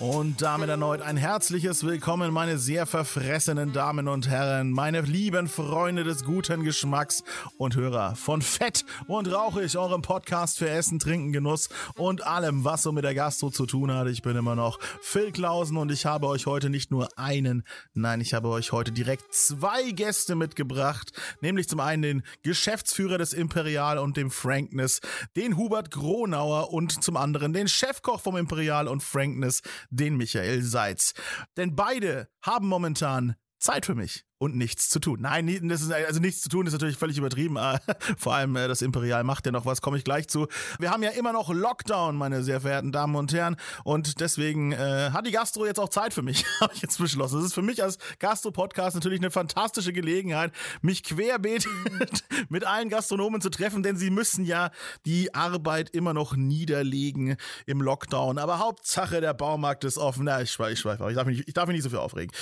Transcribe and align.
Und 0.00 0.40
damit 0.40 0.70
erneut 0.70 1.02
ein 1.02 1.18
herzliches 1.18 1.84
Willkommen, 1.84 2.32
meine 2.32 2.56
sehr 2.56 2.86
verfressenen 2.86 3.74
Damen 3.74 4.08
und 4.08 4.30
Herren, 4.30 4.70
meine 4.70 5.02
lieben 5.02 5.46
Freunde 5.46 6.04
des 6.04 6.24
guten 6.24 6.64
Geschmacks 6.64 7.22
und 7.58 7.76
Hörer 7.76 8.16
von 8.16 8.40
Fett 8.40 8.86
und 9.08 9.30
Rauchig, 9.30 9.76
eurem 9.76 10.00
Podcast 10.00 10.56
für 10.56 10.70
Essen, 10.70 11.00
Trinken, 11.00 11.32
Genuss 11.32 11.68
und 11.96 12.26
allem, 12.26 12.64
was 12.64 12.84
so 12.84 12.92
mit 12.92 13.04
der 13.04 13.14
Gastro 13.14 13.50
zu 13.50 13.66
tun 13.66 13.92
hat. 13.92 14.08
Ich 14.08 14.22
bin 14.22 14.36
immer 14.36 14.56
noch 14.56 14.78
Phil 15.02 15.32
Klausen 15.32 15.76
und 15.76 15.92
ich 15.92 16.06
habe 16.06 16.28
euch 16.28 16.46
heute 16.46 16.70
nicht 16.70 16.90
nur 16.90 17.10
einen, 17.18 17.62
nein, 17.92 18.22
ich 18.22 18.32
habe 18.32 18.48
euch 18.48 18.72
heute 18.72 18.92
direkt 18.92 19.34
zwei 19.34 19.90
Gäste 19.90 20.34
mitgebracht, 20.34 21.12
nämlich 21.42 21.68
zum 21.68 21.80
einen 21.80 22.00
den 22.00 22.22
Geschäftsführer 22.42 23.18
des 23.18 23.34
Imperial 23.34 23.98
und 23.98 24.16
dem 24.16 24.30
Frankness, 24.30 25.02
den 25.36 25.58
Hubert 25.58 25.90
Gronauer 25.90 26.72
und 26.72 27.04
zum 27.04 27.18
anderen 27.18 27.52
den 27.52 27.68
Chefkoch 27.68 28.22
vom 28.22 28.38
Imperial 28.38 28.88
und 28.88 29.02
Frankness, 29.02 29.60
den 29.90 30.16
Michael 30.16 30.62
Seitz. 30.62 31.12
Denn 31.56 31.76
beide 31.76 32.28
haben 32.42 32.68
momentan 32.68 33.36
Zeit 33.58 33.86
für 33.86 33.94
mich 33.94 34.24
und 34.40 34.56
nichts 34.56 34.88
zu 34.88 35.00
tun. 35.00 35.20
Nein, 35.20 35.68
das 35.68 35.82
ist, 35.82 35.92
also 35.92 36.18
nichts 36.18 36.40
zu 36.40 36.48
tun 36.48 36.66
ist 36.66 36.72
natürlich 36.72 36.96
völlig 36.96 37.18
übertrieben. 37.18 37.58
Vor 38.16 38.34
allem 38.34 38.56
äh, 38.56 38.68
das 38.68 38.80
Imperial 38.80 39.22
macht 39.22 39.44
ja 39.44 39.52
noch 39.52 39.66
was, 39.66 39.82
komme 39.82 39.98
ich 39.98 40.04
gleich 40.04 40.28
zu. 40.28 40.48
Wir 40.78 40.90
haben 40.90 41.02
ja 41.02 41.10
immer 41.10 41.34
noch 41.34 41.52
Lockdown, 41.52 42.16
meine 42.16 42.42
sehr 42.42 42.62
verehrten 42.62 42.90
Damen 42.90 43.16
und 43.16 43.34
Herren. 43.34 43.56
Und 43.84 44.18
deswegen 44.20 44.72
äh, 44.72 45.10
hat 45.12 45.26
die 45.26 45.30
Gastro 45.30 45.66
jetzt 45.66 45.78
auch 45.78 45.90
Zeit 45.90 46.14
für 46.14 46.22
mich, 46.22 46.46
habe 46.60 46.72
ich 46.74 46.80
jetzt 46.80 46.98
beschlossen. 46.98 47.36
Das 47.36 47.44
ist 47.44 47.52
für 47.52 47.60
mich 47.60 47.82
als 47.82 47.98
Gastro-Podcast 48.18 48.94
natürlich 48.94 49.20
eine 49.20 49.30
fantastische 49.30 49.92
Gelegenheit, 49.92 50.52
mich 50.80 51.02
querbeet 51.02 51.68
mit 52.48 52.64
allen 52.64 52.88
Gastronomen 52.88 53.42
zu 53.42 53.50
treffen, 53.50 53.82
denn 53.82 53.98
sie 53.98 54.08
müssen 54.08 54.46
ja 54.46 54.70
die 55.04 55.34
Arbeit 55.34 55.90
immer 55.90 56.14
noch 56.14 56.34
niederlegen 56.34 57.36
im 57.66 57.82
Lockdown. 57.82 58.38
Aber 58.38 58.58
Hauptsache, 58.58 59.20
der 59.20 59.34
Baumarkt 59.34 59.84
ist 59.84 59.98
offen. 59.98 60.24
Na, 60.24 60.40
ich, 60.40 60.58
ich, 60.58 60.84
ich, 60.86 61.14
darf 61.14 61.26
mich, 61.26 61.46
ich 61.46 61.52
darf 61.52 61.66
mich 61.66 61.74
nicht 61.74 61.84
so 61.84 61.90
viel 61.90 61.98
aufregen. 61.98 62.34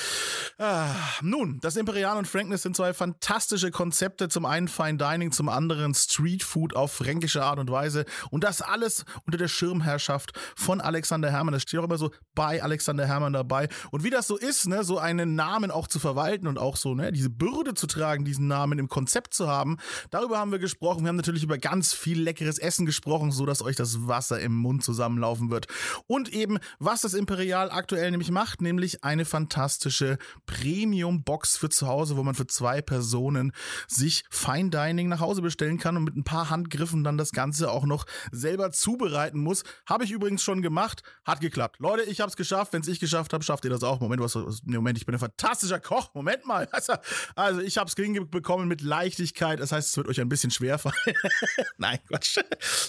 Ah, 0.59 0.94
nun, 1.22 1.59
das 1.61 1.75
Imperial 1.75 1.88
Imperial 1.89 2.19
und 2.19 2.28
Frankness 2.28 2.64
sind 2.64 2.77
zwei 2.77 2.92
fantastische 2.92 3.70
Konzepte. 3.70 4.28
Zum 4.28 4.44
einen 4.44 4.69
Fine 4.69 4.98
Dining, 4.98 5.33
zum 5.33 5.48
anderen 5.48 5.94
Street 5.94 6.42
Food 6.42 6.77
auf 6.77 6.92
fränkische 6.92 7.42
Art 7.42 7.58
und 7.58 7.70
Weise. 7.70 8.05
Und 8.31 8.44
das 8.44 8.61
alles 8.61 9.06
unter 9.25 9.39
der 9.39 9.48
Schirmherrschaft 9.48 10.39
von 10.55 10.83
Alexander 10.83 11.31
Hermann. 11.31 11.55
Das 11.55 11.62
steht 11.62 11.81
auch 11.81 11.84
immer 11.84 11.97
so 11.97 12.11
bei 12.34 12.62
Alexander 12.62 13.06
Hermann 13.06 13.33
dabei. 13.33 13.70
Und 13.91 14.05
wie 14.05 14.11
das 14.11 14.27
so 14.27 14.36
ist, 14.36 14.66
ne, 14.66 14.84
so 14.84 14.98
einen 14.98 15.34
Namen 15.34 15.70
auch 15.70 15.86
zu 15.86 15.98
verwalten 15.98 16.47
und 16.47 16.59
auch 16.59 16.77
so, 16.77 16.94
ne, 16.94 17.11
diese 17.11 17.31
Bürde 17.31 17.72
zu 17.72 17.86
tragen, 17.86 18.27
diesen 18.27 18.48
Namen 18.48 18.78
im 18.78 18.91
Konzept 18.91 19.33
zu 19.33 19.48
haben, 19.48 19.78
darüber 20.11 20.36
haben 20.36 20.53
wir 20.53 20.59
gesprochen. 20.59 21.05
Wir 21.05 21.09
haben 21.09 21.16
natürlich 21.16 21.42
über 21.42 21.56
ganz 21.56 21.94
viel 21.94 22.20
leckeres 22.20 22.59
Essen 22.59 22.84
gesprochen, 22.84 23.33
so 23.33 23.47
dass 23.47 23.62
euch 23.62 23.77
das 23.77 24.06
Wasser 24.06 24.39
im 24.41 24.55
Mund 24.55 24.84
zusammenlaufen 24.84 25.50
wird. 25.50 25.69
Und 26.06 26.28
eben, 26.34 26.59
was 26.78 27.00
das 27.00 27.14
Imperial 27.14 27.70
aktuell 27.70 28.11
nämlich 28.11 28.31
macht, 28.31 28.61
nämlich 28.61 29.05
eine 29.05 29.25
fantastische 29.25 30.19
Premium-Box 30.44 31.56
für 31.56 31.70
zu 31.79 31.89
Hause, 31.89 32.17
wo 32.17 32.23
man 32.23 32.34
für 32.34 32.47
zwei 32.47 32.83
Personen 32.83 33.53
sich 33.87 34.25
Fine 34.31 34.71
Dining 34.71 35.09
nach 35.09 35.21
Hause 35.21 35.43
bestellen 35.43 35.79
kann 35.79 35.97
und 35.97 36.05
mit 36.05 36.17
ein 36.17 36.25
paar 36.25 36.51
Handgriffen 36.51 37.05
dann 37.05 37.17
das 37.17 37.33
Ganze 37.33 37.71
auch 37.71 37.84
noch 37.84 38.05
selber 38.33 38.71
zubereiten 38.71 39.41
muss. 39.41 39.62
Habe 39.87 40.05
ich 40.05 40.11
übrigens 40.11 40.43
schon 40.43 40.62
gemacht, 40.62 41.03
hat 41.25 41.41
geklappt. 41.41 41.77
Leute, 41.79 42.03
ich 42.03 42.21
habe 42.21 42.29
es 42.29 42.37
geschafft. 42.37 42.73
Wenn 42.73 42.83
es 42.83 42.89
ich 42.89 43.01
geschafft 43.01 43.33
habe, 43.33 43.45
schafft 43.45 43.65
ihr 43.65 43.71
das 43.71 43.83
auch. 43.83 44.01
Moment, 44.01 44.23
was? 44.23 44.34
Moment, 44.65 44.99
ich 44.99 45.06
bin 45.06 45.15
ein 45.15 45.19
fantastischer 45.19 45.81
Koch. 45.81 46.15
Moment 46.15 46.45
mal. 46.47 46.69
Also, 46.79 46.93
also 47.34 47.61
ich 47.61 47.77
habe 47.77 47.89
es 47.89 47.95
hinbekommen 47.97 48.69
mit 48.69 48.83
Leichtigkeit. 48.83 49.59
Das 49.59 49.72
heißt, 49.72 49.88
es 49.88 49.97
wird 49.97 50.06
euch 50.06 50.21
ein 50.21 50.28
bisschen 50.28 50.53
schwer 50.53 50.78
fallen. 50.78 50.94
Nein, 51.78 51.99
Quatsch. 52.06 52.38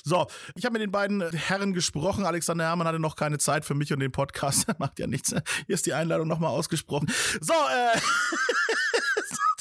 So, 0.04 0.28
ich 0.56 0.66
habe 0.66 0.74
mit 0.74 0.82
den 0.84 0.92
beiden 0.92 1.28
Herren 1.32 1.74
gesprochen. 1.74 2.26
Alexander 2.26 2.66
Herrmann 2.66 2.88
hatte 2.88 3.00
noch 3.00 3.16
keine 3.16 3.40
Zeit 3.40 3.66
für 3.66 3.74
mich 3.74 3.92
und 3.94 4.00
den 4.00 4.12
Podcast. 4.12 4.68
Macht 4.80 5.00
ja 5.00 5.08
nichts. 5.08 5.32
Hier 5.66 5.76
ist 5.76 5.86
die 5.86 5.94
Einladung 5.94 6.28
nochmal 6.28 6.52
ausgesprochen. 6.52 7.12
So, 7.42 7.54
äh. 7.54 8.00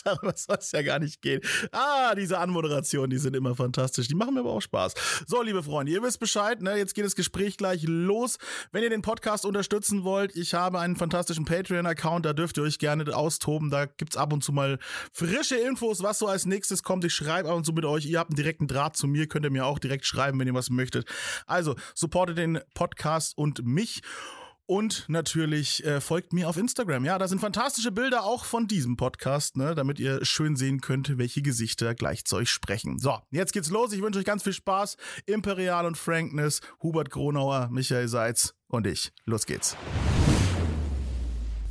darüber 0.15 0.35
soll 0.37 0.57
es 0.59 0.73
ja 0.73 0.83
gar 0.83 0.99
nicht 0.99 1.23
gehen. 1.23 1.41
Ah, 1.73 2.15
diese 2.15 2.39
Anmoderationen, 2.39 3.11
die 3.11 3.19
sind 3.19 3.37
immer 3.37 3.55
fantastisch. 3.55 4.09
Die 4.09 4.15
machen 4.15 4.35
mir 4.35 4.41
aber 4.41 4.53
auch 4.53 4.61
Spaß. 4.61 4.95
So, 5.27 5.43
liebe 5.43 5.63
Freunde, 5.63 5.93
ihr 5.93 6.03
wisst 6.03 6.21
Bescheid, 6.21 6.63
ne? 6.63 6.77
Jetzt 6.77 6.95
geht 6.95 7.05
das 7.05 7.17
Gespräch 7.17 7.57
gleich 7.57 7.85
los. 7.85 8.39
Wenn 8.73 8.83
ihr 8.83 8.91
den 8.91 9.03
Podcast 9.03 9.45
unterstützen 9.45 10.05
wollt, 10.05 10.35
ich 10.37 10.55
habe 10.55 10.79
einen 10.81 10.97
fantastischen 10.97 11.45
Patreon-Account, 11.45 12.25
da 12.25 12.33
dürft 12.33 12.57
ihr 12.57 12.63
euch 12.63 12.79
gerne 12.79 13.15
austoben. 13.15 13.71
Da 13.71 13.87
gibt 13.87 14.15
es 14.15 14.17
ab 14.17 14.33
und 14.33 14.43
zu 14.43 14.53
mal 14.53 14.79
frische 15.13 15.57
Infos, 15.57 16.03
was 16.03 16.19
so 16.19 16.27
als 16.27 16.47
nächstes 16.47 16.83
kommt. 16.83 17.05
Ich 17.05 17.15
schreibe 17.15 17.49
ab 17.51 17.57
und 17.57 17.65
zu 17.65 17.73
mit 17.73 17.85
euch. 17.85 18.07
Ihr 18.07 18.19
habt 18.19 18.31
einen 18.31 18.37
direkten 18.37 18.67
Draht 18.67 18.97
zu 18.97 19.07
mir, 19.07 19.27
könnt 19.27 19.45
ihr 19.45 19.51
mir 19.51 19.67
auch 19.67 19.79
direkt 19.79 20.07
schreiben, 20.07 20.39
wenn 20.39 20.47
ihr 20.47 20.55
was 20.55 20.71
möchtet. 20.71 21.09
Also, 21.47 21.75
supportet 21.95 22.39
den 22.39 22.61
Podcast 22.75 23.37
und 23.37 23.65
mich. 23.65 24.03
Und 24.69 25.07
natürlich 25.09 25.83
äh, 25.87 25.99
folgt 25.99 26.35
mir 26.35 26.47
auf 26.47 26.59
Instagram. 26.59 27.03
Ja, 27.07 27.17
da 27.17 27.27
sind 27.27 27.39
fantastische 27.39 27.91
Bilder 27.91 28.25
auch 28.25 28.45
von 28.45 28.67
diesem 28.67 28.99
Podcast, 28.99 29.57
ne, 29.57 29.75
damit 29.75 29.99
ihr 29.99 30.23
schön 30.27 30.57
sehen 30.57 30.83
könnt, 30.83 31.17
welche 31.17 31.41
Gesichter 31.41 31.95
gleich 31.95 32.27
zu 32.27 32.37
euch 32.37 32.51
sprechen. 32.51 32.99
So, 32.99 33.19
jetzt 33.31 33.55
geht's 33.55 33.71
los. 33.71 33.95
Ich 33.95 34.03
wünsche 34.03 34.19
euch 34.19 34.27
ganz 34.27 34.43
viel 34.43 34.53
Spaß. 34.53 34.99
Imperial 35.25 35.87
und 35.87 35.97
Frankness, 35.97 36.61
Hubert 36.83 37.09
Gronauer, 37.09 37.71
Michael 37.73 38.09
Seitz 38.09 38.53
und 38.67 38.87
ich. 38.87 39.11
Los 39.25 39.47
geht's. 39.47 39.75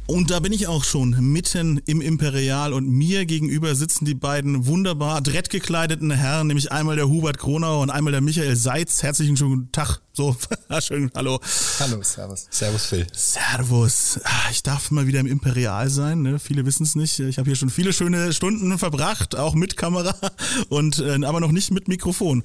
Und 0.10 0.32
da 0.32 0.40
bin 0.40 0.54
ich 0.54 0.68
auch 0.68 0.86
schon 0.86 1.10
mitten 1.20 1.82
im 1.86 2.00
Imperial 2.00 2.72
und 2.72 2.88
mir 2.88 3.26
gegenüber 3.26 3.76
sitzen 3.76 4.06
die 4.06 4.16
beiden 4.16 4.66
wunderbar 4.66 5.18
adrettgekleideten 5.18 6.12
Herren, 6.12 6.48
nämlich 6.48 6.72
einmal 6.72 6.96
der 6.96 7.10
Hubert 7.10 7.38
Gronauer 7.38 7.82
und 7.82 7.90
einmal 7.90 8.14
der 8.14 8.22
Michael 8.22 8.56
Seitz. 8.56 9.04
Herzlichen 9.04 9.36
guten 9.36 9.70
Tag. 9.74 10.00
So, 10.14 10.36
schön, 10.80 11.12
hallo. 11.14 11.40
Hallo, 11.80 12.02
servus. 12.02 12.48
Servus, 12.50 12.86
Phil. 12.86 13.06
Servus. 13.14 14.20
Ah, 14.24 14.50
ich 14.50 14.64
darf 14.64 14.92
mal 14.92 15.08
wieder 15.08 15.20
im 15.20 15.28
Imperial 15.28 15.90
sein, 15.90 16.22
ne? 16.22 16.40
viele 16.40 16.66
wissen 16.66 16.84
es 16.84 16.96
nicht. 16.96 17.20
Ich 17.20 17.38
habe 17.38 17.50
hier 17.50 17.56
schon 17.56 17.70
viele 17.70 17.92
schöne 17.94 18.34
Stunden 18.34 18.80
verbracht, 18.80 19.36
auch 19.36 19.56
mit 19.56 19.76
Kamera 19.78 20.16
und 20.70 21.00
äh, 21.00 21.24
aber 21.24 21.40
noch 21.40 21.52
nicht 21.52 21.70
mit 21.70 21.88
Mikrofon. 21.88 22.44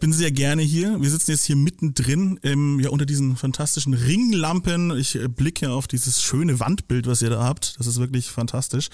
Bin 0.00 0.12
sehr 0.12 0.30
gerne 0.30 0.60
hier. 0.60 1.00
Wir 1.00 1.08
sitzen 1.08 1.30
jetzt 1.30 1.44
hier 1.44 1.56
mittendrin 1.56 2.38
im, 2.42 2.80
ja, 2.80 2.90
unter 2.90 3.06
diesen 3.06 3.36
fantastischen 3.36 3.94
Ringlampen. 3.94 4.90
Ich 4.98 5.14
äh, 5.14 5.28
blicke 5.28 5.70
auf 5.70 5.86
dieses 5.86 6.22
schöne 6.22 6.60
Wandbild 6.60 6.95
Bild, 6.96 7.06
was 7.06 7.20
ihr 7.20 7.28
da 7.28 7.44
habt. 7.44 7.78
Das 7.78 7.86
ist 7.86 7.98
wirklich 7.98 8.30
fantastisch. 8.30 8.88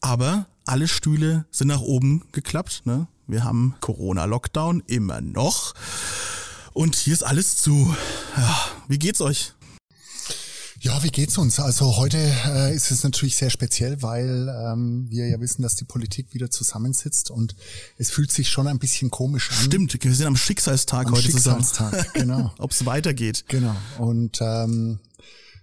Aber 0.00 0.46
alle 0.64 0.88
Stühle 0.88 1.44
sind 1.50 1.68
nach 1.68 1.82
oben 1.82 2.24
geklappt. 2.32 2.82
Ne? 2.86 3.06
Wir 3.26 3.44
haben 3.44 3.74
Corona-Lockdown 3.80 4.82
immer 4.86 5.20
noch. 5.20 5.74
Und 6.72 6.96
hier 6.96 7.12
ist 7.12 7.24
alles 7.24 7.58
zu. 7.58 7.94
Ja, 8.34 8.58
wie 8.88 8.98
geht's 8.98 9.20
euch? 9.20 9.52
Ja, 10.80 11.02
wie 11.02 11.10
geht's 11.10 11.36
uns? 11.36 11.60
Also 11.60 11.98
heute 11.98 12.16
äh, 12.16 12.74
ist 12.74 12.90
es 12.90 13.02
natürlich 13.02 13.36
sehr 13.36 13.50
speziell, 13.50 14.00
weil 14.00 14.48
ähm, 14.48 15.06
wir 15.10 15.28
ja 15.28 15.38
wissen, 15.40 15.60
dass 15.60 15.74
die 15.74 15.84
Politik 15.84 16.32
wieder 16.32 16.50
zusammensitzt 16.50 17.30
und 17.30 17.56
es 17.98 18.10
fühlt 18.10 18.32
sich 18.32 18.48
schon 18.48 18.68
ein 18.68 18.78
bisschen 18.78 19.10
komisch 19.10 19.50
an. 19.50 19.64
Stimmt, 19.64 20.02
wir 20.02 20.14
sind 20.14 20.26
am 20.26 20.36
Schicksalstag 20.36 21.08
am 21.08 21.14
heute 21.14 21.24
Schicksalstag, 21.24 21.90
zusammen. 21.90 22.10
genau. 22.14 22.54
Ob 22.58 22.70
es 22.70 22.86
weitergeht. 22.86 23.44
Genau. 23.48 23.76
Und 23.98 24.38
ähm, 24.40 25.00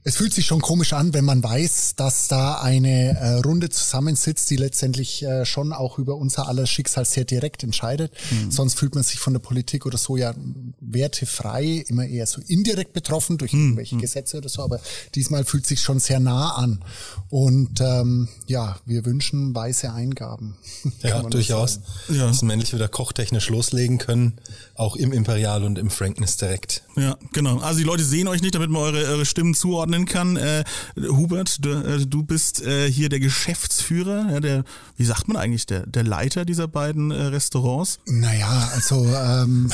es 0.07 0.17
fühlt 0.17 0.35
sich 0.35 0.45
schon 0.45 0.61
komisch 0.61 0.93
an, 0.93 1.15
wenn 1.15 1.25
man 1.25 1.43
weiß, 1.43 1.95
dass 1.95 2.27
da 2.27 2.61
eine 2.61 3.17
äh, 3.17 3.33
Runde 3.39 3.71
zusammensitzt, 3.71 4.47
die 4.51 4.55
letztendlich 4.55 5.23
äh, 5.23 5.45
schon 5.45 5.73
auch 5.73 5.97
über 5.97 6.15
unser 6.15 6.47
aller 6.47 6.67
Schicksal 6.67 7.05
sehr 7.05 7.25
direkt 7.25 7.63
entscheidet. 7.63 8.13
Mhm. 8.29 8.51
Sonst 8.51 8.75
fühlt 8.75 8.93
man 8.93 9.03
sich 9.03 9.19
von 9.19 9.33
der 9.33 9.39
Politik 9.39 9.87
oder 9.87 9.97
so 9.97 10.15
ja 10.15 10.35
wertefrei, 10.79 11.83
immer 11.87 12.05
eher 12.05 12.27
so 12.27 12.39
indirekt 12.45 12.93
betroffen 12.93 13.39
durch 13.39 13.53
mhm. 13.53 13.61
irgendwelche 13.61 13.95
mhm. 13.95 14.01
Gesetze 14.01 14.37
oder 14.37 14.47
so. 14.47 14.61
Aber 14.61 14.79
diesmal 15.15 15.43
fühlt 15.43 15.65
sich 15.65 15.81
schon 15.81 15.99
sehr 15.99 16.19
nah 16.19 16.51
an. 16.51 16.85
Und 17.31 17.81
ähm, 17.81 18.27
ja, 18.45 18.77
wir 18.85 19.05
wünschen 19.05 19.55
weise 19.55 19.91
Eingaben. 19.91 20.55
Ja, 21.01 21.21
durchaus. 21.21 21.81
Ja. 22.09 22.27
Dass 22.27 22.41
wir 22.41 22.51
endlich 22.51 22.73
wieder 22.73 22.87
kochtechnisch 22.87 23.49
loslegen 23.49 23.99
können, 23.99 24.39
auch 24.73 24.95
im 24.95 25.11
Imperial 25.11 25.63
und 25.63 25.77
im 25.77 25.91
Frankness 25.91 26.37
direkt. 26.37 26.83
Ja, 26.95 27.17
genau. 27.31 27.59
Also 27.59 27.79
die 27.79 27.85
Leute 27.85 28.03
sehen 28.03 28.27
euch 28.27 28.41
nicht, 28.41 28.55
damit 28.55 28.69
man 28.71 28.81
eure, 28.81 29.05
eure 29.05 29.25
Stimmen 29.25 29.53
zuordnen 29.53 29.94
einordnen 29.95 30.05
kann. 30.05 30.37
Äh, 30.37 30.63
Hubert, 30.97 31.63
du, 31.63 31.71
äh, 31.71 32.05
du 32.05 32.23
bist 32.23 32.61
äh, 32.61 32.91
hier 32.91 33.09
der 33.09 33.19
Geschäftsführer, 33.19 34.31
ja, 34.31 34.39
der, 34.39 34.63
wie 34.97 35.05
sagt 35.05 35.27
man 35.27 35.37
eigentlich, 35.37 35.65
der, 35.65 35.85
der 35.85 36.03
Leiter 36.03 36.45
dieser 36.45 36.67
beiden 36.67 37.11
äh, 37.11 37.15
Restaurants? 37.15 37.99
Naja, 38.05 38.69
also 38.73 39.05
ähm, 39.05 39.71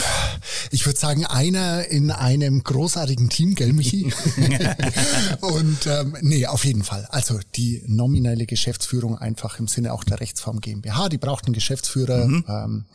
ich 0.72 0.86
würde 0.86 1.00
sagen, 1.00 1.26
einer 1.26 1.88
in 1.88 2.12
einem 2.12 2.64
großartigen 2.64 3.30
Team, 3.30 3.56
gell, 3.56 3.74
Michi? 3.74 4.14
Und 5.42 5.88
ähm, 5.88 6.18
nee, 6.22 6.46
auf 6.46 6.66
jeden 6.66 6.84
Fall. 6.84 7.08
Also 7.10 7.40
die 7.56 7.84
nominelle 7.88 8.46
Geschäftsführung 8.46 9.18
einfach 9.18 9.60
im 9.60 9.68
Sinne 9.68 9.94
auch 9.94 10.04
der 10.04 10.20
Rechtsform 10.20 10.62
GmbH, 10.62 11.10
die 11.10 11.18
braucht 11.18 11.46
einen 11.46 11.54
Geschäftsführer, 11.54 12.28
mhm. 12.28 12.46
ähm, 12.48 12.86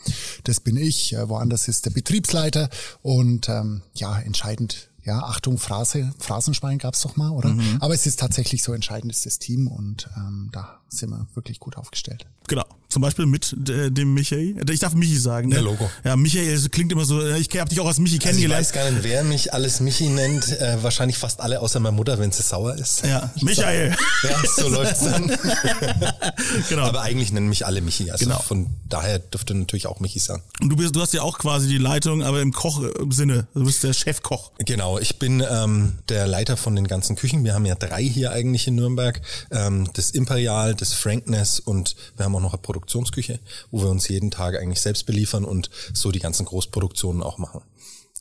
das 0.44 0.60
bin 0.60 0.76
ich, 0.76 1.12
äh, 1.14 1.28
woanders 1.28 1.68
ist 1.68 1.86
der 1.86 1.90
Betriebsleiter 1.90 2.68
und 3.02 3.48
ähm, 3.48 3.82
ja, 3.94 4.18
entscheidend 4.18 4.88
ja, 5.06 5.20
Achtung, 5.22 5.56
Phrase, 5.56 6.12
Phrasenschwein 6.18 6.78
gab's 6.78 7.00
doch 7.00 7.16
mal, 7.16 7.30
oder? 7.30 7.50
Mhm. 7.50 7.78
Aber 7.80 7.94
es 7.94 8.06
ist 8.06 8.18
tatsächlich 8.18 8.62
so 8.62 8.72
entscheidend 8.72 9.12
ist 9.12 9.24
das 9.24 9.38
Team 9.38 9.68
und 9.68 10.10
ähm, 10.16 10.50
da 10.52 10.80
sind 10.88 11.10
wir 11.10 11.28
wirklich 11.34 11.60
gut 11.60 11.76
aufgestellt. 11.76 12.26
Genau. 12.48 12.64
Zum 12.96 13.02
Beispiel 13.02 13.26
mit 13.26 13.54
äh, 13.68 13.90
dem 13.90 14.14
Michael. 14.14 14.54
Ich 14.70 14.80
darf 14.80 14.94
Michi 14.94 15.18
sagen. 15.18 15.50
Ne? 15.50 15.56
Ja, 15.56 15.60
Logo. 15.60 15.90
Ja, 16.02 16.16
Michael 16.16 16.58
klingt 16.70 16.90
immer 16.92 17.04
so, 17.04 17.20
ich 17.34 17.50
habe 17.58 17.68
dich 17.68 17.78
auch 17.78 17.86
als 17.86 17.98
Michi 17.98 18.18
kennengelernt. 18.18 18.54
Also 18.56 18.70
ich 18.70 18.74
weiß 18.74 18.84
gar 18.84 18.90
nicht, 18.90 19.04
wer 19.04 19.22
mich 19.22 19.52
alles 19.52 19.80
Michi 19.80 20.08
nennt. 20.08 20.48
Äh, 20.58 20.82
wahrscheinlich 20.82 21.18
fast 21.18 21.42
alle 21.42 21.60
außer 21.60 21.78
meine 21.78 21.94
Mutter, 21.94 22.18
wenn 22.18 22.32
sie 22.32 22.42
sauer 22.42 22.74
ist. 22.74 23.04
Ja, 23.04 23.30
Michael. 23.42 23.94
Ja, 24.22 24.42
so 24.56 24.68
läuft's 24.70 25.00
dann. 25.00 25.26
genau. 26.70 26.84
Aber 26.84 27.02
eigentlich 27.02 27.32
nennen 27.32 27.50
mich 27.50 27.66
alle 27.66 27.82
Michi. 27.82 28.10
Also 28.10 28.24
genau. 28.24 28.38
von 28.38 28.68
daher 28.88 29.18
dürfte 29.18 29.54
natürlich 29.54 29.86
auch 29.88 30.00
Michi 30.00 30.18
sagen. 30.18 30.42
Und 30.62 30.70
du 30.70 30.76
bist, 30.76 30.96
du 30.96 31.02
hast 31.02 31.12
ja 31.12 31.20
auch 31.20 31.36
quasi 31.36 31.68
die 31.68 31.76
Leitung, 31.76 32.22
aber 32.22 32.40
im 32.40 32.54
Koch-Sinne. 32.54 33.46
Du 33.52 33.66
bist 33.66 33.84
der 33.84 33.92
Chefkoch. 33.92 34.52
Genau, 34.60 34.98
ich 34.98 35.18
bin 35.18 35.44
ähm, 35.46 35.98
der 36.08 36.26
Leiter 36.26 36.56
von 36.56 36.74
den 36.74 36.88
ganzen 36.88 37.14
Küchen. 37.14 37.44
Wir 37.44 37.52
haben 37.52 37.66
ja 37.66 37.74
drei 37.74 38.02
hier 38.02 38.32
eigentlich 38.32 38.66
in 38.66 38.76
Nürnberg. 38.76 39.20
Ähm, 39.50 39.86
das 39.92 40.12
Imperial, 40.12 40.74
das 40.74 40.94
Frankness 40.94 41.60
und 41.60 41.94
wir 42.16 42.24
haben 42.24 42.34
auch 42.34 42.40
noch 42.40 42.54
eine 42.54 42.62
Produktionsküche, 42.86 43.40
wo 43.70 43.82
wir 43.82 43.90
uns 43.90 44.08
jeden 44.08 44.30
Tag 44.30 44.56
eigentlich 44.56 44.80
selbst 44.80 45.06
beliefern 45.06 45.44
und 45.44 45.70
so 45.92 46.12
die 46.12 46.20
ganzen 46.20 46.46
Großproduktionen 46.46 47.22
auch 47.22 47.38
machen. 47.38 47.62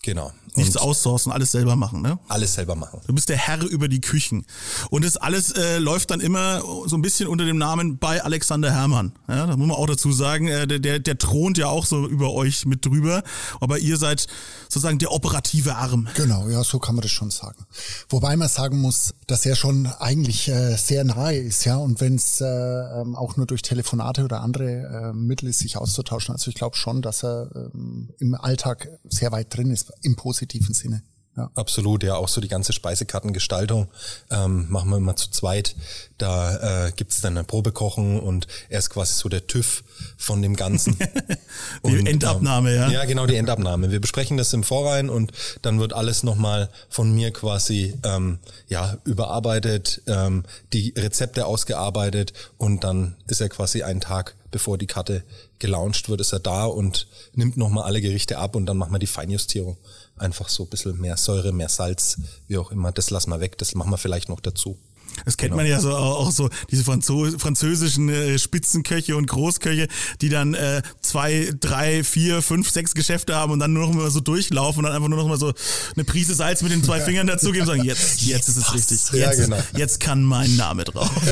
Genau. 0.05 0.31
Nichts 0.55 0.77
outsourcen, 0.77 1.31
alles 1.31 1.51
selber 1.51 1.75
machen, 1.75 2.01
ne? 2.01 2.17
Alles 2.29 2.53
selber 2.53 2.75
machen. 2.75 3.01
Du 3.07 3.13
bist 3.13 3.27
der 3.27 3.37
Herr 3.37 3.61
über 3.63 3.87
die 3.87 3.99
Küchen. 3.99 4.45
Und 4.89 5.03
das 5.03 5.17
alles 5.17 5.51
äh, 5.51 5.79
läuft 5.79 6.11
dann 6.11 6.21
immer 6.21 6.61
so 6.85 6.95
ein 6.95 7.01
bisschen 7.01 7.27
unter 7.27 7.43
dem 7.43 7.57
Namen 7.57 7.97
bei 7.97 8.23
Alexander 8.23 8.71
Hermann. 8.71 9.11
Ja, 9.27 9.47
das 9.47 9.57
muss 9.57 9.67
man 9.67 9.75
auch 9.75 9.87
dazu 9.87 10.13
sagen. 10.13 10.47
Äh, 10.47 10.67
der, 10.67 10.79
der, 10.79 10.99
der 10.99 11.17
thront 11.17 11.57
ja 11.57 11.67
auch 11.67 11.85
so 11.85 12.07
über 12.07 12.31
euch 12.33 12.65
mit 12.65 12.85
drüber. 12.85 13.23
Aber 13.59 13.79
ihr 13.79 13.97
seid 13.97 14.27
sozusagen 14.69 14.99
der 14.99 15.11
operative 15.11 15.75
Arm. 15.75 16.07
Genau, 16.13 16.47
ja, 16.47 16.63
so 16.63 16.79
kann 16.79 16.95
man 16.95 17.01
das 17.01 17.11
schon 17.11 17.31
sagen. 17.31 17.65
Wobei 18.07 18.37
man 18.37 18.47
sagen 18.47 18.79
muss, 18.79 19.13
dass 19.27 19.45
er 19.45 19.55
schon 19.55 19.87
eigentlich 19.87 20.47
äh, 20.47 20.77
sehr 20.77 21.03
nahe 21.03 21.35
ist, 21.35 21.65
ja. 21.65 21.77
Und 21.77 21.99
wenn 21.99 22.15
es 22.15 22.39
äh, 22.39 22.45
ähm, 22.45 23.15
auch 23.15 23.35
nur 23.35 23.47
durch 23.47 23.61
Telefonate 23.61 24.23
oder 24.23 24.41
andere 24.41 25.11
äh, 25.11 25.13
Mittel 25.13 25.49
ist, 25.49 25.59
sich 25.59 25.75
auszutauschen. 25.75 26.33
Also 26.33 26.49
ich 26.49 26.55
glaube 26.55 26.77
schon, 26.77 27.01
dass 27.01 27.23
er 27.23 27.49
ähm, 27.55 28.09
im 28.19 28.35
Alltag 28.35 28.87
sehr 29.09 29.31
weit 29.31 29.53
drin 29.55 29.71
ist 29.71 29.91
im 30.01 30.15
positiven 30.15 30.73
Sinne. 30.73 31.03
Ja. 31.37 31.51
Absolut, 31.53 32.03
ja, 32.03 32.15
auch 32.15 32.29
so 32.29 32.39
die 32.39 32.47
ganze 32.47 32.71
Speisekartengestaltung 32.71 33.89
ähm, 34.31 34.67
machen 34.69 34.89
wir 34.89 34.97
immer 34.97 35.17
zu 35.17 35.29
zweit. 35.29 35.75
Da 36.17 36.87
äh, 36.87 36.91
gibt's 36.95 37.19
dann 37.19 37.37
ein 37.37 37.45
Probekochen 37.45 38.21
und 38.21 38.47
er 38.69 38.79
ist 38.79 38.89
quasi 38.89 39.15
so 39.15 39.27
der 39.27 39.45
TÜV 39.45 39.83
von 40.17 40.41
dem 40.41 40.55
Ganzen. 40.55 40.97
die 41.85 41.99
und, 41.99 42.07
Endabnahme, 42.07 42.71
ähm, 42.71 42.75
ja. 42.77 42.89
Ja, 42.89 43.05
genau, 43.05 43.25
die 43.25 43.35
Endabnahme. 43.35 43.91
Wir 43.91 43.99
besprechen 43.99 44.37
das 44.37 44.53
im 44.53 44.63
Vorrein 44.63 45.09
und 45.09 45.33
dann 45.61 45.77
wird 45.79 45.91
alles 45.91 46.23
nochmal 46.23 46.69
von 46.89 47.13
mir 47.13 47.31
quasi 47.31 47.95
ähm, 48.03 48.39
ja 48.69 48.97
überarbeitet, 49.03 50.03
ähm, 50.07 50.43
die 50.71 50.93
Rezepte 50.95 51.47
ausgearbeitet 51.47 52.31
und 52.57 52.85
dann 52.85 53.17
ist 53.27 53.41
er 53.41 53.49
quasi 53.49 53.83
einen 53.83 53.99
Tag 53.99 54.35
bevor 54.51 54.77
die 54.77 54.87
Karte 54.87 55.23
gelauncht 55.59 56.07
wird, 56.07 56.21
ist 56.21 56.31
er 56.31 56.39
da 56.39 56.63
und 56.63 57.07
nimmt 57.33 57.57
nochmal 57.57 57.83
alle 57.83 57.99
Gerichte 57.99 58.37
ab 58.37 58.55
und 58.55 58.65
dann 58.67 58.77
machen 58.77 58.93
wir 58.93 58.99
die 58.99 59.05
Feinjustierung. 59.05 59.75
Einfach 60.17 60.49
so 60.49 60.63
ein 60.63 60.69
bisschen 60.69 60.99
mehr 60.99 61.17
Säure, 61.17 61.51
mehr 61.51 61.69
Salz, 61.69 62.17
wie 62.47 62.57
auch 62.57 62.71
immer. 62.71 62.91
Das 62.91 63.09
lassen 63.09 63.29
wir 63.31 63.39
weg, 63.39 63.57
das 63.57 63.75
machen 63.75 63.91
wir 63.91 63.97
vielleicht 63.97 64.29
noch 64.29 64.39
dazu. 64.39 64.77
Das 65.23 65.37
kennt 65.37 65.51
genau. 65.51 65.63
man 65.63 65.67
ja 65.67 65.79
so 65.79 65.95
auch 65.95 66.31
so 66.31 66.49
diese 66.71 66.83
Franzos 66.83 67.35
französischen 67.37 68.09
äh, 68.09 68.37
Spitzenköche 68.37 69.15
und 69.15 69.27
Großköche, 69.27 69.87
die 70.21 70.29
dann 70.29 70.53
äh, 70.53 70.81
zwei, 71.01 71.53
drei, 71.59 72.03
vier, 72.03 72.41
fünf, 72.41 72.69
sechs 72.69 72.93
Geschäfte 72.93 73.35
haben 73.35 73.51
und 73.53 73.59
dann 73.59 73.71
nur 73.71 73.87
noch 73.87 73.93
mal 73.93 74.11
so 74.11 74.19
durchlaufen 74.19 74.79
und 74.79 74.83
dann 74.85 74.93
einfach 74.93 75.07
nur 75.07 75.19
noch 75.19 75.27
mal 75.27 75.39
so 75.39 75.53
eine 75.95 76.03
Prise 76.03 76.35
Salz 76.35 76.61
mit 76.61 76.71
den 76.71 76.83
zwei 76.83 76.99
Fingern 76.99 77.27
dazugeben 77.27 77.61
und 77.61 77.67
sagen, 77.67 77.83
jetzt, 77.83 78.21
jetzt 78.23 78.49
ist 78.49 78.57
es 78.57 78.73
richtig. 78.73 78.99
Jetzt, 79.11 79.13
ja, 79.13 79.45
genau. 79.45 79.57
jetzt 79.77 79.99
kann 79.99 80.23
mein 80.23 80.55
Name 80.55 80.83
drauf. 80.83 81.11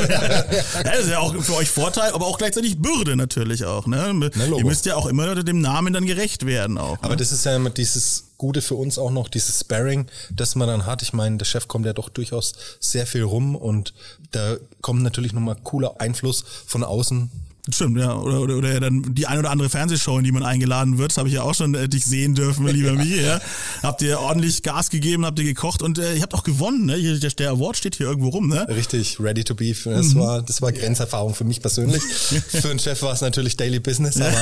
das 0.83 0.99
ist 0.99 1.09
ja 1.09 1.19
auch 1.19 1.35
für 1.43 1.55
euch 1.55 1.69
Vorteil, 1.69 2.11
aber 2.13 2.27
auch 2.27 2.37
gleichzeitig 2.37 2.77
Bürde 2.77 3.15
natürlich 3.15 3.65
auch. 3.65 3.87
Ne? 3.87 4.31
Ihr 4.57 4.65
müsst 4.65 4.85
ja 4.85 4.95
auch 4.95 5.07
immer 5.07 5.43
dem 5.43 5.59
Namen 5.59 5.93
dann 5.93 6.05
gerecht 6.05 6.45
werden 6.45 6.77
auch. 6.77 6.97
Aber 6.99 7.09
ne? 7.09 7.17
das 7.17 7.31
ist 7.31 7.45
ja 7.45 7.55
immer 7.55 7.69
dieses 7.69 8.32
Gute 8.43 8.61
für 8.61 8.75
uns 8.75 8.97
auch 8.97 9.09
noch, 9.09 9.29
dieses 9.29 9.61
Sparring, 9.61 10.05
das 10.29 10.55
man 10.55 10.67
dann 10.67 10.85
hat. 10.85 11.01
Ich 11.01 11.13
meine, 11.13 11.37
der 11.37 11.45
Chef 11.45 11.69
kommt 11.69 11.85
ja 11.85 11.93
doch 11.93 12.09
durchaus 12.09 12.51
sehr 12.81 13.07
viel 13.07 13.23
rum 13.23 13.55
und 13.55 13.93
da 14.31 14.57
kommt 14.81 15.01
natürlich 15.01 15.31
nochmal 15.31 15.55
cooler 15.63 16.01
Einfluss 16.01 16.43
von 16.65 16.83
außen 16.83 17.31
Stimmt, 17.69 17.97
ja. 17.97 18.13
Oder, 18.13 18.41
oder, 18.41 18.57
oder 18.57 18.79
dann 18.81 19.15
die 19.15 19.25
ein 19.25 19.39
oder 19.39 19.49
andere 19.49 19.69
Fernsehshow, 19.69 20.17
in 20.17 20.25
die 20.25 20.33
man 20.33 20.43
eingeladen 20.43 20.97
wird. 20.97 21.11
Das 21.11 21.17
habe 21.17 21.29
ich 21.29 21.35
ja 21.35 21.43
auch 21.43 21.55
schon 21.55 21.73
äh, 21.75 21.87
dich 21.87 22.03
sehen 22.03 22.35
dürfen, 22.35 22.67
lieber 22.67 22.91
Michi. 22.93 23.21
Ja. 23.21 23.39
Habt 23.81 24.01
ihr 24.01 24.19
ordentlich 24.19 24.63
Gas 24.63 24.89
gegeben, 24.89 25.25
habt 25.25 25.39
ihr 25.39 25.45
gekocht 25.45 25.81
und 25.81 25.97
äh, 25.97 26.15
ihr 26.15 26.23
habt 26.23 26.33
auch 26.33 26.43
gewonnen. 26.43 26.87
Ne? 26.87 26.95
Hier, 26.95 27.17
der, 27.17 27.29
der 27.29 27.51
Award 27.51 27.77
steht 27.77 27.95
hier 27.95 28.07
irgendwo 28.07 28.29
rum. 28.29 28.49
Ne? 28.49 28.67
Richtig, 28.67 29.17
ready 29.21 29.45
to 29.45 29.55
beef. 29.55 29.85
Das, 29.85 30.13
mhm. 30.13 30.19
war, 30.19 30.41
das 30.41 30.61
war 30.61 30.73
Grenzerfahrung 30.73 31.35
für 31.35 31.45
mich 31.45 31.61
persönlich. 31.61 32.03
für 32.49 32.69
einen 32.69 32.79
Chef 32.79 33.01
war 33.01 33.13
es 33.13 33.21
natürlich 33.21 33.55
Daily 33.55 33.79
Business. 33.79 34.19
Aber, 34.19 34.35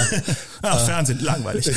Ach, 0.63 0.81
äh, 0.81 0.85
Fernsehen, 0.85 1.19
langweilig. 1.19 1.69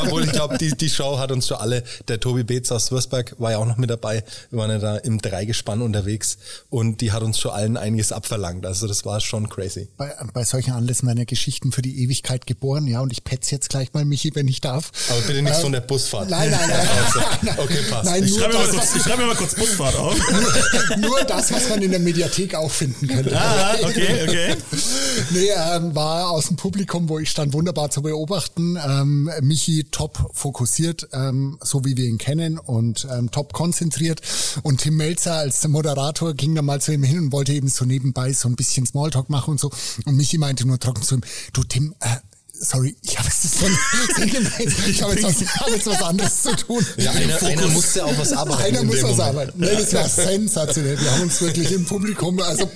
Obwohl 0.00 0.24
ich 0.24 0.30
glaube, 0.30 0.58
die, 0.58 0.76
die 0.76 0.90
Show 0.90 1.18
hat 1.18 1.32
uns 1.32 1.48
schon 1.48 1.56
alle, 1.56 1.82
der 2.06 2.20
Tobi 2.20 2.44
Beetz 2.44 2.70
aus 2.70 2.92
Würzberg 2.92 3.34
war 3.38 3.50
ja 3.50 3.58
auch 3.58 3.66
noch 3.66 3.78
mit 3.78 3.90
dabei. 3.90 4.22
Wir 4.50 4.60
waren 4.60 4.70
ja 4.70 4.78
da 4.78 4.96
im 4.96 5.20
Dreigespann 5.20 5.82
unterwegs 5.82 6.38
und 6.68 7.00
die 7.00 7.10
hat 7.10 7.24
uns 7.24 7.40
schon 7.40 7.50
allen 7.50 7.76
einiges 7.76 8.12
abverlangt. 8.12 8.64
Also 8.64 8.86
das 8.86 9.04
war 9.04 9.18
schon 9.18 9.48
crazy. 9.48 9.88
Bei 9.96 10.19
bei 10.32 10.44
solchen 10.44 10.72
Anlässen 10.72 11.06
meine 11.06 11.26
Geschichten 11.26 11.72
für 11.72 11.82
die 11.82 12.02
Ewigkeit 12.02 12.46
geboren, 12.46 12.86
ja, 12.86 13.00
und 13.00 13.12
ich 13.12 13.24
petz 13.24 13.50
jetzt 13.50 13.68
gleich 13.68 13.92
mal 13.92 14.04
Michi, 14.04 14.34
wenn 14.34 14.48
ich 14.48 14.60
darf. 14.60 14.90
Aber 15.10 15.20
bitte 15.22 15.42
nichts 15.42 15.58
äh, 15.58 15.62
von 15.62 15.72
der 15.72 15.80
Busfahrt. 15.80 16.30
Nein, 16.30 16.50
nein, 16.50 16.68
nein. 16.68 16.88
Also, 17.00 17.62
okay, 17.62 17.78
passt. 17.88 18.04
Nein, 18.04 18.24
ich 18.24 18.34
schreibe, 18.34 18.56
ich 18.96 19.02
schreibe 19.02 19.22
mir 19.22 19.28
mal 19.28 19.36
kurz 19.36 19.54
Busfahrt 19.54 19.96
auf. 19.96 20.16
nur, 20.98 21.24
das, 21.24 21.52
was 21.52 21.68
man 21.68 21.82
in 21.82 21.90
der 21.90 22.00
Mediathek 22.00 22.54
auch 22.54 22.70
finden 22.70 23.06
könnte. 23.06 23.38
Ah, 23.38 23.74
okay, 23.82 24.22
okay. 24.28 24.56
nee, 25.30 25.48
ähm, 25.50 25.94
war 25.94 26.30
aus 26.30 26.48
dem 26.48 26.56
Publikum, 26.56 27.08
wo 27.08 27.18
ich 27.18 27.30
stand, 27.30 27.52
wunderbar 27.52 27.90
zu 27.90 28.02
beobachten. 28.02 28.76
Ähm, 28.76 29.30
Michi 29.40 29.84
top 29.90 30.30
fokussiert, 30.34 31.08
ähm, 31.12 31.58
so 31.62 31.84
wie 31.84 31.96
wir 31.96 32.06
ihn 32.06 32.18
kennen 32.18 32.58
und 32.58 33.06
ähm, 33.10 33.30
top 33.30 33.52
konzentriert. 33.52 34.20
Und 34.62 34.80
Tim 34.80 34.96
Melzer 34.96 35.34
als 35.34 35.60
der 35.60 35.70
Moderator 35.70 36.34
ging 36.34 36.54
dann 36.54 36.64
mal 36.64 36.80
zu 36.80 36.92
ihm 36.92 37.02
hin 37.02 37.18
und 37.18 37.32
wollte 37.32 37.52
eben 37.52 37.68
so 37.68 37.84
nebenbei 37.84 38.32
so 38.32 38.48
ein 38.48 38.56
bisschen 38.56 38.86
Smalltalk 38.86 39.30
machen 39.30 39.52
und 39.52 39.60
so. 39.60 39.70
Und 40.04 40.09
Michi 40.16 40.38
meinte 40.38 40.66
nur 40.66 40.78
trocken 40.78 41.02
zu 41.02 41.16
ihm, 41.16 41.22
du 41.52 41.64
Tim, 41.64 41.94
äh, 42.00 42.16
sorry, 42.52 42.96
ich 43.02 43.18
habe 43.18 43.28
jetzt 43.28 43.58
so 43.58 43.66
ich 44.86 45.02
habe 45.02 45.14
jetzt, 45.14 45.24
was, 45.24 45.60
hab 45.60 45.68
jetzt 45.68 45.86
was 45.86 46.02
anderes 46.02 46.42
zu 46.42 46.56
tun. 46.56 46.84
Ja, 46.96 47.12
einer, 47.12 47.42
einer 47.42 47.68
musste 47.68 48.04
auch 48.04 48.18
was 48.18 48.32
arbeiten. 48.32 48.62
Einer 48.62 48.84
muss 48.84 49.02
was 49.02 49.18
arbeiten. 49.18 49.58
Nee, 49.58 49.74
das 49.74 49.92
war 49.94 50.08
sensationell. 50.26 51.00
Wir 51.00 51.10
haben 51.10 51.22
uns 51.22 51.40
wirklich 51.40 51.72
im 51.72 51.84
Publikum, 51.84 52.40
also 52.40 52.70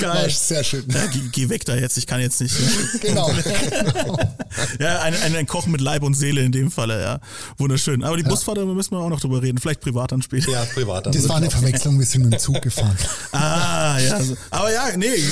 Geil. 0.00 0.30
Sehr 0.30 0.64
schön. 0.64 0.84
Ja, 0.88 1.06
geh, 1.06 1.20
geh, 1.32 1.48
weg 1.48 1.64
da 1.64 1.74
jetzt, 1.76 1.96
ich 1.98 2.06
kann 2.06 2.20
jetzt 2.20 2.40
nicht. 2.40 2.54
genau. 3.00 3.30
ja, 4.80 5.00
ein, 5.02 5.14
ein, 5.14 5.36
ein, 5.36 5.46
Koch 5.46 5.66
mit 5.66 5.80
Leib 5.80 6.02
und 6.02 6.14
Seele 6.14 6.42
in 6.42 6.52
dem 6.52 6.70
Falle, 6.70 7.00
ja. 7.00 7.20
Wunderschön. 7.58 8.02
Aber 8.02 8.16
die 8.16 8.22
ja. 8.22 8.28
Busfahrt, 8.28 8.58
da 8.58 8.64
müssen 8.64 8.92
wir 8.92 9.00
auch 9.00 9.08
noch 9.08 9.20
drüber 9.20 9.42
reden. 9.42 9.58
Vielleicht 9.58 9.80
privat 9.80 10.12
dann 10.12 10.22
später. 10.22 10.50
Ja, 10.50 10.64
privat 10.64 11.06
dann. 11.06 11.12
Das 11.12 11.28
war 11.28 11.36
eine 11.36 11.50
Verwechslung, 11.50 11.98
wir 11.98 12.06
sind 12.06 12.24
mit 12.24 12.32
dem 12.34 12.38
Zug 12.38 12.60
gefahren. 12.62 12.96
ah, 13.32 13.98
ja. 13.98 14.20
Aber 14.50 14.72
ja, 14.72 14.96
nee, 14.96 15.22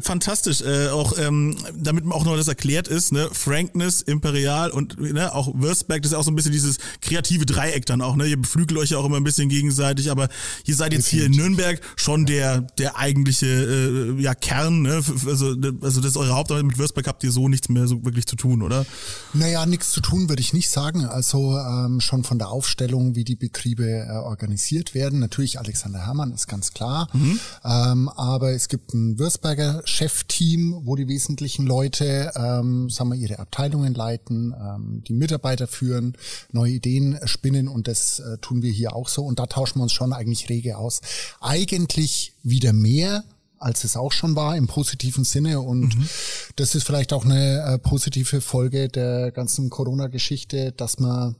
fantastisch. 0.00 0.60
Äh, 0.60 0.88
auch, 0.88 1.18
ähm, 1.18 1.56
damit 1.74 2.04
auch 2.10 2.24
noch 2.24 2.36
das 2.36 2.48
erklärt 2.48 2.88
ist, 2.88 3.12
ne, 3.12 3.28
Frankness, 3.32 4.02
Imperial 4.02 4.70
und 4.70 4.98
ne, 5.00 5.34
auch 5.34 5.52
Würzberg, 5.54 6.02
das 6.02 6.12
ist 6.12 6.18
auch 6.18 6.24
so 6.24 6.30
ein 6.30 6.36
bisschen 6.36 6.52
dieses 6.52 6.78
kreative 7.00 7.46
Dreieck 7.46 7.86
dann 7.86 8.00
auch, 8.00 8.16
ne? 8.16 8.26
Ihr 8.26 8.40
beflügelt 8.40 8.78
euch 8.78 8.90
ja 8.90 8.98
auch 8.98 9.04
immer 9.04 9.16
ein 9.16 9.24
bisschen 9.24 9.48
gegenseitig, 9.48 10.10
aber 10.10 10.28
ihr 10.64 10.74
seid 10.74 10.92
jetzt 10.92 11.08
hier 11.08 11.26
in 11.26 11.32
Nürnberg 11.32 11.80
schon 11.96 12.26
der, 12.26 12.60
der 12.78 12.96
eigentliche 12.96 13.46
äh, 13.76 14.20
ja, 14.20 14.34
Kern, 14.34 14.82
ne? 14.82 14.94
Also, 15.26 15.54
also 15.80 16.00
das 16.00 16.10
ist 16.10 16.16
eure 16.16 16.34
Hauptarbeit 16.34 16.64
mit 16.64 16.78
Würzberg 16.78 17.06
habt 17.06 17.22
ihr 17.24 17.32
so 17.32 17.48
nichts 17.48 17.68
mehr 17.68 17.86
so 17.86 18.04
wirklich 18.04 18.26
zu 18.26 18.36
tun, 18.36 18.62
oder? 18.62 18.86
Naja, 19.32 19.66
nichts 19.66 19.92
zu 19.92 20.00
tun 20.00 20.28
würde 20.28 20.40
ich 20.40 20.52
nicht 20.52 20.70
sagen. 20.70 21.04
Also 21.04 21.58
ähm, 21.58 22.00
schon 22.00 22.24
von 22.24 22.38
der 22.38 22.50
Aufstellung, 22.50 23.14
wie 23.14 23.24
die 23.24 23.36
Betriebe 23.36 23.86
äh, 23.86 24.10
organisiert 24.12 24.94
werden. 24.94 25.18
Natürlich 25.20 25.58
Alexander 25.58 26.06
Herrmann 26.06 26.32
ist 26.32 26.46
ganz 26.46 26.72
klar. 26.72 27.08
Mhm. 27.12 27.38
Ähm, 27.64 28.08
aber 28.08 28.52
es 28.52 28.68
gibt 28.68 28.94
ein 28.94 29.18
Würzberger 29.18 29.82
Chefteam, 29.84 30.80
wo 30.84 30.96
die 30.96 31.08
wesentlichen 31.08 31.66
Leute, 31.66 32.32
ähm, 32.34 32.90
sagen 32.90 33.10
wir, 33.10 33.18
ihre 33.18 33.38
Abteilungen 33.38 33.94
leiten, 33.94 34.54
ähm, 34.58 35.02
die 35.06 35.12
Mitarbeiter 35.12 35.66
führen, 35.66 36.16
neue 36.52 36.72
Ideen 36.72 37.18
spinnen 37.24 37.68
und 37.68 37.88
das 37.88 38.20
äh, 38.20 38.38
tun 38.38 38.62
wir 38.62 38.72
hier 38.72 38.94
auch 38.94 39.08
so. 39.08 39.24
Und 39.24 39.38
da 39.38 39.46
tauschen 39.46 39.78
wir 39.78 39.82
uns 39.84 39.92
schon 39.92 40.12
eigentlich 40.12 40.48
rege 40.48 40.78
aus. 40.78 41.00
Eigentlich 41.40 42.32
wieder 42.42 42.72
mehr 42.72 43.24
als 43.66 43.82
es 43.82 43.96
auch 43.96 44.12
schon 44.12 44.36
war, 44.36 44.56
im 44.56 44.68
positiven 44.68 45.24
Sinne. 45.24 45.60
Und 45.60 45.96
mhm. 45.96 46.08
das 46.54 46.76
ist 46.76 46.84
vielleicht 46.84 47.12
auch 47.12 47.24
eine 47.24 47.62
äh, 47.62 47.78
positive 47.78 48.40
Folge 48.40 48.88
der 48.88 49.32
ganzen 49.32 49.70
Corona-Geschichte, 49.70 50.70
dass 50.70 51.00
man 51.00 51.34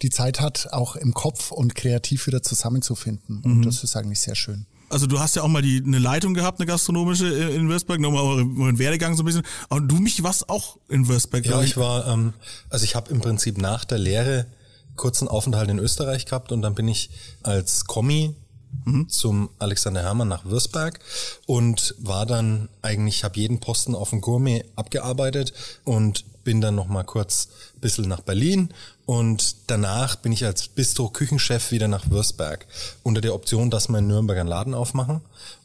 die 0.00 0.10
Zeit 0.10 0.40
hat, 0.40 0.68
auch 0.72 0.94
im 0.94 1.12
Kopf 1.12 1.50
und 1.50 1.74
kreativ 1.74 2.28
wieder 2.28 2.40
zusammenzufinden. 2.40 3.42
Mhm. 3.44 3.52
Und 3.52 3.66
das 3.66 3.82
ist 3.82 3.96
eigentlich 3.96 4.20
sehr 4.20 4.36
schön. 4.36 4.66
Also 4.90 5.06
du 5.06 5.18
hast 5.18 5.34
ja 5.34 5.42
auch 5.42 5.48
mal 5.48 5.62
die 5.62 5.82
eine 5.84 5.98
Leitung 5.98 6.34
gehabt, 6.34 6.60
eine 6.60 6.66
gastronomische 6.66 7.26
äh, 7.26 7.56
in 7.56 7.68
Würzburg, 7.68 7.98
nochmal 7.98 8.22
euren 8.22 8.78
Werdegang 8.78 9.16
so 9.16 9.24
ein 9.24 9.26
bisschen. 9.26 9.42
Aber 9.68 9.80
du 9.80 9.96
mich 9.96 10.22
warst 10.22 10.48
auch 10.48 10.78
in 10.88 11.08
Würzburg. 11.08 11.44
Ja, 11.46 11.62
ich 11.62 11.76
war, 11.76 12.06
ähm, 12.06 12.32
also 12.70 12.84
ich 12.84 12.94
habe 12.94 13.10
im 13.10 13.20
Prinzip 13.20 13.58
nach 13.58 13.84
der 13.84 13.98
Lehre 13.98 14.46
kurzen 14.94 15.26
Aufenthalt 15.26 15.68
in 15.70 15.80
Österreich 15.80 16.26
gehabt 16.26 16.52
und 16.52 16.62
dann 16.62 16.74
bin 16.76 16.86
ich 16.86 17.10
als 17.42 17.86
Kommi 17.86 18.36
mhm. 18.84 19.08
zum 19.08 19.50
Alexander 19.58 20.02
Hermann 20.02 20.28
nach 20.28 20.44
Würzberg 20.44 21.00
und 21.46 21.94
war 21.98 22.26
dann 22.26 22.68
eigentlich, 22.82 23.24
habe 23.24 23.38
jeden 23.38 23.60
Posten 23.60 23.94
auf 23.94 24.10
dem 24.10 24.20
Gourmet 24.20 24.64
abgearbeitet 24.76 25.52
und 25.84 26.24
bin 26.44 26.60
dann 26.60 26.74
noch 26.74 26.88
mal 26.88 27.04
kurz 27.04 27.48
ein 27.76 27.80
bisschen 27.80 28.08
nach 28.08 28.20
Berlin 28.20 28.70
und 29.06 29.56
danach 29.68 30.16
bin 30.16 30.32
ich 30.32 30.44
als 30.44 30.68
Bistro-Küchenchef 30.68 31.70
wieder 31.70 31.88
nach 31.88 32.10
Würzberg 32.10 32.66
unter 33.02 33.20
der 33.20 33.34
Option, 33.34 33.70
dass 33.70 33.88
wir 33.88 33.98
in 33.98 34.06
Nürnberg 34.06 34.38
einen 34.38 34.48
Laden 34.48 34.74
aufmachen. 34.74 35.20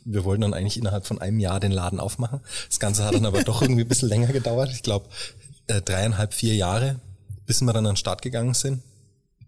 Wir 0.05 0.23
wollten 0.23 0.41
dann 0.41 0.53
eigentlich 0.53 0.77
innerhalb 0.77 1.05
von 1.05 1.19
einem 1.19 1.39
Jahr 1.39 1.59
den 1.59 1.71
Laden 1.71 1.99
aufmachen. 1.99 2.41
Das 2.67 2.79
Ganze 2.79 3.05
hat 3.05 3.15
dann 3.15 3.25
aber 3.25 3.43
doch 3.45 3.61
irgendwie 3.61 3.83
ein 3.83 3.87
bisschen 3.87 4.09
länger 4.09 4.27
gedauert. 4.27 4.71
Ich 4.71 4.83
glaube 4.83 5.07
äh, 5.67 5.81
dreieinhalb, 5.81 6.33
vier 6.33 6.55
Jahre, 6.55 6.99
bis 7.45 7.61
wir 7.61 7.73
dann 7.73 7.85
an 7.85 7.93
den 7.93 7.97
Start 7.97 8.21
gegangen 8.21 8.53
sind. 8.53 8.81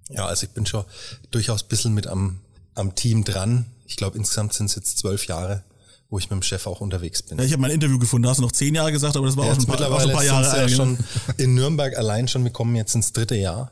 Ja, 0.09 0.25
also 0.25 0.45
ich 0.45 0.51
bin 0.51 0.65
schon 0.65 0.85
durchaus 1.31 1.63
ein 1.63 1.67
bisschen 1.67 1.93
mit 1.93 2.07
am, 2.07 2.39
am 2.79 2.95
Team 2.95 3.23
dran. 3.23 3.65
Ich 3.85 3.95
glaube, 3.95 4.17
insgesamt 4.17 4.53
sind 4.53 4.67
es 4.67 4.75
jetzt 4.75 4.97
zwölf 4.97 5.27
Jahre 5.27 5.63
wo 6.09 6.17
ich 6.17 6.29
mit 6.29 6.39
dem 6.39 6.43
Chef 6.43 6.65
auch 6.65 6.81
unterwegs 6.81 7.21
bin. 7.21 7.37
Ja, 7.37 7.43
ich 7.43 7.51
habe 7.51 7.61
mein 7.61 7.71
Interview 7.71 7.99
gefunden, 7.99 8.23
da 8.23 8.29
hast 8.29 8.37
du 8.37 8.43
noch 8.43 8.51
zehn 8.51 8.73
Jahre 8.73 8.91
gesagt, 8.91 9.15
aber 9.15 9.27
das 9.27 9.37
war 9.37 9.45
ja, 9.45 9.51
auch, 9.51 9.55
schon 9.55 9.69
ein 9.69 9.77
paar, 9.77 9.91
auch 9.91 10.01
schon 10.01 10.09
ein 10.09 10.15
paar 10.15 10.25
Jahre 10.25 10.49
alt. 10.49 10.69
Ja 10.69 10.75
schon 10.75 10.97
in 11.37 11.53
Nürnberg 11.53 11.95
allein 11.97 12.27
schon, 12.27 12.43
wir 12.43 12.51
kommen 12.51 12.75
jetzt 12.75 12.95
ins 12.95 13.13
dritte 13.13 13.35
Jahr. 13.35 13.71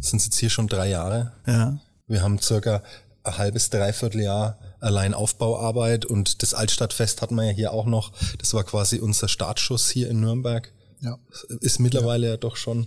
sind 0.00 0.24
jetzt 0.24 0.38
hier 0.38 0.50
schon 0.50 0.68
drei 0.68 0.88
Jahre. 0.88 1.32
Ja. 1.46 1.78
Wir 2.06 2.22
haben 2.22 2.40
circa 2.40 2.82
ein 3.24 3.36
halbes, 3.36 3.68
dreiviertel 3.70 4.22
Jahr 4.22 4.58
allein 4.80 5.12
Aufbauarbeit 5.12 6.06
und 6.06 6.42
das 6.42 6.54
Altstadtfest 6.54 7.20
hatten 7.20 7.34
wir 7.34 7.44
ja 7.44 7.52
hier 7.52 7.72
auch 7.72 7.86
noch. 7.86 8.12
Das 8.38 8.54
war 8.54 8.64
quasi 8.64 8.98
unser 8.98 9.28
Startschuss 9.28 9.90
hier 9.90 10.08
in 10.08 10.20
Nürnberg. 10.20 10.72
Ja. 11.00 11.18
Ist 11.60 11.78
mittlerweile 11.78 12.26
ja, 12.26 12.32
ja 12.32 12.36
doch 12.38 12.56
schon 12.56 12.86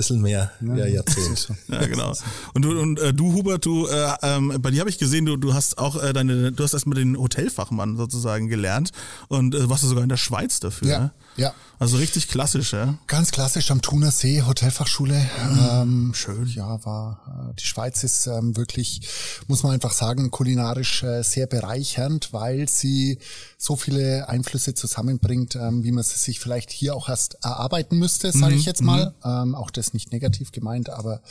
bisschen 0.00 0.22
mehr 0.22 0.50
ja, 0.60 0.76
ja, 0.76 0.86
Jahrzehnt. 0.86 1.48
ja, 1.68 1.86
genau. 1.86 2.14
Und 2.54 2.62
du, 2.62 2.80
und 2.80 2.98
äh, 2.98 3.12
du 3.12 3.34
Hubert, 3.34 3.66
du, 3.66 3.86
äh, 3.86 4.12
ähm, 4.22 4.56
bei 4.60 4.70
dir 4.70 4.80
habe 4.80 4.90
ich 4.90 4.98
gesehen, 4.98 5.26
du, 5.26 5.36
du 5.36 5.52
hast 5.52 5.78
auch 5.78 6.02
äh, 6.02 6.12
deine, 6.12 6.52
du 6.52 6.64
hast 6.64 6.72
erstmal 6.72 6.96
den 6.96 7.16
Hotelfachmann 7.16 7.96
sozusagen 7.96 8.48
gelernt 8.48 8.90
und 9.28 9.54
äh, 9.54 9.68
warst 9.68 9.82
du 9.82 9.88
sogar 9.88 10.02
in 10.02 10.08
der 10.08 10.16
Schweiz 10.16 10.60
dafür. 10.60 10.88
Ja, 10.88 10.98
ne? 10.98 11.10
Ja. 11.40 11.54
Also 11.80 11.96
richtig 11.96 12.28
klassisch, 12.28 12.74
ja. 12.74 12.98
Ganz 13.06 13.30
klassisch 13.30 13.70
am 13.70 13.80
Thuner 13.80 14.10
See, 14.10 14.42
Hotelfachschule. 14.42 15.18
Mhm. 15.18 15.68
Ähm, 15.72 16.12
Schön. 16.14 16.46
Ja, 16.48 16.84
war 16.84 17.48
äh, 17.50 17.54
die 17.58 17.64
Schweiz 17.64 18.04
ist 18.04 18.26
ähm, 18.26 18.54
wirklich, 18.54 19.00
muss 19.46 19.62
man 19.62 19.72
einfach 19.72 19.92
sagen, 19.92 20.30
kulinarisch 20.30 21.02
äh, 21.02 21.22
sehr 21.22 21.46
bereichernd, 21.46 22.34
weil 22.34 22.68
sie 22.68 23.18
so 23.56 23.76
viele 23.76 24.28
Einflüsse 24.28 24.74
zusammenbringt, 24.74 25.56
ähm, 25.56 25.82
wie 25.82 25.90
man 25.90 26.02
es 26.02 26.22
sich 26.22 26.38
vielleicht 26.38 26.70
hier 26.70 26.94
auch 26.94 27.08
erst 27.08 27.38
erarbeiten 27.42 27.96
müsste, 27.96 28.30
sage 28.30 28.52
mhm. 28.52 28.60
ich 28.60 28.66
jetzt 28.66 28.82
mal. 28.82 29.14
Mhm. 29.24 29.30
Ähm, 29.30 29.54
auch 29.54 29.70
das 29.70 29.94
nicht 29.94 30.12
negativ 30.12 30.52
gemeint, 30.52 30.90
aber 30.90 31.22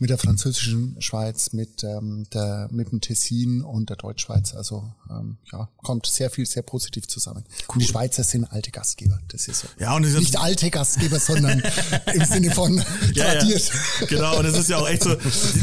mit 0.00 0.10
der 0.10 0.18
französischen 0.18 1.00
Schweiz, 1.00 1.52
mit 1.52 1.84
ähm, 1.84 2.26
der 2.34 2.66
mit 2.72 2.90
dem 2.90 3.00
Tessin 3.00 3.62
und 3.62 3.88
der 3.88 3.98
Deutschschweiz, 3.98 4.52
also 4.52 4.92
ähm, 5.08 5.36
ja, 5.52 5.68
kommt 5.76 6.06
sehr 6.06 6.30
viel, 6.30 6.46
sehr 6.46 6.62
positiv 6.62 7.06
zusammen. 7.06 7.44
Cool. 7.68 7.78
Die 7.78 7.86
Schweizer 7.86 8.24
sind 8.24 8.46
alte 8.46 8.72
Gastgeber, 8.72 9.20
das 9.28 9.46
ist 9.46 9.51
so. 9.54 9.68
Ja, 9.78 9.94
und 9.94 10.02
nicht 10.02 10.38
alte 10.38 10.70
Gastgeber, 10.70 11.18
sondern 11.18 11.62
im 12.14 12.24
Sinne 12.24 12.50
von 12.50 12.82
tradiert. 13.14 13.72
Ja, 14.00 14.06
genau, 14.06 14.38
und 14.38 14.44
es 14.44 14.58
ist 14.58 14.68
ja 14.68 14.78
auch 14.78 14.88
echt 14.88 15.02
so, 15.02 15.16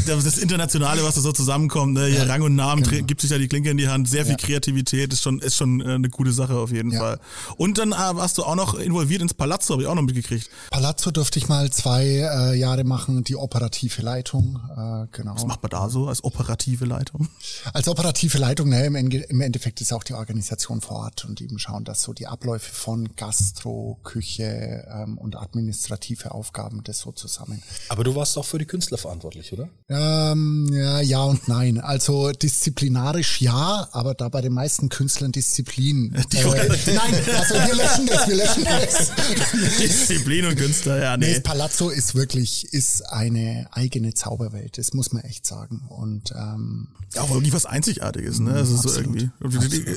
das 0.06 0.38
Internationale, 0.38 1.02
was 1.04 1.14
da 1.14 1.20
so 1.20 1.32
zusammenkommt, 1.32 1.94
ne? 1.94 2.06
Hier 2.06 2.28
Rang 2.28 2.42
und 2.42 2.54
Namen 2.54 2.82
genau. 2.82 3.04
gibt 3.04 3.20
sich 3.20 3.30
ja 3.30 3.38
die 3.38 3.48
Klinke 3.48 3.70
in 3.70 3.76
die 3.76 3.88
Hand, 3.88 4.08
sehr 4.08 4.26
viel 4.26 4.36
Kreativität, 4.36 5.12
ist 5.12 5.22
schon, 5.22 5.40
ist 5.40 5.56
schon 5.56 5.80
äh, 5.80 5.94
eine 5.94 6.08
gute 6.08 6.32
Sache 6.32 6.54
auf 6.54 6.72
jeden 6.72 6.92
Fall. 6.92 7.18
Und 7.56 7.78
dann 7.78 7.92
äh, 7.92 7.96
warst 7.96 8.38
du 8.38 8.44
auch 8.44 8.54
noch 8.54 8.74
involviert 8.74 9.22
ins 9.22 9.34
Palazzo, 9.34 9.74
habe 9.74 9.82
ich 9.82 9.88
auch 9.88 9.94
noch 9.94 10.02
mitgekriegt. 10.02 10.48
Palazzo 10.70 11.10
durfte 11.10 11.38
ich 11.38 11.48
mal 11.48 11.70
zwei 11.70 12.04
äh, 12.04 12.54
Jahre 12.58 12.84
machen, 12.84 13.24
die 13.24 13.36
operative 13.36 14.02
Leitung, 14.02 14.60
äh, 14.70 15.06
genau. 15.16 15.34
Was 15.34 15.46
macht 15.46 15.62
man 15.62 15.70
da 15.70 15.88
so 15.88 16.08
als 16.08 16.24
operative 16.24 16.84
Leitung? 16.84 17.28
Als 17.72 17.88
operative 17.88 18.38
Leitung, 18.38 18.68
ne, 18.68 18.86
im, 18.86 18.96
im 18.96 19.40
Endeffekt 19.40 19.80
ist 19.80 19.92
auch 19.92 20.04
die 20.04 20.14
Organisation 20.14 20.80
vor 20.80 20.98
Ort 20.98 21.24
und 21.24 21.40
eben 21.40 21.58
schauen, 21.58 21.84
dass 21.84 22.02
so 22.02 22.12
die 22.12 22.26
Abläufe 22.26 22.72
von 22.72 23.08
Gastro, 23.16 23.69
Küche, 24.02 24.30
Küche 24.30 24.86
ähm, 24.92 25.18
und 25.18 25.36
administrative 25.36 26.32
Aufgaben, 26.32 26.82
das 26.84 27.00
so 27.00 27.12
zusammen. 27.12 27.62
Aber 27.88 28.04
du 28.04 28.14
warst 28.14 28.36
auch 28.38 28.44
für 28.44 28.58
die 28.58 28.64
Künstler 28.64 28.98
verantwortlich, 28.98 29.52
oder? 29.52 29.68
Ähm, 29.88 30.68
ja, 30.72 31.00
ja 31.00 31.22
und 31.22 31.48
nein. 31.48 31.78
Also 31.78 32.30
disziplinarisch 32.32 33.40
ja, 33.40 33.88
aber 33.92 34.14
da 34.14 34.28
bei 34.28 34.40
den 34.40 34.52
meisten 34.52 34.88
Künstlern 34.88 35.32
Disziplin. 35.32 36.16
Äh, 36.40 36.68
nein, 36.94 37.14
also 37.36 37.54
wir 37.54 37.74
löschen 37.74 38.06
das, 38.06 38.28
wir 38.28 38.36
löschen 38.36 38.64
das. 38.64 39.12
Disziplin 39.78 40.46
und 40.46 40.56
Künstler, 40.56 41.02
ja, 41.02 41.16
nee. 41.16 41.26
nee. 41.26 41.34
Das 41.34 41.42
Palazzo 41.42 41.90
ist 41.90 42.14
wirklich, 42.14 42.72
ist 42.72 43.02
eine 43.10 43.68
eigene 43.72 44.14
Zauberwelt, 44.14 44.78
das 44.78 44.94
muss 44.94 45.12
man 45.12 45.22
echt 45.22 45.44
sagen. 45.44 45.82
Und 45.88 46.32
ähm, 46.32 46.88
ja, 47.14 47.22
auch 47.22 47.30
irgendwie 47.30 47.52
was 47.52 47.66
Einzigartiges, 47.66 48.38
ne? 48.38 48.52
Es, 48.52 48.70
ist 48.70 48.82
so 48.82 49.00
irgendwie. 49.00 49.28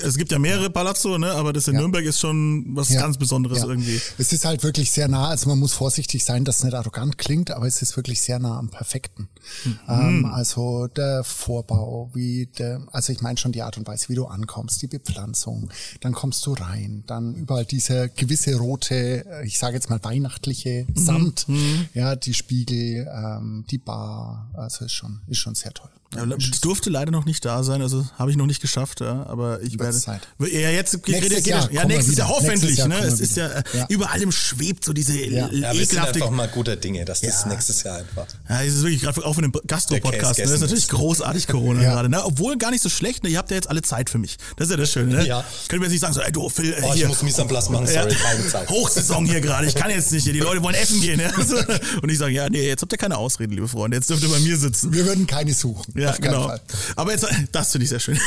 es 0.03 0.17
gibt 0.17 0.31
ja 0.31 0.39
mehrere 0.39 0.69
Palazzo, 0.69 1.17
ne? 1.17 1.31
Aber 1.31 1.53
das 1.53 1.67
in 1.67 1.75
ja. 1.75 1.81
Nürnberg 1.81 2.03
ist 2.03 2.19
schon 2.19 2.75
was 2.75 2.89
ja. 2.89 2.99
ganz 2.99 3.17
Besonderes 3.17 3.62
ja. 3.63 3.69
irgendwie. 3.69 3.99
Es 4.17 4.33
ist 4.33 4.45
halt 4.45 4.63
wirklich 4.63 4.91
sehr 4.91 5.07
nah, 5.07 5.29
also 5.29 5.49
man 5.49 5.59
muss 5.59 5.73
vorsichtig 5.73 6.23
sein, 6.23 6.45
dass 6.45 6.57
es 6.57 6.63
nicht 6.63 6.73
arrogant 6.73 7.17
klingt, 7.17 7.51
aber 7.51 7.67
es 7.67 7.81
ist 7.81 7.95
wirklich 7.95 8.21
sehr 8.21 8.39
nah 8.39 8.57
am 8.57 8.69
Perfekten. 8.69 9.29
Mhm. 9.65 9.79
Ähm, 9.87 10.25
also 10.25 10.87
der 10.87 11.23
Vorbau, 11.23 12.09
wie 12.13 12.47
der, 12.57 12.81
also 12.91 13.11
ich 13.13 13.21
meine 13.21 13.37
schon 13.37 13.51
die 13.51 13.61
Art 13.61 13.77
und 13.77 13.87
Weise, 13.87 14.09
wie 14.09 14.15
du 14.15 14.25
ankommst, 14.25 14.81
die 14.81 14.87
Bepflanzung, 14.87 15.69
dann 16.01 16.13
kommst 16.13 16.45
du 16.45 16.53
rein, 16.53 17.03
dann 17.07 17.35
überall 17.35 17.65
diese 17.65 18.09
gewisse 18.09 18.55
rote, 18.55 19.25
ich 19.45 19.59
sage 19.59 19.75
jetzt 19.75 19.89
mal 19.89 20.03
weihnachtliche 20.03 20.85
mhm. 20.87 20.99
Samt, 20.99 21.49
mhm. 21.49 21.87
ja, 21.93 22.15
die 22.15 22.33
Spiegel, 22.33 23.07
ähm, 23.13 23.65
die 23.69 23.77
Bar, 23.77 24.49
also 24.53 24.85
ist 24.85 24.93
schon, 24.93 25.21
ist 25.27 25.37
schon 25.37 25.55
sehr 25.55 25.73
toll. 25.73 25.89
Ja, 26.15 26.25
ich 26.37 26.61
durfte 26.61 26.89
leider 26.89 27.11
noch 27.11 27.25
nicht 27.25 27.43
da 27.45 27.63
sein, 27.63 27.81
also 27.81 28.05
habe 28.17 28.31
ich 28.31 28.37
noch 28.37 28.45
nicht 28.45 28.61
geschafft, 28.61 29.01
ja, 29.01 29.25
aber 29.25 29.61
ich 29.61 29.79
werde. 29.79 29.99
Ja, 30.39 30.69
jetzt 30.69 31.07
nächstes 31.07 31.45
Jahr, 31.45 31.71
ja, 31.71 31.85
nächstes 31.85 32.17
Jahr 32.17 32.29
hoffentlich, 32.29 32.77
Jahr 32.77 32.87
ne? 32.87 32.99
Es 32.99 33.19
ist 33.19 33.37
ja, 33.37 33.49
ja, 33.73 33.85
überall 33.89 34.21
im 34.21 34.31
schwebt 34.31 34.85
so 34.85 34.93
diese 34.93 35.17
ja. 35.17 35.49
ja 35.51 35.73
wir 35.73 35.85
sind 35.85 35.99
einfach 35.99 36.29
mal 36.29 36.47
guter 36.47 36.75
Dinge, 36.75 37.05
dass 37.05 37.21
das 37.21 37.45
nächstes 37.45 37.83
Jahr 37.83 37.97
einfach. 37.97 38.27
Ja, 38.49 38.61
es 38.61 38.75
ist 38.75 38.83
wirklich 38.83 39.01
gerade 39.01 39.25
auch 39.25 39.33
von 39.33 39.43
dem 39.43 39.51
Gastro-Podcast, 39.67 40.39
ne? 40.39 40.45
Das 40.45 40.53
ist 40.53 40.61
natürlich 40.61 40.89
großartig 40.89 41.47
Corona 41.47 41.81
gerade, 41.81 42.09
ne? 42.09 42.23
Obwohl 42.23 42.57
gar 42.57 42.71
nicht 42.71 42.83
so 42.83 42.89
schlecht, 42.89 43.23
ne? 43.23 43.29
Ihr 43.29 43.37
habt 43.37 43.49
ja 43.49 43.55
jetzt 43.55 43.69
alle 43.69 43.81
Zeit 43.81 44.09
für 44.09 44.17
mich. 44.17 44.37
Das 44.57 44.67
ist 44.67 44.71
ja 44.71 44.77
das 44.77 44.91
Schöne, 44.91 45.15
ne? 45.15 45.27
Ja. 45.27 45.43
Können 45.67 45.81
wir 45.81 45.87
jetzt 45.87 45.93
nicht 45.93 46.01
sagen, 46.01 46.13
so, 46.13 46.21
ey, 46.21 46.31
du 46.31 46.49
Phil, 46.49 46.75
oh, 46.81 46.93
hier. 46.93 47.03
ich 47.03 47.07
muss 47.07 47.23
Mise 47.23 47.41
en 47.41 47.47
place 47.47 47.69
machen, 47.69 47.87
sorry, 47.87 48.13
keine 48.15 48.47
Zeit. 48.47 48.69
Hochsaison 48.69 49.25
hier 49.25 49.41
gerade, 49.41 49.67
ich 49.67 49.75
kann 49.75 49.89
jetzt 49.89 50.11
nicht 50.11 50.23
hier, 50.23 50.33
die 50.33 50.39
Leute 50.39 50.61
wollen 50.61 50.75
essen 50.75 51.01
gehen, 51.01 51.19
ja? 51.19 51.31
Und 52.01 52.09
ich 52.09 52.17
sage, 52.17 52.33
ja, 52.33 52.49
nee, 52.49 52.67
jetzt 52.67 52.81
habt 52.81 52.91
ihr 52.91 52.97
keine 52.97 53.17
Ausreden, 53.17 53.53
liebe 53.53 53.67
Freunde, 53.67 53.97
jetzt 53.97 54.09
dürft 54.09 54.23
ihr 54.23 54.29
bei 54.29 54.39
mir 54.39 54.57
sitzen. 54.57 54.93
Wir 54.93 55.05
würden 55.05 55.27
keine 55.27 55.53
suchen. 55.53 55.93
Ja, 56.03 56.15
genau. 56.17 56.47
Fall. 56.47 56.61
Aber 56.95 57.11
jetzt, 57.11 57.27
das 57.51 57.71
finde 57.71 57.83
ich 57.83 57.89
sehr 57.89 57.99
schön. 57.99 58.19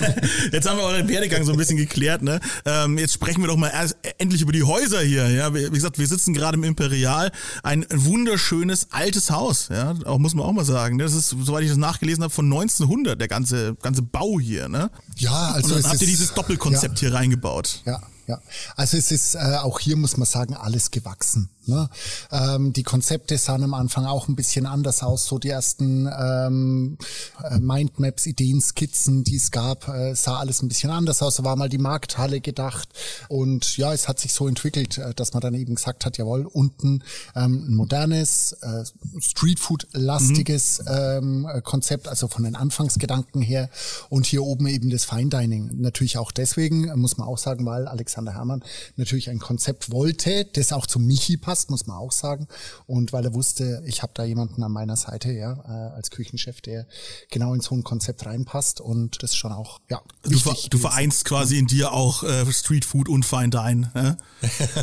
jetzt 0.52 0.68
haben 0.68 0.78
wir 0.78 0.84
euren 0.84 1.08
Werdegang 1.08 1.44
so 1.44 1.52
ein 1.52 1.58
bisschen 1.58 1.76
geklärt, 1.76 2.22
ne? 2.22 2.40
Ähm, 2.64 2.98
jetzt 2.98 3.14
sprechen 3.14 3.42
wir 3.42 3.48
doch 3.48 3.56
mal 3.56 3.70
erst, 3.70 3.96
endlich 4.18 4.42
über 4.42 4.52
die 4.52 4.62
Häuser 4.62 5.00
hier, 5.00 5.28
ja? 5.28 5.54
Wie 5.54 5.68
gesagt, 5.70 5.98
wir 5.98 6.06
sitzen 6.06 6.34
gerade 6.34 6.56
im 6.56 6.64
Imperial, 6.64 7.32
ein 7.62 7.86
wunderschönes 7.92 8.88
altes 8.90 9.30
Haus, 9.30 9.68
ja? 9.70 9.94
Auch 10.04 10.18
muss 10.18 10.34
man 10.34 10.46
auch 10.46 10.52
mal 10.52 10.64
sagen. 10.64 10.96
Ne? 10.96 11.04
Das 11.04 11.14
ist, 11.14 11.30
soweit 11.30 11.62
ich 11.62 11.68
das 11.68 11.78
nachgelesen 11.78 12.22
habe, 12.22 12.32
von 12.32 12.46
1900 12.46 13.20
der 13.20 13.28
ganze 13.28 13.74
ganze 13.82 14.02
Bau 14.02 14.38
hier, 14.40 14.68
ne? 14.68 14.90
Ja, 15.16 15.52
also 15.52 15.74
Und 15.74 15.84
dann 15.84 15.90
habt 15.90 16.00
ihr 16.00 16.06
dieses 16.06 16.34
Doppelkonzept 16.34 17.00
ja. 17.00 17.08
hier 17.08 17.14
reingebaut. 17.14 17.82
Ja, 17.84 18.02
ja. 18.26 18.40
Also 18.76 18.96
es 18.96 19.10
ist 19.10 19.34
äh, 19.34 19.38
auch 19.62 19.80
hier 19.80 19.96
muss 19.96 20.16
man 20.16 20.26
sagen 20.26 20.54
alles 20.54 20.90
gewachsen. 20.90 21.50
Ne? 21.70 21.88
Ähm, 22.32 22.72
die 22.72 22.82
Konzepte 22.82 23.38
sahen 23.38 23.62
am 23.62 23.74
Anfang 23.74 24.04
auch 24.04 24.28
ein 24.28 24.36
bisschen 24.36 24.66
anders 24.66 25.02
aus. 25.02 25.24
So 25.26 25.38
die 25.38 25.48
ersten 25.48 26.06
ähm, 26.06 26.98
äh, 27.42 27.58
Mindmaps, 27.58 28.26
Ideen, 28.26 28.60
Skizzen, 28.60 29.24
die 29.24 29.36
es 29.36 29.50
gab, 29.50 29.88
äh, 29.88 30.14
sah 30.14 30.38
alles 30.38 30.62
ein 30.62 30.68
bisschen 30.68 30.90
anders 30.90 31.22
aus. 31.22 31.36
Da 31.36 31.44
war 31.44 31.56
mal 31.56 31.68
die 31.68 31.78
Markthalle 31.78 32.40
gedacht. 32.40 32.88
Und 33.28 33.76
ja, 33.76 33.92
es 33.92 34.08
hat 34.08 34.18
sich 34.18 34.32
so 34.32 34.48
entwickelt, 34.48 34.98
äh, 34.98 35.14
dass 35.14 35.32
man 35.32 35.40
dann 35.40 35.54
eben 35.54 35.76
gesagt 35.76 36.04
hat, 36.04 36.18
jawohl, 36.18 36.46
unten 36.46 37.02
ähm, 37.36 37.66
ein 37.68 37.74
modernes, 37.74 38.52
äh, 38.60 38.84
Streetfood-lastiges 39.20 40.82
mhm. 40.84 41.46
ähm, 41.46 41.62
Konzept, 41.62 42.08
also 42.08 42.28
von 42.28 42.42
den 42.44 42.56
Anfangsgedanken 42.56 43.42
her. 43.42 43.70
Und 44.08 44.26
hier 44.26 44.42
oben 44.42 44.66
eben 44.66 44.90
das 44.90 45.04
Fine 45.04 45.30
Dining. 45.30 45.70
Natürlich 45.80 46.18
auch 46.18 46.32
deswegen, 46.32 46.90
muss 46.98 47.16
man 47.16 47.28
auch 47.28 47.38
sagen, 47.38 47.64
weil 47.64 47.86
Alexander 47.86 48.34
Herrmann 48.34 48.64
natürlich 48.96 49.30
ein 49.30 49.38
Konzept 49.38 49.92
wollte, 49.92 50.44
das 50.44 50.72
auch 50.72 50.86
zum 50.86 51.06
Michi 51.06 51.36
passt 51.36 51.59
passt, 51.60 51.70
muss 51.70 51.86
man 51.86 51.96
auch 51.96 52.12
sagen. 52.12 52.46
Und 52.86 53.12
weil 53.12 53.24
er 53.24 53.34
wusste, 53.34 53.82
ich 53.86 54.02
habe 54.02 54.12
da 54.14 54.24
jemanden 54.24 54.62
an 54.62 54.72
meiner 54.72 54.96
Seite, 54.96 55.32
ja, 55.32 55.52
äh, 55.52 55.94
als 55.94 56.10
Küchenchef, 56.10 56.60
der 56.60 56.86
genau 57.30 57.54
in 57.54 57.60
so 57.60 57.74
ein 57.74 57.84
Konzept 57.84 58.26
reinpasst 58.26 58.80
und 58.80 59.22
das 59.22 59.34
schon 59.34 59.52
auch, 59.52 59.80
ja. 59.88 60.00
Du, 60.22 60.38
du 60.70 60.78
vereinst 60.78 61.24
quasi 61.24 61.58
in 61.58 61.66
dir 61.66 61.92
auch 61.92 62.22
äh, 62.22 62.50
Street 62.52 62.84
Food 62.84 63.08
und 63.08 63.24
Fine 63.24 63.50
Dine. 63.50 63.90
Ja? 63.94 64.16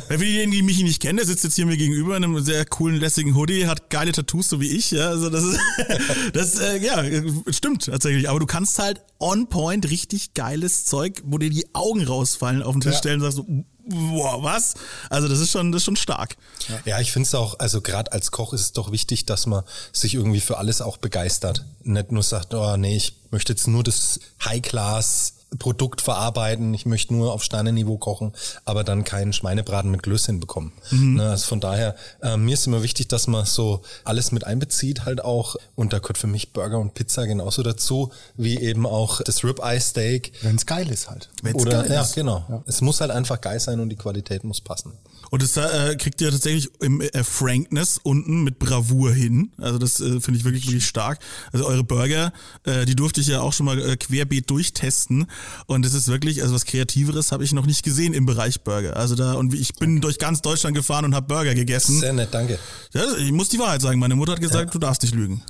Für 0.08 0.18
diejenigen, 0.18 0.52
die 0.52 0.62
mich 0.62 0.82
nicht 0.84 1.02
kennen, 1.02 1.18
der 1.18 1.26
sitzt 1.26 1.44
jetzt 1.44 1.56
hier 1.56 1.66
mir 1.66 1.78
gegenüber 1.78 2.16
in 2.18 2.24
einem 2.24 2.44
sehr 2.44 2.66
coolen, 2.66 2.98
lässigen 2.98 3.36
Hoodie, 3.36 3.68
hat 3.68 3.90
geile 3.90 4.12
Tattoos, 4.12 4.50
so 4.50 4.62
wie 4.62 4.70
ich. 4.70 4.92
Ja, 4.92 5.10
also 5.10 5.30
das 5.30 5.44
ist, 5.44 5.60
das 6.34 6.60
äh, 6.60 6.78
ja, 6.78 7.04
stimmt 7.50 7.86
tatsächlich. 7.86 8.30
Aber 8.30 8.40
du 8.40 8.46
kannst 8.46 8.78
halt 8.80 9.02
on 9.20 9.48
point 9.48 9.90
richtig 9.90 10.34
geiles 10.34 10.86
Zeug, 10.86 11.24
wo 11.26 11.38
dir 11.38 11.50
die 11.50 11.74
Augen 11.74 12.04
rausfallen, 12.04 12.62
auf 12.62 12.74
den 12.74 12.82
Tisch 12.82 12.94
ja. 12.94 13.00
stellen 13.00 13.22
und 13.22 13.32
sagst 13.32 13.38
so, 13.38 13.66
boah, 13.88 14.44
was? 14.44 14.76
Also 15.10 15.28
das 15.28 15.40
ist 15.40 15.52
schon, 15.52 15.72
das 15.72 15.82
ist 15.82 15.86
schon 15.86 15.96
stark. 15.96 16.38
Ja, 16.86 17.00
ich 17.00 17.12
finde 17.12 17.28
es 17.28 17.36
auch, 17.36 17.60
also 17.60 17.82
gerade 17.82 18.12
als 18.12 18.32
Koch 18.32 18.54
ist 18.54 18.62
es 18.62 18.74
doch 18.74 18.92
wichtig, 18.92 19.26
dass 19.26 19.46
man 19.46 19.64
sich 19.94 20.16
irgendwie 20.16 20.42
für 20.42 20.58
alles 20.58 20.82
auch 20.82 20.98
begeistert. 20.98 21.66
Nicht 21.84 22.12
nur 22.12 22.24
sagt, 22.24 22.54
oh 22.54 22.78
nee, 22.78 22.96
ich 22.96 23.14
möchte 23.32 23.54
jetzt 23.54 23.68
nur 23.68 23.84
das 23.84 24.20
High-Class 24.44 25.34
Produkt 25.60 26.02
verarbeiten, 26.02 26.74
ich 26.74 26.86
möchte 26.86 27.14
nur 27.14 27.34
auf 27.34 27.42
Sternenniveau 27.42 27.98
kochen, 27.98 28.34
aber 28.66 28.84
dann 28.84 29.06
keinen 29.06 29.32
Schweinebraten 29.32 29.90
mit 29.90 30.04
Glöß 30.04 30.26
hinbekommen. 30.26 30.74
Mhm. 30.92 31.16
Ne, 31.16 31.30
also 31.30 31.46
von 31.48 31.62
daher, 31.62 31.96
äh, 32.22 32.36
mir 32.36 32.54
ist 32.54 32.68
immer 32.68 32.84
wichtig, 32.84 33.08
dass 33.08 33.28
man 33.28 33.46
so 33.46 33.82
alles 34.04 34.32
mit 34.34 34.44
einbezieht 34.44 35.06
halt 35.06 35.24
auch 35.24 35.56
und 35.76 35.94
da 35.94 36.00
gehört 36.00 36.18
für 36.18 36.28
mich 36.28 36.52
Burger 36.52 36.80
und 36.80 36.96
Pizza 36.96 37.26
genauso 37.26 37.64
dazu, 37.64 38.12
wie 38.36 38.60
eben 38.60 38.86
auch 38.86 39.22
das 39.22 39.44
Ribeye 39.44 39.80
Steak. 39.80 40.34
Wenn 40.42 40.58
es 40.58 40.66
geil 40.66 40.90
ist 40.92 41.10
halt. 41.10 41.30
Wenn's 41.42 41.62
Oder, 41.62 41.84
geil 41.84 41.92
ja, 41.92 42.02
ist. 42.02 42.16
genau. 42.16 42.64
Es 42.66 42.82
muss 42.82 43.00
halt 43.00 43.12
einfach 43.12 43.40
geil 43.40 43.60
sein 43.60 43.80
und 43.80 43.90
die 43.90 43.96
Qualität 43.96 44.44
muss 44.44 44.60
passen. 44.60 44.94
Und 45.32 45.42
das 45.42 45.58
äh, 45.58 45.96
kriegt 45.96 46.22
ihr 46.22 46.32
tatsächlich 46.32 46.70
im 46.82 47.02
äh, 47.02 47.24
Frankness 47.24 48.00
unten 48.02 48.44
mit 48.44 48.60
Bravour 48.60 49.12
hin. 49.14 49.52
Also 49.58 49.78
das 49.78 50.00
äh, 50.00 50.20
finde 50.22 50.40
ich 50.40 50.46
wirklich, 50.46 50.68
wirklich 50.68 50.86
stark. 50.88 51.20
Also 51.52 51.66
eure 51.66 51.84
Burger, 51.84 52.32
äh, 52.64 52.86
die 52.86 52.96
durfte 52.96 53.22
ich 53.22 53.28
ja 53.28 53.42
auch 53.42 53.54
schon 53.54 53.66
mal 53.66 53.80
äh, 53.80 53.98
querbeet 53.98 54.50
durchtesten. 54.50 55.28
Und 55.66 55.86
es 55.86 55.94
ist 55.94 56.08
wirklich, 56.08 56.42
also 56.42 56.56
was 56.56 56.66
Kreativeres 56.66 57.32
habe 57.32 57.44
ich 57.44 57.54
noch 57.54 57.66
nicht 57.66 57.84
gesehen 57.84 58.14
im 58.14 58.26
Bereich 58.26 58.62
Burger. 58.62 58.96
Also 58.96 59.16
da, 59.16 59.34
und 59.34 59.54
ich 59.54 59.76
bin 59.76 60.02
durch 60.02 60.18
ganz 60.20 60.42
Deutschland 60.42 60.76
gefahren 60.76 61.06
und 61.06 61.16
habe 61.16 61.28
Burger 61.28 61.54
gegessen. 61.56 62.00
Sehr 62.00 62.14
nett, 62.14 62.30
danke. 62.32 62.60
Ja, 62.94 63.04
ich 63.18 63.32
muss 63.32 63.50
die 63.50 63.60
Wahrheit 63.60 63.82
sagen. 63.82 64.00
Meine 64.00 64.16
Mutter 64.16 64.34
hat 64.34 64.42
gesagt, 64.42 64.74
du 64.74 64.80
darfst 64.80 65.02
nicht 65.02 65.14
lügen. 65.14 65.44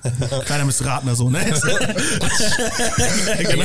Kleiner 0.45 0.65
Missratner 0.65 1.15
so, 1.15 1.29
ne? 1.29 1.37
genau. 3.37 3.63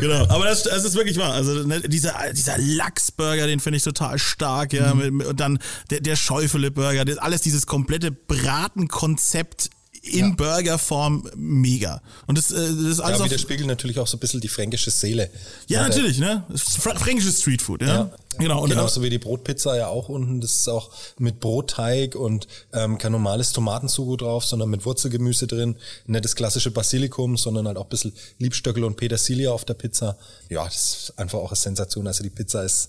genau. 0.00 0.26
Aber 0.28 0.44
das, 0.44 0.62
das 0.64 0.84
ist 0.84 0.94
wirklich 0.94 1.16
wahr. 1.18 1.32
Also 1.32 1.66
ne, 1.66 1.80
dieser, 1.80 2.14
dieser 2.32 2.58
Lachsburger, 2.58 3.46
den 3.46 3.60
finde 3.60 3.78
ich 3.78 3.82
total 3.84 4.18
stark. 4.18 4.72
Ja, 4.72 4.94
mit, 4.94 4.99
mit, 5.00 5.26
und 5.26 5.40
dann 5.40 5.58
der, 5.90 6.00
der 6.00 6.16
Schäufele-Burger, 6.16 7.04
alles 7.22 7.42
dieses 7.42 7.66
komplette 7.66 8.10
Bratenkonzept 8.12 9.70
in 10.02 10.34
Burgerform 10.34 11.28
mega. 11.36 12.00
Und 12.26 12.38
das, 12.38 12.50
äh, 12.50 12.54
das 12.56 12.70
ist 12.72 13.00
alles 13.00 13.18
Ja, 13.18 13.24
widerspiegelt 13.26 13.66
natürlich 13.68 13.98
auch 13.98 14.06
so 14.06 14.16
ein 14.16 14.20
bisschen 14.20 14.40
die 14.40 14.48
fränkische 14.48 14.90
Seele. 14.90 15.30
ja, 15.68 15.80
der- 15.80 15.88
natürlich, 15.90 16.18
ne? 16.18 16.42
Fra 16.56 16.94
fränkisches 16.94 17.40
Streetfood, 17.42 17.82
ja. 17.82 17.88
Ja. 17.88 18.10
Genau. 18.38 18.62
Und, 18.62 18.70
Genauso 18.70 19.02
wie 19.02 19.10
die 19.10 19.18
Brotpizza 19.18 19.76
ja 19.76 19.88
auch 19.88 20.08
unten. 20.08 20.40
Das 20.40 20.52
ist 20.52 20.68
auch 20.68 20.90
mit 21.18 21.38
Brotteig 21.40 22.14
und 22.14 22.46
ähm, 22.72 22.96
kein 22.96 23.12
normales 23.12 23.52
Tomatensugo 23.52 24.16
drauf, 24.16 24.46
sondern 24.46 24.70
mit 24.70 24.86
Wurzelgemüse 24.86 25.46
drin. 25.46 25.76
Nicht 26.06 26.24
das 26.24 26.34
klassische 26.34 26.70
Basilikum, 26.70 27.36
sondern 27.36 27.66
halt 27.66 27.76
auch 27.76 27.84
ein 27.84 27.88
bisschen 27.90 28.14
Liebstöckel 28.38 28.84
und 28.84 28.96
Petersilie 28.96 29.52
auf 29.52 29.66
der 29.66 29.74
Pizza. 29.74 30.16
Ja, 30.48 30.64
das 30.64 30.74
ist 31.10 31.18
einfach 31.18 31.38
auch 31.40 31.50
eine 31.50 31.56
Sensation. 31.56 32.06
Also 32.06 32.22
die 32.22 32.30
Pizza 32.30 32.62
ist 32.64 32.88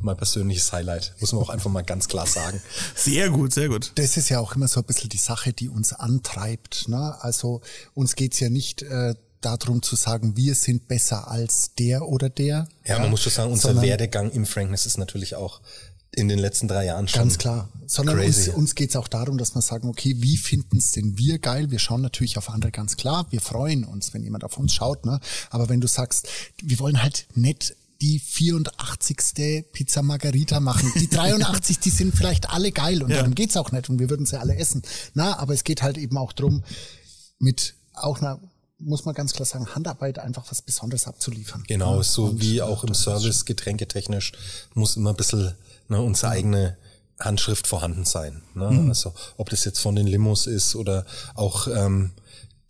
mein 0.00 0.16
persönliches 0.16 0.72
Highlight. 0.72 1.14
Muss 1.20 1.32
man 1.32 1.42
auch 1.42 1.48
einfach 1.48 1.70
mal 1.70 1.82
ganz 1.82 2.08
klar 2.08 2.26
sagen. 2.26 2.60
sehr 2.96 3.30
gut, 3.30 3.52
sehr 3.54 3.68
gut. 3.68 3.92
Das 3.94 4.16
ist 4.16 4.28
ja 4.28 4.40
auch 4.40 4.56
immer 4.56 4.68
so 4.68 4.80
ein 4.80 4.86
bisschen 4.86 5.10
die 5.10 5.18
Sache, 5.18 5.52
die 5.52 5.68
uns 5.68 5.92
antreibt. 5.92 6.88
Ne? 6.88 7.16
Also 7.20 7.60
uns 7.94 8.16
geht's 8.16 8.40
ja 8.40 8.48
nicht 8.50 8.82
äh, 8.82 9.14
darum 9.40 9.82
zu 9.82 9.96
sagen, 9.96 10.36
wir 10.36 10.54
sind 10.54 10.88
besser 10.88 11.28
als 11.28 11.74
der 11.78 12.08
oder 12.08 12.28
der. 12.28 12.68
Ja, 12.84 12.98
man 12.98 13.10
muss 13.10 13.22
schon 13.22 13.32
sagen, 13.32 13.52
unser 13.52 13.68
sondern- 13.68 13.84
Werdegang 13.84 14.30
im 14.32 14.46
Frankness 14.46 14.86
ist 14.86 14.98
natürlich 14.98 15.36
auch 15.36 15.60
in 16.14 16.28
den 16.28 16.38
letzten 16.38 16.68
drei 16.68 16.84
Jahren 16.84 17.08
schon 17.08 17.20
Ganz 17.22 17.38
klar. 17.38 17.70
Sondern 17.86 18.16
crazy. 18.16 18.50
uns, 18.50 18.58
uns 18.58 18.74
geht's 18.74 18.96
auch 18.96 19.08
darum, 19.08 19.38
dass 19.38 19.54
wir 19.54 19.62
sagen, 19.62 19.88
okay, 19.88 20.14
wie 20.18 20.36
finden's 20.36 20.92
denn 20.92 21.16
wir 21.16 21.38
geil? 21.38 21.70
Wir 21.70 21.78
schauen 21.78 22.02
natürlich 22.02 22.36
auf 22.36 22.50
andere 22.50 22.70
ganz 22.70 22.96
klar. 22.96 23.26
Wir 23.30 23.40
freuen 23.40 23.84
uns, 23.84 24.12
wenn 24.12 24.22
jemand 24.22 24.44
auf 24.44 24.58
uns 24.58 24.74
schaut. 24.74 25.06
Ne? 25.06 25.20
Aber 25.48 25.70
wenn 25.70 25.80
du 25.80 25.88
sagst, 25.88 26.28
wir 26.62 26.78
wollen 26.80 27.02
halt 27.02 27.26
nicht 27.34 27.74
die 28.02 28.18
84. 28.18 29.64
Pizza 29.72 30.02
Margarita 30.02 30.60
machen. 30.60 30.92
Die 30.96 31.08
83, 31.10 31.78
die 31.78 31.90
sind 31.90 32.14
vielleicht 32.14 32.50
alle 32.50 32.72
geil 32.72 33.02
und 33.02 33.10
Ja. 33.10 33.18
darum 33.18 33.34
geht's 33.34 33.56
auch 33.56 33.72
nicht 33.72 33.88
und 33.88 33.98
wir 33.98 34.10
würden 34.10 34.26
sie 34.26 34.38
alle 34.38 34.56
essen. 34.56 34.82
Na, 35.14 35.38
aber 35.38 35.54
es 35.54 35.64
geht 35.64 35.82
halt 35.82 35.96
eben 35.98 36.18
auch 36.18 36.32
drum, 36.32 36.62
mit 37.38 37.74
auch 37.94 38.18
einer, 38.20 38.40
muss 38.78 39.04
man 39.04 39.14
ganz 39.14 39.32
klar 39.32 39.46
sagen, 39.46 39.66
Handarbeit 39.74 40.18
einfach 40.18 40.44
was 40.50 40.62
Besonderes 40.62 41.06
abzuliefern. 41.06 41.64
Genau, 41.68 41.96
Ja, 41.98 42.02
so 42.02 42.40
wie 42.40 42.60
auch 42.60 42.84
im 42.84 42.94
Service, 42.94 43.44
getränketechnisch, 43.44 44.32
muss 44.74 44.96
immer 44.96 45.10
ein 45.10 45.16
bisschen 45.16 45.54
ne, 45.88 46.00
unsere 46.00 46.32
eigene 46.32 46.76
Handschrift 47.20 47.66
vorhanden 47.68 48.04
sein. 48.04 48.42
Ne? 48.54 48.70
Mhm. 48.70 48.88
Also 48.88 49.14
ob 49.36 49.48
das 49.50 49.64
jetzt 49.64 49.78
von 49.78 49.94
den 49.94 50.08
Limos 50.08 50.46
ist 50.48 50.74
oder 50.74 51.06
auch 51.34 51.68
ähm, 51.68 52.10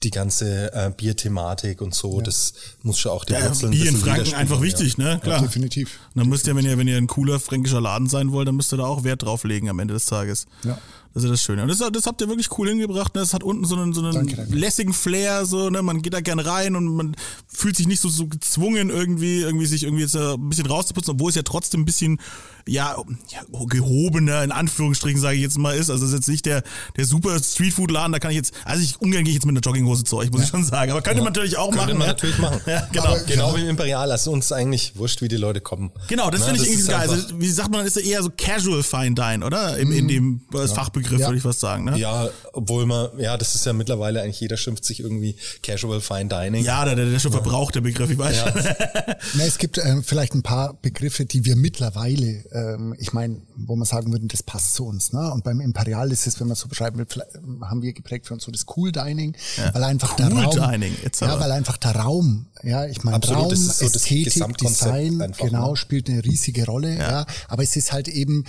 die 0.05 0.11
ganze 0.11 0.73
äh, 0.75 0.91
Bierthematik 0.97 1.81
und 1.81 1.95
so, 1.95 2.21
das 2.21 2.55
muss 2.83 2.99
schon 2.99 3.12
auch 3.12 3.25
die 3.25 3.33
Ja, 3.35 3.45
Wurzeln 3.45 3.73
Bier 3.73 3.88
in 3.91 3.97
Franken 3.97 4.35
einfach 4.35 4.57
ja. 4.57 4.62
wichtig, 4.62 4.99
ne? 4.99 5.21
Klar. 5.23 5.41
definitiv. 5.41 5.99
Und 6.15 6.21
dann 6.21 6.29
müsst 6.29 6.47
ihr, 6.47 6.57
wenn 6.57 6.65
ihr, 6.65 6.77
wenn 6.79 6.88
ihr 6.88 6.97
ein 6.97 7.07
cooler 7.07 7.41
fränkischer 7.41 7.81
Laden 7.81 8.09
sein 8.09 8.33
wollt, 8.33 8.49
dann 8.49 8.57
müsst 8.57 8.73
ihr 8.73 8.79
da 8.79 8.85
auch 8.85 9.05
Wert 9.05 9.23
drauf 9.23 9.45
legen 9.45 9.69
am 9.69 9.79
Ende 9.79 9.95
des 9.95 10.07
Tages. 10.07 10.47
Ja. 10.65 10.79
Das 11.15 11.25
ist 11.25 11.31
das 11.31 11.43
Schöne. 11.43 11.62
Und 11.62 11.69
das, 11.69 11.79
das 11.93 12.07
habt 12.07 12.23
ihr 12.23 12.29
wirklich 12.29 12.57
cool 12.59 12.69
hingebracht. 12.71 13.15
Ne? 13.15 13.21
Das 13.21 13.35
hat 13.35 13.43
unten 13.43 13.67
so 13.67 13.77
einen, 13.77 13.93
so 13.93 14.01
einen 14.01 14.12
Danke, 14.15 14.37
danke. 14.37 14.55
lässigen 14.55 14.95
Flair, 14.95 15.45
so, 15.45 15.69
ne? 15.69 15.83
Man 15.83 16.01
geht 16.01 16.15
da 16.15 16.21
gern 16.21 16.38
rein 16.38 16.75
und 16.75 16.87
man 16.87 17.15
fühlt 17.49 17.77
sich 17.77 17.87
nicht 17.87 18.01
so, 18.01 18.09
so 18.09 18.27
gezwungen, 18.27 18.88
irgendwie, 18.88 19.41
irgendwie 19.43 19.67
sich 19.67 19.83
irgendwie 19.83 20.05
jetzt 20.05 20.17
ein 20.17 20.49
bisschen 20.49 20.67
rauszuputzen, 20.67 21.12
obwohl 21.12 21.29
es 21.29 21.37
ja 21.37 21.43
trotzdem 21.43 21.83
ein 21.83 21.85
bisschen, 21.85 22.19
ja, 22.66 22.96
ja 23.29 23.40
gehobener, 23.68 24.42
in 24.44 24.53
Anführungsstrichen, 24.53 25.20
sage 25.20 25.37
ich 25.37 25.42
jetzt 25.42 25.59
mal, 25.59 25.77
ist. 25.77 25.90
Also 25.90 26.05
es 26.05 26.11
ist 26.12 26.16
jetzt 26.18 26.29
nicht 26.29 26.46
der, 26.46 26.62
der 26.96 27.05
super 27.05 27.38
Streetfood-Laden, 27.38 28.12
da 28.12 28.18
kann 28.18 28.31
ich 28.31 28.37
jetzt, 28.37 28.53
also 28.64 28.83
ich 28.83 29.01
ungern 29.01 29.25
gehe 29.25 29.31
ich 29.31 29.37
jetzt 29.37 29.46
mit 29.46 29.57
einer 29.57 29.61
Jogginghose 29.61 30.05
zu 30.05 30.16
euch, 30.16 30.31
muss 30.31 30.42
ich 30.42 30.48
schon 30.48 30.64
sagen. 30.64 30.90
Aber 30.92 31.03
könnte 31.03 31.22
man 31.22 31.33
natürlich 31.33 31.57
auch 31.57 31.70
Könnte 31.70 31.94
machen. 31.94 31.98
man 31.98 32.07
ne? 32.09 32.12
natürlich 32.12 32.38
machen. 32.38 32.61
Ja, 32.66 32.88
genau. 32.92 33.16
Genau 33.27 33.57
wie 33.57 33.62
im 33.62 33.68
Imperial, 33.70 34.11
also 34.11 34.31
uns 34.33 34.53
eigentlich 34.53 34.96
wurscht, 34.96 35.20
wie 35.22 35.29
die 35.29 35.37
Leute 35.37 35.61
kommen. 35.61 35.90
Genau, 36.09 36.31
das 36.31 36.40
Ne, 36.40 36.46
finde 36.46 36.62
ich 36.62 36.66
irgendwie 36.68 36.83
ist 36.83 36.88
geil. 36.88 37.09
Also, 37.11 37.40
wie 37.40 37.51
sagt 37.51 37.70
man, 37.70 37.85
ist 37.87 37.96
ja 37.96 38.03
eher 38.03 38.22
so 38.22 38.31
Casual 38.37 38.83
Fine 38.83 39.14
Dine, 39.14 39.44
oder? 39.44 39.77
In, 39.79 39.92
in 39.92 40.09
dem 40.09 40.40
als 40.55 40.72
Fachbegriff 40.72 41.20
Ja. 41.20 41.27
würde 41.29 41.38
ich 41.38 41.44
was 41.44 41.61
sagen, 41.61 41.85
ne? 41.85 41.98
Ja, 41.98 42.29
obwohl 42.53 42.87
man, 42.87 43.09
ja, 43.18 43.37
das 43.37 43.55
ist 43.55 43.66
ja 43.66 43.72
mittlerweile 43.72 44.22
eigentlich 44.22 44.40
jeder 44.40 44.57
schimpft 44.57 44.85
sich 44.85 45.01
irgendwie 45.01 45.37
Casual 45.62 46.01
Fine 46.01 46.27
Dining. 46.27 46.64
Ja, 46.64 46.85
der, 46.85 46.94
der, 46.96 47.07
der 47.07 47.18
schon 47.18 47.33
verbraucht, 47.33 47.75
der 47.75 47.81
Begriff, 47.81 48.11
ich 48.11 48.18
weiß 48.18 48.38
schon. 48.38 48.53
Na, 49.35 49.44
es 49.44 49.59
gibt 49.59 49.79
ähm, 49.79 50.03
vielleicht 50.05 50.35
ein 50.35 50.42
paar 50.42 50.75
Begriffe, 50.75 51.25
die 51.25 51.44
wir 51.44 51.57
mittlerweile, 51.57 52.44
ähm, 52.53 52.95
ich 52.99 53.12
meine, 53.12 53.41
wo 53.57 53.77
man 53.77 53.87
sagen 53.87 54.12
würden, 54.12 54.29
das 54.29 54.43
passt 54.43 54.75
zu 54.75 54.87
uns. 54.87 55.12
Ne? 55.12 55.33
Und 55.33 55.45
beim 55.45 55.61
Imperial 55.61 56.11
ist 56.12 56.27
es, 56.27 56.38
wenn 56.41 56.49
man 56.49 56.57
so 56.57 56.69
beschreiben 56.69 56.99
will, 56.99 57.07
ähm, 57.35 57.69
haben 57.69 57.83
wir 57.83 57.93
geprägt 57.93 58.27
für 58.27 58.35
uns 58.35 58.45
so 58.45 58.53
das 58.53 58.67
Cool 58.77 58.93
Dining, 58.93 59.37
weil 59.73 59.85
einfach 59.85 60.15
der 60.17 60.31
Cool 60.31 60.45
Raum, 60.45 60.71
Dining, 60.71 60.97
ja, 61.21 61.41
weil 61.41 61.53
einfach 61.53 61.77
der 61.77 61.97
Raum, 61.97 62.47
ja, 62.62 62.87
ich 62.87 63.03
meine 63.05 63.25
Raum, 63.27 63.55
so 63.55 63.87
Ästhetik, 63.87 64.57
Design, 64.59 65.23
einfach, 65.23 65.47
genau, 65.47 65.71
ne? 65.71 65.77
spielt 65.77 66.09
eine 66.09 66.25
riesige 66.25 66.67
Rolle. 66.67 66.97
Ja. 66.97 67.27
aber 67.49 67.62
es 67.62 67.77
ist 67.77 67.93
halt 67.93 68.09
eben, 68.09 68.45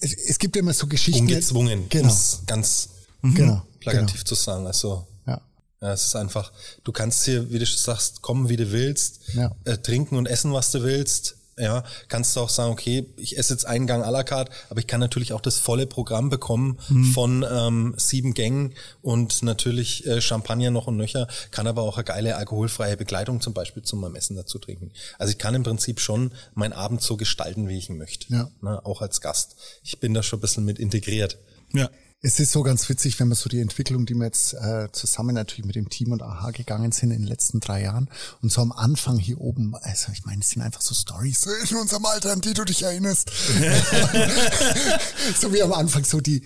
es, 0.00 0.12
es 0.14 0.38
gibt 0.38 0.56
immer 0.56 0.72
so 0.72 0.86
Geschichten. 0.86 1.20
Ungezwungen, 1.22 1.88
Genau, 1.88 2.14
ganz 2.46 2.88
genau, 3.22 3.62
plakativ 3.80 4.24
zu 4.24 4.34
sagen. 4.34 4.66
Also 4.66 5.06
genau. 5.24 5.38
Ja. 5.38 5.42
Ja, 5.80 5.92
es 5.92 6.06
ist 6.06 6.16
einfach, 6.16 6.50
du 6.82 6.92
kannst 6.92 7.24
hier, 7.24 7.50
wie 7.52 7.58
du 7.58 7.66
sagst, 7.66 8.22
kommen, 8.22 8.48
wie 8.48 8.56
du 8.56 8.72
willst, 8.72 9.20
Ja. 9.34 9.54
äh, 9.64 9.76
trinken 9.78 10.16
und 10.16 10.26
essen, 10.26 10.52
was 10.52 10.70
du 10.70 10.82
willst. 10.82 11.36
Ja, 11.56 11.84
kannst 12.08 12.34
du 12.34 12.40
auch 12.40 12.48
sagen, 12.48 12.72
okay, 12.72 13.06
ich 13.16 13.38
esse 13.38 13.52
jetzt 13.54 13.64
einen 13.64 13.86
Gang 13.86 14.04
à 14.04 14.10
la 14.10 14.24
carte, 14.24 14.50
aber 14.70 14.80
ich 14.80 14.86
kann 14.86 15.00
natürlich 15.00 15.32
auch 15.32 15.40
das 15.40 15.58
volle 15.58 15.86
Programm 15.86 16.28
bekommen 16.28 16.78
von 17.12 17.44
ähm, 17.48 17.94
sieben 17.96 18.34
Gängen 18.34 18.74
und 19.02 19.42
natürlich 19.42 20.06
äh, 20.06 20.20
Champagner 20.20 20.70
noch 20.70 20.88
und 20.88 20.96
nöcher, 20.96 21.28
kann 21.52 21.66
aber 21.66 21.82
auch 21.82 21.96
eine 21.96 22.04
geile 22.04 22.36
alkoholfreie 22.36 22.96
Begleitung 22.96 23.40
zum 23.40 23.54
Beispiel 23.54 23.82
zu 23.82 23.96
meinem 23.96 24.16
Essen 24.16 24.36
dazu 24.36 24.58
trinken. 24.58 24.90
Also 25.18 25.30
ich 25.30 25.38
kann 25.38 25.54
im 25.54 25.62
Prinzip 25.62 26.00
schon 26.00 26.32
meinen 26.54 26.72
Abend 26.72 27.02
so 27.02 27.16
gestalten, 27.16 27.68
wie 27.68 27.78
ich 27.78 27.88
ihn 27.88 27.98
möchte. 27.98 28.32
Ja. 28.32 28.50
Ne, 28.60 28.84
auch 28.84 29.00
als 29.00 29.20
Gast. 29.20 29.56
Ich 29.82 30.00
bin 30.00 30.12
da 30.12 30.22
schon 30.22 30.38
ein 30.38 30.42
bisschen 30.42 30.64
mit 30.64 30.78
integriert. 30.78 31.38
Ja. 31.72 31.90
Es 32.26 32.40
ist 32.40 32.52
so 32.52 32.62
ganz 32.62 32.88
witzig, 32.88 33.20
wenn 33.20 33.28
man 33.28 33.36
so 33.36 33.50
die 33.50 33.60
Entwicklung, 33.60 34.06
die 34.06 34.14
wir 34.14 34.24
jetzt 34.24 34.54
äh, 34.54 34.88
zusammen 34.92 35.34
natürlich 35.34 35.66
mit 35.66 35.76
dem 35.76 35.90
Team 35.90 36.10
und 36.10 36.22
AHA 36.22 36.52
gegangen 36.52 36.90
sind 36.90 37.10
in 37.10 37.18
den 37.18 37.26
letzten 37.26 37.60
drei 37.60 37.82
Jahren 37.82 38.08
und 38.40 38.50
so 38.50 38.62
am 38.62 38.72
Anfang 38.72 39.18
hier 39.18 39.42
oben, 39.42 39.74
also 39.74 40.10
ich 40.10 40.24
meine, 40.24 40.40
es 40.40 40.48
sind 40.48 40.62
einfach 40.62 40.80
so 40.80 40.94
Stories 40.94 41.46
in 41.68 41.76
unserem 41.76 42.06
Alter, 42.06 42.32
an 42.32 42.40
die 42.40 42.54
du 42.54 42.64
dich 42.64 42.82
erinnerst. 42.82 43.30
so 45.38 45.52
wie 45.52 45.62
am 45.62 45.74
Anfang 45.74 46.06
so 46.06 46.22
die 46.22 46.42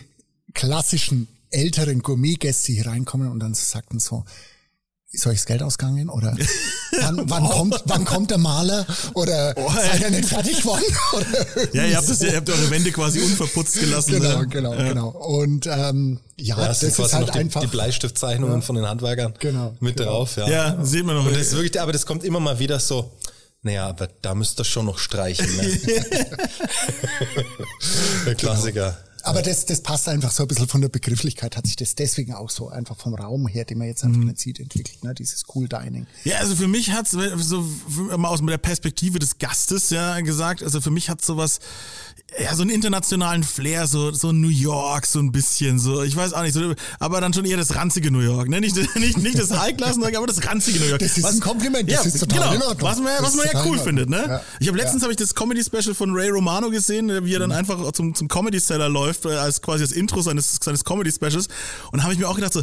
klassischen 0.52 1.28
älteren 1.50 2.02
Gourmetgäste 2.02 2.72
hier 2.72 2.86
reinkommen 2.86 3.30
und 3.30 3.38
dann 3.38 3.54
sagten 3.54 4.00
so, 4.00 4.24
ist 5.10 5.26
euch 5.26 5.38
das 5.38 5.46
Geld 5.46 5.62
ausgegangen? 5.62 6.10
Oder 6.10 6.36
wann, 7.00 7.22
wann, 7.30 7.48
kommt, 7.48 7.82
wann 7.86 8.04
kommt 8.04 8.30
der 8.30 8.36
Maler? 8.38 8.86
Oder 9.14 9.54
Oh, 9.56 9.70
seid 9.72 10.00
ihr 10.02 10.10
nicht 10.10 10.28
fertig 10.28 10.58
geworden? 10.58 10.84
Oder 11.14 11.26
Ja, 11.74 11.84
ihr 11.86 11.96
habt, 11.96 12.08
das, 12.08 12.20
ihr 12.20 12.36
habt 12.36 12.50
eure 12.50 12.70
Wände 12.70 12.92
quasi 12.92 13.20
unverputzt 13.20 13.80
gelassen. 13.80 14.12
Genau, 14.20 14.40
ne? 14.40 14.46
genau, 14.48 14.70
genau. 14.76 15.08
Und 15.08 15.66
ähm, 15.66 16.20
ja, 16.36 16.58
Ja, 16.58 16.68
das, 16.68 16.80
sind 16.80 16.90
ist 16.90 16.96
quasi 16.96 17.12
halt 17.14 17.26
noch 17.26 17.32
die, 17.32 17.38
einfach. 17.38 17.60
die 17.62 17.66
Bleistiftzeichnungen 17.68 18.60
von 18.62 18.76
den 18.76 18.86
Handwerkern 18.86 19.32
Genau, 19.38 19.74
mit 19.80 19.96
genau. 19.96 20.10
drauf. 20.10 20.36
Ja. 20.36 20.48
Ja, 20.48 20.84
sieht 20.84 21.04
man 21.06 21.16
noch. 21.16 21.24
Und 21.26 21.32
das 21.34 21.46
ist 21.48 21.54
wirklich, 21.54 21.80
aber 21.80 21.92
das 21.92 22.04
kommt 22.04 22.22
immer 22.24 22.40
mal 22.40 22.58
wieder 22.58 22.78
so, 22.78 23.10
naja, 23.62 23.88
aber 23.88 24.08
da 24.22 24.34
müsst 24.34 24.60
ihr 24.60 24.64
schon 24.64 24.84
noch 24.86 24.98
streichen. 24.98 25.46
Ne? 25.56 25.78
Der 28.26 28.34
Klassiker. 28.34 28.96
Aber 29.28 29.42
das, 29.42 29.66
das 29.66 29.80
passt 29.80 30.08
einfach 30.08 30.30
so 30.32 30.44
ein 30.44 30.48
bisschen 30.48 30.68
von 30.68 30.80
der 30.80 30.88
Begrifflichkeit, 30.88 31.56
hat 31.56 31.66
sich 31.66 31.76
das 31.76 31.94
deswegen 31.94 32.34
auch 32.34 32.50
so 32.50 32.68
einfach 32.68 32.96
vom 32.96 33.14
Raum 33.14 33.46
her, 33.46 33.64
den 33.64 33.78
man 33.78 33.86
jetzt 33.86 34.04
einfach 34.04 34.20
nicht 34.20 34.38
sieht, 34.38 34.60
entwickelt, 34.60 35.02
ne? 35.04 35.14
dieses 35.14 35.44
Cool 35.54 35.68
Dining. 35.68 36.06
Ja, 36.24 36.38
also 36.38 36.54
für 36.56 36.68
mich 36.68 36.92
hat's 36.92 37.10
so 37.10 37.64
mal 38.16 38.28
aus 38.28 38.40
der 38.44 38.58
Perspektive 38.58 39.18
des 39.18 39.38
Gastes 39.38 39.90
ja 39.90 40.20
gesagt, 40.20 40.62
also 40.62 40.80
für 40.80 40.90
mich 40.90 41.10
hat 41.10 41.24
sowas 41.24 41.60
ja 42.38 42.54
so 42.54 42.62
einen 42.62 42.70
internationalen 42.70 43.42
Flair, 43.42 43.86
so 43.86 44.12
so 44.12 44.32
New 44.32 44.48
York 44.48 45.06
so 45.06 45.18
ein 45.18 45.32
bisschen 45.32 45.78
so, 45.78 46.02
ich 46.02 46.14
weiß 46.14 46.34
auch 46.34 46.42
nicht, 46.42 46.52
so, 46.54 46.74
aber 46.98 47.20
dann 47.20 47.32
schon 47.32 47.44
eher 47.44 47.56
das 47.56 47.74
ranzige 47.74 48.10
New 48.10 48.20
York, 48.20 48.48
ne? 48.48 48.60
Nicht 48.60 48.76
nicht 48.96 49.18
nicht 49.18 49.38
das 49.38 49.50
High 49.50 49.76
Class, 49.76 49.96
aber 49.96 50.26
das 50.26 50.44
ranzige 50.46 50.78
New 50.78 50.86
York. 50.86 51.00
Das 51.00 51.16
ist 51.16 51.24
was, 51.24 51.34
ein 51.34 51.40
Kompliment, 51.40 51.90
das 51.90 52.04
ja, 52.04 52.10
ist 52.10 52.20
total 52.20 52.38
genau, 52.40 52.54
in 52.54 52.62
Ordnung. 52.62 52.88
Was 52.88 52.98
man, 52.98 53.12
was 53.20 53.34
man 53.34 53.46
ja 53.52 53.64
cool 53.64 53.78
in 53.78 53.82
findet, 53.82 54.10
ne? 54.10 54.24
Ja. 54.28 54.42
Ich 54.60 54.68
habe 54.68 54.76
letztens 54.76 55.02
Ja. 55.02 55.06
habe 55.06 55.12
ich 55.12 55.16
das 55.16 55.34
Comedy 55.34 55.62
Special 55.64 55.94
von 55.94 56.10
Ray 56.12 56.28
Romano 56.28 56.70
gesehen, 56.70 57.24
wie 57.24 57.34
er 57.34 57.40
dann 57.40 57.52
einfach 57.52 57.92
zum 57.92 58.14
zum 58.14 58.28
Comedy 58.28 58.60
Seller 58.60 58.88
läuft, 58.88 59.17
als 59.26 59.62
quasi 59.62 59.84
das 59.84 59.92
Intro 59.92 60.22
seines 60.22 60.58
seines 60.62 60.84
Comedy 60.84 61.12
Specials 61.12 61.48
und 61.92 62.02
habe 62.02 62.12
ich 62.12 62.18
mir 62.18 62.28
auch 62.28 62.36
gedacht 62.36 62.52
so 62.52 62.62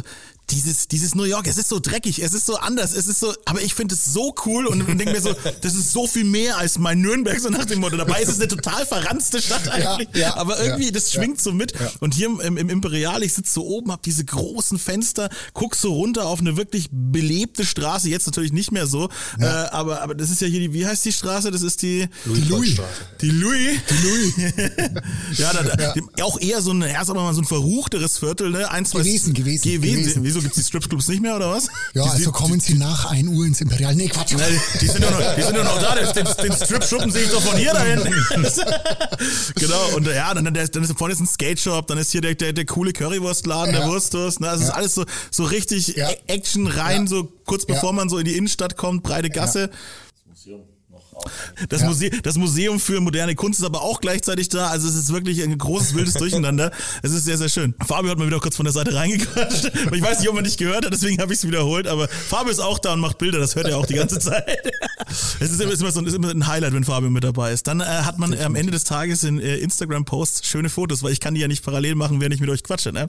dieses, 0.50 0.86
dieses 0.86 1.14
New 1.14 1.24
York, 1.24 1.46
es 1.48 1.58
ist 1.58 1.68
so 1.68 1.80
dreckig, 1.80 2.22
es 2.22 2.32
ist 2.32 2.46
so 2.46 2.56
anders, 2.56 2.92
es 2.94 3.08
ist 3.08 3.18
so, 3.18 3.34
aber 3.44 3.62
ich 3.62 3.74
finde 3.74 3.94
es 3.94 4.04
so 4.04 4.34
cool 4.44 4.66
und 4.66 4.86
denke 4.86 5.10
mir 5.10 5.20
so, 5.20 5.34
das 5.60 5.74
ist 5.74 5.92
so 5.92 6.06
viel 6.06 6.24
mehr 6.24 6.56
als 6.58 6.78
mein 6.78 7.00
Nürnberg, 7.00 7.38
so 7.40 7.48
nach 7.48 7.64
dem 7.64 7.80
Motto. 7.80 7.96
Dabei 7.96 8.22
ist 8.22 8.28
es 8.28 8.36
eine 8.36 8.46
total 8.46 8.86
verranzte 8.86 9.42
Stadt 9.42 9.68
eigentlich, 9.68 10.08
ja, 10.14 10.36
aber 10.36 10.60
irgendwie, 10.62 10.86
ja, 10.86 10.92
das 10.92 11.12
ja, 11.12 11.20
schwingt 11.20 11.40
so 11.40 11.52
mit. 11.52 11.72
Und 12.00 12.14
hier 12.14 12.26
im, 12.26 12.56
im 12.56 12.70
Imperial, 12.70 13.22
ich 13.24 13.34
sitze 13.34 13.54
so 13.54 13.66
oben, 13.66 13.90
hab 13.90 14.02
diese 14.02 14.24
großen 14.24 14.78
Fenster, 14.78 15.30
guck 15.52 15.74
so 15.74 15.92
runter 15.92 16.26
auf 16.26 16.40
eine 16.40 16.56
wirklich 16.56 16.88
belebte 16.92 17.64
Straße, 17.64 18.08
jetzt 18.08 18.26
natürlich 18.26 18.52
nicht 18.52 18.70
mehr 18.70 18.86
so, 18.86 19.08
äh, 19.40 19.46
aber, 19.46 20.02
aber 20.02 20.14
das 20.14 20.30
ist 20.30 20.40
ja 20.40 20.46
hier 20.46 20.60
die, 20.60 20.72
wie 20.72 20.86
heißt 20.86 21.04
die 21.04 21.12
Straße? 21.12 21.50
Das 21.50 21.62
ist 21.62 21.82
die, 21.82 22.08
Die 22.24 22.40
Louis. 22.42 22.76
die 23.20 23.30
Louis. 23.30 23.78
Die 23.90 24.06
Louis. 24.06 24.34
ja, 25.38 25.52
da, 25.52 25.62
da, 25.62 26.24
auch 26.24 26.40
eher 26.40 26.62
so 26.62 26.72
ein, 26.72 26.82
ja, 26.82 27.04
sagen 27.04 27.18
wir 27.18 27.24
mal, 27.24 27.34
so 27.34 27.40
ein 27.40 27.46
verruchteres 27.46 28.18
Viertel, 28.18 28.50
ne? 28.50 28.70
Ein, 28.70 28.84
zwei, 28.84 29.00
Gewesen, 29.00 29.34
gewesen, 29.34 29.62
gewesen. 29.70 30.22
gewesen. 30.22 30.35
Wieso 30.36 30.42
gibt's 30.42 30.58
die 30.58 30.64
Stripclubs 30.64 31.08
nicht 31.08 31.22
mehr, 31.22 31.34
oder 31.36 31.50
was? 31.50 31.68
Ja, 31.94 32.02
die, 32.04 32.10
also 32.10 32.30
kommen 32.32 32.60
Sie 32.60 32.74
nach 32.74 33.06
1 33.10 33.26
Uhr 33.28 33.46
ins 33.46 33.62
Imperial. 33.62 33.94
Nee, 33.94 34.08
Quatsch. 34.08 34.32
die, 34.32 34.36
die 34.80 34.86
sind 34.86 35.02
doch 35.02 35.10
noch, 35.10 35.34
die 35.34 35.42
sind 35.42 35.54
noch 35.56 35.80
da, 35.80 35.94
den, 35.94 36.24
den, 36.24 36.52
Strip-Schuppen 36.52 37.10
sehe 37.10 37.24
ich 37.24 37.30
doch 37.30 37.40
von 37.40 37.56
hier 37.56 37.72
da 37.72 37.82
hinten. 37.82 38.12
genau, 39.54 39.96
und 39.96 40.06
ja, 40.06 40.34
dann, 40.34 40.44
dann, 40.44 40.54
dann 40.54 40.82
ist 40.82 40.98
vorne 40.98 41.14
ist 41.14 41.20
ein 41.20 41.26
Skate-Shop, 41.26 41.86
dann 41.86 41.96
ist 41.96 42.12
hier 42.12 42.20
der, 42.20 42.34
der, 42.34 42.52
der 42.52 42.66
coole 42.66 42.92
Currywurstladen, 42.92 43.72
der 43.72 43.82
Ja. 43.82 43.88
Wurstwurst, 43.88 44.40
ne? 44.40 44.50
Also 44.50 44.64
es 44.64 44.68
ist 44.68 44.74
alles 44.74 44.94
so, 44.94 45.04
so 45.30 45.44
richtig 45.44 45.96
Ja. 45.96 46.10
Action 46.26 46.66
rein, 46.66 47.02
Ja. 47.02 47.06
so 47.06 47.32
kurz 47.46 47.64
Ja. 47.66 47.74
bevor 47.74 47.94
man 47.94 48.10
so 48.10 48.18
in 48.18 48.26
die 48.26 48.36
Innenstadt 48.36 48.76
kommt, 48.76 49.02
breite 49.04 49.30
Gasse. 49.30 49.70
Das, 50.28 50.44
Muse 51.82 52.10
das 52.22 52.36
Museum 52.36 52.80
für 52.80 53.00
moderne 53.00 53.34
Kunst 53.34 53.60
ist 53.60 53.66
aber 53.66 53.82
auch 53.82 54.00
gleichzeitig 54.00 54.48
da. 54.48 54.68
Also 54.68 54.88
es 54.88 54.94
ist 54.94 55.12
wirklich 55.12 55.42
ein 55.42 55.56
großes 55.56 55.94
wildes 55.94 56.14
Durcheinander. 56.18 56.70
Es 57.02 57.12
ist 57.12 57.24
sehr, 57.24 57.38
sehr 57.38 57.48
schön. 57.48 57.74
Fabio 57.86 58.10
hat 58.10 58.18
mal 58.18 58.26
wieder 58.26 58.40
kurz 58.40 58.56
von 58.56 58.64
der 58.64 58.72
Seite 58.72 58.94
reingequatscht. 58.94 59.72
Ich 59.96 60.02
weiß 60.02 60.20
nicht, 60.20 60.28
ob 60.28 60.34
man 60.34 60.44
dich 60.44 60.58
gehört 60.58 60.84
hat, 60.84 60.92
deswegen 60.92 61.20
habe 61.22 61.32
ich 61.32 61.38
es 61.38 61.46
wiederholt. 61.46 61.86
Aber 61.86 62.08
Fabio 62.08 62.50
ist 62.50 62.58
auch 62.58 62.78
da 62.78 62.92
und 62.92 63.00
macht 63.00 63.18
Bilder. 63.18 63.38
Das 63.38 63.56
hört 63.56 63.66
er 63.66 63.78
auch 63.78 63.86
die 63.86 63.94
ganze 63.94 64.18
Zeit. 64.18 64.44
Es 65.38 65.52
ist 65.52 65.60
immer, 65.60 65.72
ist 65.72 65.80
immer, 65.80 65.92
so, 65.92 66.04
ist 66.04 66.14
immer 66.14 66.30
ein 66.30 66.46
Highlight, 66.46 66.72
wenn 66.72 66.82
Fabio 66.82 67.10
mit 67.10 67.22
dabei 67.22 67.52
ist. 67.52 67.66
Dann 67.66 67.80
äh, 67.80 67.84
hat 67.84 68.18
man 68.18 68.36
am 68.38 68.54
Ende 68.56 68.72
des 68.72 68.84
Tages 68.84 69.22
in 69.22 69.38
äh, 69.38 69.56
Instagram-Posts 69.56 70.46
schöne 70.46 70.68
Fotos, 70.68 71.02
weil 71.02 71.12
ich 71.12 71.20
kann 71.20 71.34
die 71.34 71.40
ja 71.40 71.48
nicht 71.48 71.64
parallel 71.64 71.94
machen, 71.94 72.20
während 72.20 72.34
ich 72.34 72.40
mit 72.40 72.50
euch 72.50 72.62
quatsche. 72.62 72.92
Ne? 72.92 73.08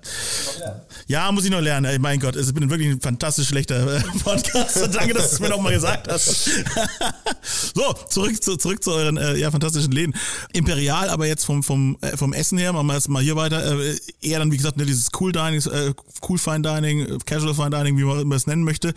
Ja, 1.08 1.32
muss 1.32 1.46
ich 1.46 1.52
noch 1.52 1.62
lernen. 1.62 1.86
Ey, 1.86 1.98
mein 2.00 2.20
Gott, 2.20 2.36
ich 2.36 2.54
bin 2.54 2.70
wirklich 2.70 2.89
ein 2.89 3.02
fantastisch 3.02 3.48
schlechter 3.48 3.98
äh, 3.98 4.02
Podcaster. 4.24 4.88
Danke, 4.89 5.13
dass 5.15 5.30
du 5.30 5.36
es 5.36 5.39
mir 5.39 5.50
noch 5.50 5.62
mal 5.62 5.74
gesagt 5.74 6.08
hast. 6.08 6.37
so, 7.75 7.93
zurück 8.10 8.43
zu, 8.43 8.57
zurück 8.57 8.83
zu 8.83 8.91
euren 8.91 9.17
äh, 9.17 9.36
ja, 9.38 9.51
fantastischen 9.51 9.91
Läden. 9.91 10.15
Imperial, 10.53 11.10
aber 11.10 11.27
jetzt 11.27 11.45
vom, 11.45 11.63
vom, 11.63 11.97
äh, 12.01 12.17
vom 12.17 12.33
Essen 12.33 12.57
her, 12.57 12.73
machen 12.73 12.88
wir 12.88 12.93
jetzt 12.93 13.10
mal 13.10 13.21
hier 13.21 13.36
weiter. 13.36 13.79
Äh, 13.79 13.97
eher 14.21 14.39
dann, 14.39 14.51
wie 14.51 14.57
gesagt, 14.57 14.77
ne, 14.77 14.86
dieses 14.86 15.10
Cool 15.19 15.31
Dining, 15.31 15.62
äh, 15.62 15.93
Cool 16.27 16.38
Fine 16.38 16.62
Dining, 16.62 17.01
äh, 17.01 17.17
Casual 17.25 17.53
Fine 17.53 17.71
Dining, 17.71 17.97
wie 17.97 18.03
man 18.03 18.19
immer 18.19 18.36
es 18.36 18.47
nennen 18.47 18.63
möchte. 18.63 18.93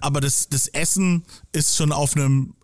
Aber 0.00 0.20
das, 0.20 0.48
das 0.48 0.68
Essen 0.68 1.24
ist 1.52 1.76
schon 1.76 1.92
auf 1.92 2.16
einem 2.16 2.54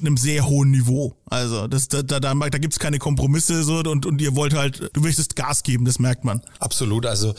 einem 0.00 0.16
sehr 0.16 0.46
hohen 0.46 0.70
Niveau. 0.70 1.16
Also 1.26 1.66
das, 1.66 1.88
da, 1.88 2.02
da, 2.02 2.20
da, 2.20 2.32
da 2.34 2.58
gibt's 2.58 2.78
keine 2.78 2.98
Kompromisse 2.98 3.64
so 3.64 3.78
und, 3.78 4.06
und 4.06 4.20
ihr 4.20 4.36
wollt 4.36 4.54
halt, 4.54 4.90
du 4.92 5.00
möchtest 5.00 5.34
Gas 5.34 5.64
geben, 5.64 5.84
das 5.84 5.98
merkt 5.98 6.24
man. 6.24 6.42
Absolut. 6.60 7.06
Also 7.06 7.34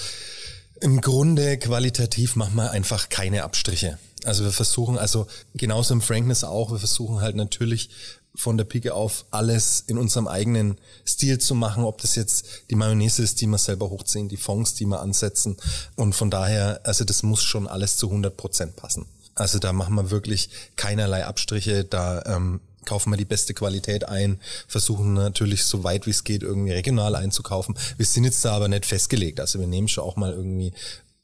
im 0.82 1.00
Grunde 1.00 1.58
qualitativ 1.58 2.36
machen 2.36 2.56
wir 2.56 2.72
einfach 2.72 3.08
keine 3.08 3.44
Abstriche. 3.44 3.98
Also 4.26 4.44
wir 4.44 4.52
versuchen, 4.52 4.98
also 4.98 5.28
genauso 5.54 5.94
im 5.94 6.02
Frankness 6.02 6.44
auch, 6.44 6.72
wir 6.72 6.80
versuchen 6.80 7.22
halt 7.22 7.36
natürlich 7.36 7.90
von 8.36 8.58
der 8.58 8.66
Pike 8.66 8.94
auf 8.94 9.26
alles 9.32 9.84
in 9.88 9.98
unserem 9.98 10.28
eigenen 10.28 10.78
Stil 11.08 11.40
zu 11.40 11.56
machen, 11.56 11.84
ob 11.84 12.02
das 12.02 12.16
jetzt 12.16 12.46
die 12.70 12.76
Mayonnaise 12.76 13.24
ist, 13.24 13.40
die 13.42 13.48
wir 13.48 13.58
selber 13.58 13.90
hochziehen, 13.90 14.28
die 14.28 14.38
Fonds, 14.38 14.74
die 14.76 14.86
wir 14.86 15.00
ansetzen. 15.00 15.58
Und 15.96 16.14
von 16.14 16.30
daher, 16.30 16.82
also 16.84 17.06
das 17.06 17.24
muss 17.24 17.44
schon 17.44 17.68
alles 17.68 17.98
zu 17.98 18.08
100 18.08 18.36
Prozent 18.36 18.76
passen. 18.76 19.06
Also 19.36 19.60
da 19.60 19.74
machen 19.74 19.96
wir 19.96 20.12
wirklich 20.12 20.50
keinerlei 20.76 21.26
Abstriche, 21.26 21.84
da 21.84 22.24
ähm, 22.26 22.62
kaufen 22.86 23.12
wir 23.12 23.18
die 23.18 23.26
beste 23.26 23.54
Qualität 23.54 24.08
ein, 24.08 24.40
versuchen 24.68 25.14
natürlich 25.14 25.66
so 25.66 25.84
weit 25.84 26.06
wie 26.06 26.12
es 26.12 26.24
geht 26.24 26.44
irgendwie 26.44 26.72
regional 26.72 27.16
einzukaufen. 27.16 27.76
Wir 27.98 28.06
sind 28.06 28.24
jetzt 28.24 28.46
da 28.46 28.54
aber 28.56 28.68
nicht 28.68 28.86
festgelegt. 28.86 29.40
Also 29.40 29.60
wir 29.60 29.68
nehmen 29.68 29.88
schon 29.88 30.04
auch 30.04 30.16
mal 30.16 30.32
irgendwie 30.32 30.72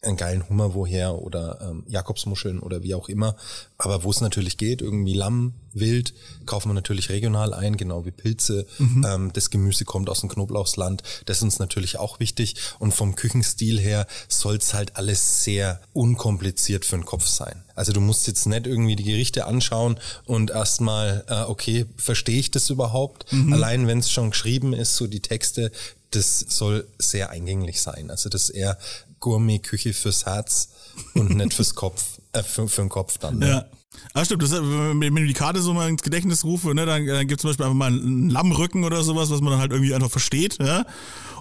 einen 0.04 0.18
geilen 0.18 0.48
Hummer 0.50 0.74
woher 0.74 1.22
oder 1.22 1.60
ähm, 1.62 1.84
Jakobsmuscheln 1.88 2.60
oder 2.60 2.82
wie 2.82 2.96
auch 2.96 3.08
immer. 3.08 3.36
Aber 3.78 4.04
wo 4.04 4.10
es 4.10 4.20
natürlich 4.20 4.58
geht, 4.58 4.82
irgendwie 4.82 5.14
Lamm, 5.14 5.54
Wild, 5.74 6.14
kaufen 6.46 6.70
wir 6.70 6.74
natürlich 6.74 7.10
regional 7.10 7.54
ein, 7.54 7.78
genau 7.78 8.04
wie 8.06 8.12
Pilze. 8.12 8.66
Ähm, 9.06 9.32
das 9.34 9.52
Gemüse 9.52 9.86
kommt 9.86 10.10
aus 10.10 10.22
dem 10.22 10.30
Knoblauchsland. 10.30 11.04
Das 11.26 11.38
ist 11.38 11.44
uns 11.44 11.60
natürlich 11.60 12.00
auch 12.00 12.20
wichtig. 12.20 12.56
Und 12.80 12.94
vom 12.94 13.16
Küchenstil 13.16 13.80
her 13.80 14.08
soll's 14.28 14.74
halt 14.74 14.96
alles 14.96 15.44
sehr 15.44 15.80
unkompliziert 15.94 16.84
für 16.84 16.98
den 16.98 17.06
Kopf 17.06 17.28
sein. 17.28 17.64
Also 17.76 17.94
du 17.94 18.02
musst 18.02 18.26
jetzt 18.26 18.48
nicht 18.48 18.66
irgendwie 18.66 18.96
die 18.96 19.04
Gerichte 19.04 19.46
anschauen 19.46 20.00
und 20.26 20.50
erstmal, 20.50 21.24
äh, 21.28 21.44
okay, 21.44 21.86
verstehe 21.96 22.40
ich 22.40 22.50
das 22.52 22.70
überhaupt? 22.70 23.26
Allein 23.52 23.88
wenn 23.88 24.00
es 24.00 24.12
schon 24.12 24.32
geschrieben 24.32 24.74
ist, 24.74 24.96
so 24.96 25.08
die 25.08 25.22
Texte, 25.22 25.72
das 26.12 26.40
soll 26.40 26.88
sehr 26.98 27.30
eingänglich 27.30 27.82
sein. 27.82 28.12
Also 28.12 28.30
das 28.30 28.44
ist 28.44 28.50
eher 28.50 28.78
Gourmet-Küche 29.22 29.94
fürs 29.94 30.26
Herz 30.26 30.70
und 31.14 31.36
nicht 31.36 31.54
fürs 31.54 31.74
Kopf, 31.76 32.20
äh, 32.34 32.44
für, 32.44 32.68
für 32.68 32.82
den 32.82 32.90
Kopf 32.90 33.18
dann. 33.18 33.40
Ne? 33.40 33.50
Ja. 33.50 33.66
Ah, 34.14 34.26
stimmt, 34.26 34.44
das, 34.44 34.52
wenn 34.52 35.18
ich 35.18 35.28
die 35.28 35.34
Karte 35.34 35.62
so 35.62 35.74
mal 35.74 35.90
ins 35.90 36.02
Gedächtnis 36.02 36.44
rufe, 36.44 36.74
ne, 36.74 36.86
dann, 36.86 37.06
dann 37.06 37.28
gibt 37.28 37.42
zum 37.42 37.50
Beispiel 37.50 37.66
einfach 37.66 37.78
mal 37.78 37.88
einen 37.88 38.30
Lammrücken 38.30 38.84
oder 38.84 39.04
sowas, 39.04 39.30
was 39.30 39.42
man 39.42 39.52
dann 39.52 39.62
halt 39.62 39.72
irgendwie 39.72 39.94
einfach 39.94 40.12
versteht. 40.12 40.58
Ja? 40.60 40.86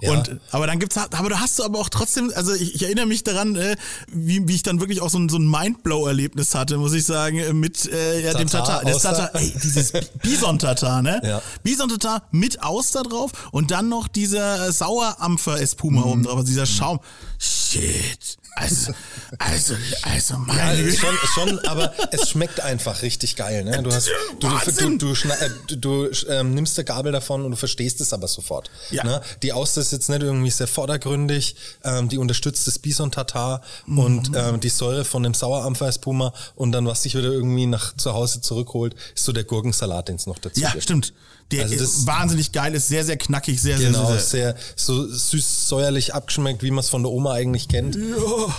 Ja. 0.01 0.11
Und, 0.11 0.39
aber 0.51 0.67
dann 0.67 0.79
gibt's, 0.79 0.97
aber 0.97 1.29
da 1.29 1.39
hast 1.39 1.59
du 1.59 1.63
aber 1.63 1.79
auch 1.79 1.89
trotzdem, 1.89 2.31
also 2.35 2.53
ich, 2.53 2.75
ich 2.75 2.83
erinnere 2.83 3.05
mich 3.05 3.23
daran, 3.23 3.55
äh, 3.55 3.75
wie, 4.07 4.47
wie 4.47 4.55
ich 4.55 4.63
dann 4.63 4.79
wirklich 4.79 5.01
auch 5.01 5.09
so 5.09 5.19
ein, 5.19 5.29
so 5.29 5.37
ein 5.37 5.49
Mindblow-Erlebnis 5.49 6.55
hatte, 6.55 6.77
muss 6.77 6.93
ich 6.93 7.05
sagen, 7.05 7.59
mit 7.59 7.91
äh, 7.91 8.21
ja, 8.21 8.33
dem 8.33 8.47
Tatar, 8.47 8.81
Tatar. 8.81 8.91
Das. 8.91 9.01
Tatar, 9.01 9.35
ey, 9.35 9.53
dieses 9.61 9.93
Bison-Tatar, 10.21 11.01
ne? 11.01 11.21
Ja. 11.23 11.41
Bison-Tatar 11.63 12.23
mit 12.31 12.63
Auster 12.63 13.03
drauf 13.03 13.31
und 13.51 13.71
dann 13.71 13.89
noch 13.89 14.07
dieser 14.07 14.71
Sauerampfer-Espuma 14.71 16.03
oben 16.03 16.23
drauf, 16.23 16.37
also 16.37 16.47
dieser 16.47 16.65
Schaum. 16.65 16.99
Shit. 17.37 18.37
Also, 18.55 18.93
also, 19.39 19.75
also, 20.03 20.35
Ja, 20.55 20.71
ist 20.73 20.99
Güte. 21.01 21.15
schon, 21.33 21.47
schon, 21.47 21.59
aber 21.67 21.93
es 22.11 22.29
schmeckt 22.29 22.59
einfach 22.59 23.01
richtig 23.01 23.35
geil. 23.37 23.63
Ne? 23.63 23.81
Du, 23.81 23.91
hast, 23.93 24.09
du, 24.39 24.49
du, 24.49 24.97
du, 24.97 25.13
äh, 25.13 25.49
du, 25.67 25.75
du 25.77 26.09
ähm, 26.29 26.53
nimmst 26.53 26.77
die 26.77 26.83
Gabel 26.83 27.11
davon 27.13 27.45
und 27.45 27.51
du 27.51 27.57
verstehst 27.57 28.01
es 28.01 28.11
aber 28.11 28.27
sofort. 28.27 28.69
Ja. 28.91 29.03
Ne? 29.05 29.21
Die 29.41 29.53
Auster 29.53 29.79
ist 29.81 29.93
jetzt 29.93 30.09
nicht 30.09 30.21
irgendwie 30.21 30.51
sehr 30.51 30.67
vordergründig, 30.67 31.55
ähm, 31.85 32.09
die 32.09 32.17
unterstützt 32.17 32.67
das 32.67 32.77
Bison-Tatar 32.77 33.61
Mhm. 33.85 33.99
und 33.99 34.31
ähm, 34.35 34.59
die 34.59 34.69
Säure 34.69 35.05
von 35.05 35.23
dem 35.23 35.33
Sauerampfer-Espuma 35.33 36.33
und 36.55 36.71
dann, 36.73 36.85
was 36.85 37.01
dich 37.01 37.15
wieder 37.15 37.29
irgendwie 37.31 37.65
nach 37.67 37.95
zu 37.95 38.13
Hause 38.13 38.41
zurückholt, 38.41 38.95
ist 39.15 39.23
so 39.23 39.31
der 39.31 39.45
Gurkensalat, 39.45 40.09
den 40.09 40.17
es 40.17 40.27
noch 40.27 40.37
dazu 40.39 40.59
Ja, 40.59 40.71
gibt. 40.71 40.83
stimmt. 40.83 41.13
Der 41.51 41.63
Also 41.63 41.75
ist 41.75 42.07
wahnsinnig 42.07 42.51
geil, 42.51 42.73
ist 42.73 42.87
sehr, 42.87 43.03
sehr 43.03 43.17
knackig, 43.17 43.61
sehr, 43.61 43.77
Genau, 43.77 44.07
sehr, 44.07 44.19
sehr, 44.19 44.21
sehr 44.21 44.55
so 44.75 45.07
süß-säuerlich 45.07 46.13
abgeschmeckt, 46.13 46.63
wie 46.63 46.71
man 46.71 46.79
es 46.79 46.89
von 46.89 47.03
der 47.03 47.11
Oma 47.11 47.33
eigentlich 47.33 47.67
kennt. 47.67 47.95
Ja, 47.95 48.55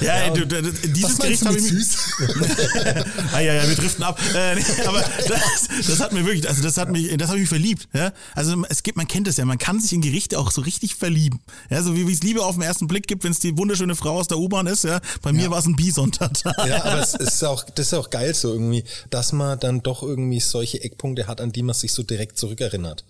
ey, 0.00 0.32
du, 0.32 0.46
du, 0.46 0.62
du, 0.62 0.72
dieses 0.88 1.18
Gericht 1.18 1.44
habe 1.44 1.56
ich 1.56 1.64
süß? 1.64 1.96
ah, 3.32 3.40
ja, 3.40 3.54
ja, 3.54 3.68
wir 3.68 3.76
driften 3.76 4.04
ab. 4.04 4.18
Äh, 4.34 4.54
nee, 4.56 4.62
aber 4.86 5.02
das, 5.28 5.68
das 5.86 6.00
hat 6.00 6.12
mir 6.12 6.24
wirklich, 6.24 6.48
also 6.48 6.62
das 6.62 6.76
hat 6.76 6.90
mich, 6.90 7.14
das 7.16 7.28
habe 7.28 7.38
ich 7.38 7.42
mich 7.42 7.48
verliebt. 7.48 7.88
Ja? 7.92 8.12
Also 8.34 8.62
es 8.68 8.82
gibt, 8.82 8.96
man 8.96 9.06
kennt 9.08 9.28
es 9.28 9.36
ja, 9.36 9.44
man 9.44 9.58
kann 9.58 9.80
sich 9.80 9.92
in 9.92 10.00
Gerichte 10.00 10.38
auch 10.38 10.50
so 10.50 10.62
richtig 10.62 10.94
verlieben. 10.94 11.40
Ja, 11.70 11.82
so 11.82 11.94
wie 11.94 12.10
es 12.10 12.22
Liebe 12.22 12.44
auf 12.44 12.54
den 12.54 12.62
ersten 12.62 12.86
Blick 12.86 13.06
gibt, 13.06 13.24
wenn 13.24 13.32
es 13.32 13.40
die 13.40 13.56
wunderschöne 13.56 13.94
Frau 13.94 14.18
aus 14.18 14.28
der 14.28 14.38
U-Bahn 14.38 14.66
ist. 14.66 14.84
Ja, 14.84 15.00
bei 15.22 15.32
mir 15.32 15.50
war 15.50 15.58
es 15.58 15.66
ein 15.66 15.76
Bison-Tatar. 15.76 16.66
Ja, 16.66 16.84
aber 16.84 17.02
es 17.02 17.14
ist 17.18 17.44
auch, 17.44 17.64
das 17.64 17.88
ist 17.88 17.94
auch 17.94 18.10
geil 18.10 18.34
so 18.34 18.52
irgendwie, 18.52 18.84
dass 19.10 19.32
man 19.32 19.58
dann 19.58 19.82
doch 19.82 20.02
irgendwie 20.02 20.40
solche 20.40 20.82
Eckpunkte 20.82 21.26
hat, 21.26 21.40
an 21.40 21.52
die 21.52 21.62
man 21.62 21.74
sich 21.74 21.92
so 21.92 22.02
direkt 22.02 22.38
zurückerinnert. 22.38 23.04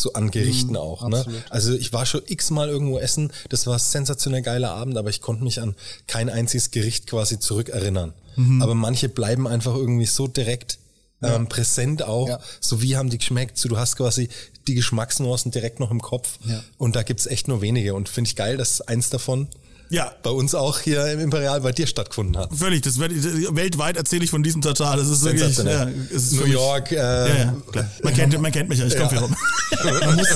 So 0.00 0.12
an 0.12 0.30
Gerichten 0.30 0.76
auch, 0.76 1.08
ne? 1.08 1.24
Also 1.50 1.74
ich 1.74 1.92
war 1.92 2.06
schon 2.06 2.22
x-mal 2.26 2.68
irgendwo 2.68 2.98
essen, 2.98 3.32
das 3.48 3.66
war 3.66 3.78
sensationell 3.78 4.42
geiler 4.42 4.70
Abend, 4.70 4.96
aber 4.96 5.10
ich 5.10 5.20
konnte 5.20 5.42
mich 5.44 5.60
an 5.60 5.74
kein 6.06 6.28
einziges 6.30 6.70
Gericht 6.70 7.06
quasi 7.06 7.38
zurückerinnern. 7.38 8.12
Aber 8.60 8.74
manche 8.76 9.08
bleiben 9.08 9.48
einfach 9.48 9.74
irgendwie 9.74 10.06
so 10.06 10.28
direkt 10.28 10.78
ähm, 11.22 11.48
präsent 11.48 12.04
auch, 12.04 12.28
Ja. 12.28 12.40
so 12.60 12.80
wie 12.82 12.96
haben 12.96 13.10
die 13.10 13.18
geschmeckt, 13.18 13.58
so 13.58 13.68
du 13.68 13.76
hast 13.76 13.96
quasi 13.96 14.28
die 14.68 14.74
Geschmacksnuancen 14.74 15.50
direkt 15.50 15.80
noch 15.80 15.90
im 15.90 16.00
Kopf. 16.00 16.38
Ja. 16.46 16.62
Und 16.76 16.94
da 16.94 17.02
gibt's 17.02 17.26
echt 17.26 17.48
nur 17.48 17.60
wenige. 17.62 17.94
Und 17.94 18.08
finde 18.08 18.28
ich 18.28 18.36
geil, 18.36 18.56
dass 18.56 18.80
eins 18.82 19.10
davon 19.10 19.48
Ja. 19.90 20.12
bei 20.22 20.30
uns 20.30 20.54
auch 20.54 20.80
hier 20.80 21.06
im 21.12 21.20
Imperial 21.20 21.60
bei 21.60 21.72
dir 21.72 21.86
stattgefunden 21.86 22.36
hat. 22.36 22.54
Völlig, 22.54 22.82
das 22.82 22.98
weltweit 22.98 23.96
erzähle 23.96 24.24
ich 24.24 24.30
von 24.30 24.42
diesem 24.42 24.60
Tatar. 24.62 24.96
Das 24.96 25.08
ist 25.08 25.22
wirklich, 25.24 25.56
ja, 25.58 25.88
es 26.14 26.24
ist 26.24 26.32
New 26.34 26.42
mich- 26.44 26.52
York, 26.52 26.92
äh, 26.92 26.96
Ja, 26.96 27.36
ja. 27.36 27.56
Man 28.02 28.14
kennt, 28.14 28.40
man 28.40 28.52
kennt 28.52 28.68
mich 28.68 28.78
ja, 28.78 28.86
ich 28.86 28.96
komme 28.96 29.10
hier 29.10 29.20
rum. 29.20 29.34
Man 29.84 30.16
muss, 30.16 30.28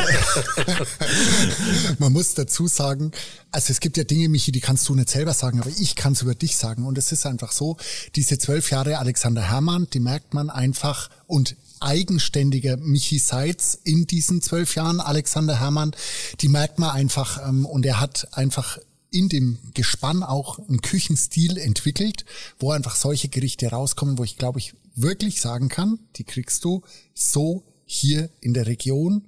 man 1.98 2.12
muss 2.12 2.34
dazu 2.34 2.66
sagen, 2.66 3.12
also 3.50 3.70
es 3.72 3.80
gibt 3.80 3.96
ja 3.96 4.04
Dinge, 4.04 4.28
Michi, 4.28 4.52
die 4.52 4.60
kannst 4.60 4.88
du 4.88 4.94
nicht 4.94 5.08
selber 5.08 5.32
sagen, 5.34 5.60
aber 5.60 5.70
ich 5.78 5.96
kann 5.96 6.12
es 6.12 6.22
über 6.22 6.34
dich 6.34 6.56
sagen. 6.56 6.84
Und 6.84 6.98
es 6.98 7.12
ist 7.12 7.26
einfach 7.26 7.52
so, 7.52 7.76
diese 8.14 8.38
zwölf 8.38 8.70
Jahre 8.70 8.98
Alexander 8.98 9.42
Herrmann, 9.50 9.88
die 9.92 10.00
merkt 10.00 10.34
man 10.34 10.50
einfach 10.50 11.08
und 11.26 11.56
eigenständiger 11.80 12.76
Michi 12.76 13.18
Seitz 13.18 13.78
in 13.84 14.06
diesen 14.06 14.42
zwölf 14.42 14.74
Jahren 14.76 15.00
Alexander 15.00 15.58
Herrmann, 15.58 15.92
die 16.40 16.48
merkt 16.48 16.78
man 16.78 16.90
einfach 16.90 17.46
ähm, 17.48 17.66
und 17.66 17.84
er 17.86 17.98
hat 18.00 18.28
einfach 18.32 18.78
in 19.12 19.28
dem 19.28 19.58
Gespann 19.74 20.22
auch 20.22 20.58
einen 20.58 20.80
Küchenstil 20.80 21.58
entwickelt, 21.58 22.24
wo 22.58 22.72
einfach 22.72 22.96
solche 22.96 23.28
Gerichte 23.28 23.68
rauskommen, 23.68 24.18
wo 24.18 24.24
ich 24.24 24.36
glaube 24.36 24.58
ich 24.58 24.74
wirklich 24.94 25.40
sagen 25.40 25.68
kann, 25.68 25.98
die 26.16 26.24
kriegst 26.24 26.64
du 26.64 26.82
so 27.14 27.64
hier 27.84 28.30
in 28.40 28.54
der 28.54 28.66
Region 28.66 29.24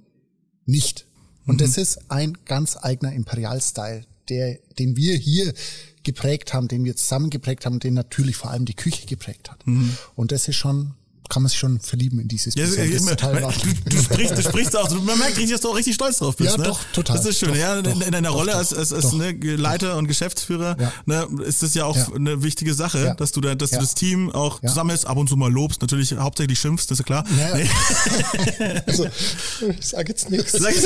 nicht. 0.67 1.07
Und 1.47 1.61
das 1.61 1.77
ist 1.77 2.11
ein 2.11 2.39
ganz 2.47 2.77
eigener 2.81 3.13
Imperial-Style, 3.13 4.07
der, 4.31 4.59
den 4.79 4.97
wir 4.97 5.17
hier 5.17 5.53
geprägt 6.03 6.55
haben, 6.55 6.69
den 6.69 6.85
wir 6.85 6.97
zusammen 6.97 7.31
geprägt 7.31 7.67
haben, 7.67 7.81
den 7.81 7.95
natürlich 7.95 8.37
vor 8.37 8.51
allem 8.51 8.65
die 8.65 8.75
Küche 8.75 9.07
geprägt 9.07 9.51
hat. 9.51 9.67
Und 10.15 10.33
das 10.33 10.49
ist 10.49 10.57
schon, 10.57 10.95
kann 11.29 11.43
man 11.43 11.49
sich 11.49 11.59
schon 11.59 11.81
verlieben 11.81 12.19
in 12.21 12.29
dieses 12.29 12.55
Ja, 12.55 12.67
total 12.67 13.43
wahr. 13.43 13.53
du, 13.87 13.91
du 13.97 14.03
sprichst, 14.03 14.37
du 14.39 14.43
sprichst 14.43 14.77
auch, 14.77 14.91
man 14.91 15.19
merkt 15.19 15.37
richtig, 15.37 15.53
dass 15.53 15.61
du 15.63 15.71
auch 15.71 15.77
richtig 15.77 15.95
stolz 15.95 16.19
drauf 16.19 16.37
bist. 16.37 16.51
Ja, 16.53 16.57
ne? 16.59 16.65
doch, 16.65 16.81
total. 16.93 17.17
Das 17.17 17.27
ist 17.27 17.39
schön. 17.39 17.49
Doch, 17.49 17.57
ja, 17.57 17.79
in, 17.79 18.01
in 18.03 18.13
deiner 18.13 18.29
doch, 18.29 18.37
Rolle 18.37 18.53
doch, 18.53 18.59
als, 18.59 18.73
als, 18.75 18.93
als 18.93 19.13
ne, 19.13 19.33
Leiter 19.33 19.97
und 19.97 20.07
Geschäftsführer 20.07 20.77
Ja. 20.79 20.93
ne, 21.07 21.27
ist 21.45 21.63
das 21.63 21.75
ja 21.75 21.87
auch 21.87 21.97
Ja. 21.97 22.09
eine 22.15 22.43
wichtige 22.43 22.75
Sache, 22.75 23.05
Ja. 23.05 23.15
dass 23.15 23.33
du 23.33 23.41
da, 23.41 23.55
dass 23.55 23.71
Ja. 23.71 23.79
du 23.79 23.85
das 23.85 23.95
Team 23.95 24.31
auch 24.31 24.63
Ja. 24.63 24.69
zusammenhältst, 24.69 25.07
ab 25.07 25.17
und 25.17 25.29
zu 25.29 25.37
mal 25.37 25.51
lobst, 25.51 25.81
natürlich 25.81 26.13
hauptsächlich 26.15 26.59
schimpfst, 26.59 26.91
das 26.91 27.01
ist 27.01 27.09
ja 27.09 27.23
klar. 27.23 27.25
Ja. 27.39 27.57
Nee. 27.57 27.69
Also, 28.87 29.07
ich 29.69 29.87
sag 29.87 30.09
jetzt 30.09 30.31
nichts. 30.31 30.53
Sagst, 30.65 30.85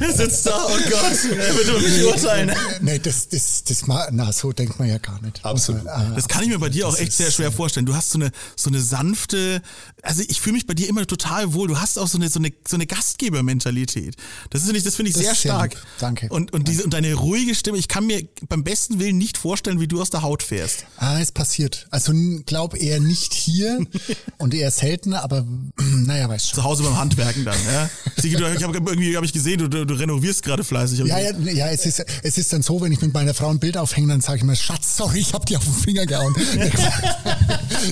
er 0.00 0.12
sitzt 0.12 0.46
da, 0.46 0.66
oh 0.66 0.76
Gott, 0.90 1.64
über 1.64 1.78
mich 1.80 2.04
urteilen. 2.04 2.52
Nee, 2.80 2.98
das, 2.98 3.28
das, 3.28 3.64
das, 3.64 3.86
ma- 3.86 4.08
na, 4.10 4.32
so 4.32 4.52
denkt 4.52 4.78
man 4.78 4.88
ja 4.88 4.98
gar 4.98 5.20
nicht. 5.22 5.44
Absolut. 5.44 5.86
Also, 5.86 6.12
äh, 6.12 6.14
Das 6.14 6.28
kann 6.28 6.42
ich 6.42 6.48
mir 6.48 6.58
bei 6.58 6.68
dir 6.68 6.86
auch 6.88 6.92
das 6.92 7.00
echt 7.00 7.12
sehr 7.12 7.30
schwer 7.30 7.52
vorstellen. 7.52 7.86
Du 7.86 7.94
hast 7.94 8.10
so 8.10 8.18
eine, 8.18 8.30
so 8.56 8.70
eine 8.70 8.80
sanfte, 8.80 9.62
also 10.02 10.22
ich 10.26 10.40
fühle 10.40 10.54
mich 10.54 10.66
bei 10.66 10.74
dir 10.74 10.88
immer 10.88 11.06
total 11.06 11.52
wohl. 11.54 11.68
Du 11.68 11.78
hast 11.78 11.98
auch 11.98 12.08
so 12.08 12.18
eine, 12.18 12.28
so 12.28 12.38
eine, 12.38 12.52
so 12.66 12.76
eine 12.76 12.86
Gastgebermentalität. 12.86 14.16
Das 14.50 14.62
ist 14.62 14.72
nicht, 14.72 14.86
das 14.86 14.96
finde 14.96 15.10
ich 15.10 15.14
Das 15.14 15.24
sehr 15.24 15.34
sehr 15.34 15.50
stark. 15.52 15.74
lieb. 15.74 15.82
Danke. 15.98 16.28
Und, 16.30 16.52
und 16.52 16.68
diese, 16.68 16.84
und 16.84 16.92
deine 16.92 17.14
ruhige 17.14 17.54
Stimme, 17.54 17.78
ich 17.78 17.88
kann 17.88 18.06
mir 18.06 18.26
beim 18.48 18.64
besten 18.64 18.98
Willen 18.98 19.18
nicht 19.18 19.38
vorstellen, 19.38 19.80
wie 19.80 19.88
du 19.88 20.00
aus 20.00 20.10
der 20.10 20.22
Haut 20.22 20.42
fährst. 20.42 20.86
Ah, 20.96 21.20
es 21.20 21.32
passiert. 21.32 21.86
Also 21.90 22.12
glaub 22.46 22.76
eher 22.76 23.00
nicht 23.00 23.34
hier 23.34 23.84
und 24.38 24.54
eher 24.54 24.70
seltener, 24.70 25.22
aber 25.22 25.46
naja, 25.78 26.28
weißt 26.28 26.50
schon. 26.50 26.56
Zu 26.56 26.64
Hause 26.64 26.82
beim 26.82 26.98
Handwerken 26.98 27.44
dann, 27.44 27.56
ja. 27.72 27.90
Du, 28.16 28.28
ich 28.28 28.62
habe 28.62 28.78
irgendwie, 28.78 29.16
habe 29.16 29.26
ich 29.26 29.32
gesehen, 29.32 29.58
du, 29.58 29.68
du, 29.68 29.84
du 29.84 29.94
renovierst 29.94 30.42
gerade 30.42 30.64
fleißig. 30.64 31.00
Ja, 31.00 31.18
ja, 31.18 31.30
ja 31.38 31.68
es, 31.68 31.86
ist, 31.86 32.04
es 32.22 32.38
ist 32.38 32.52
dann 32.52 32.62
so, 32.62 32.80
wenn 32.80 32.92
ich 32.92 33.00
mit 33.00 33.12
meiner 33.12 33.34
Frau 33.34 33.50
ein 33.50 33.58
Bild 33.58 33.76
aufhänge, 33.76 34.08
dann 34.08 34.20
sage 34.20 34.38
ich 34.38 34.44
mir, 34.44 34.56
Schatz, 34.56 34.96
sorry, 34.96 35.18
ich 35.18 35.34
hab 35.34 35.46
dir 35.46 35.58
auf 35.58 35.64
den 35.64 35.74
Finger 35.74 36.06
gehauen. 36.06 36.34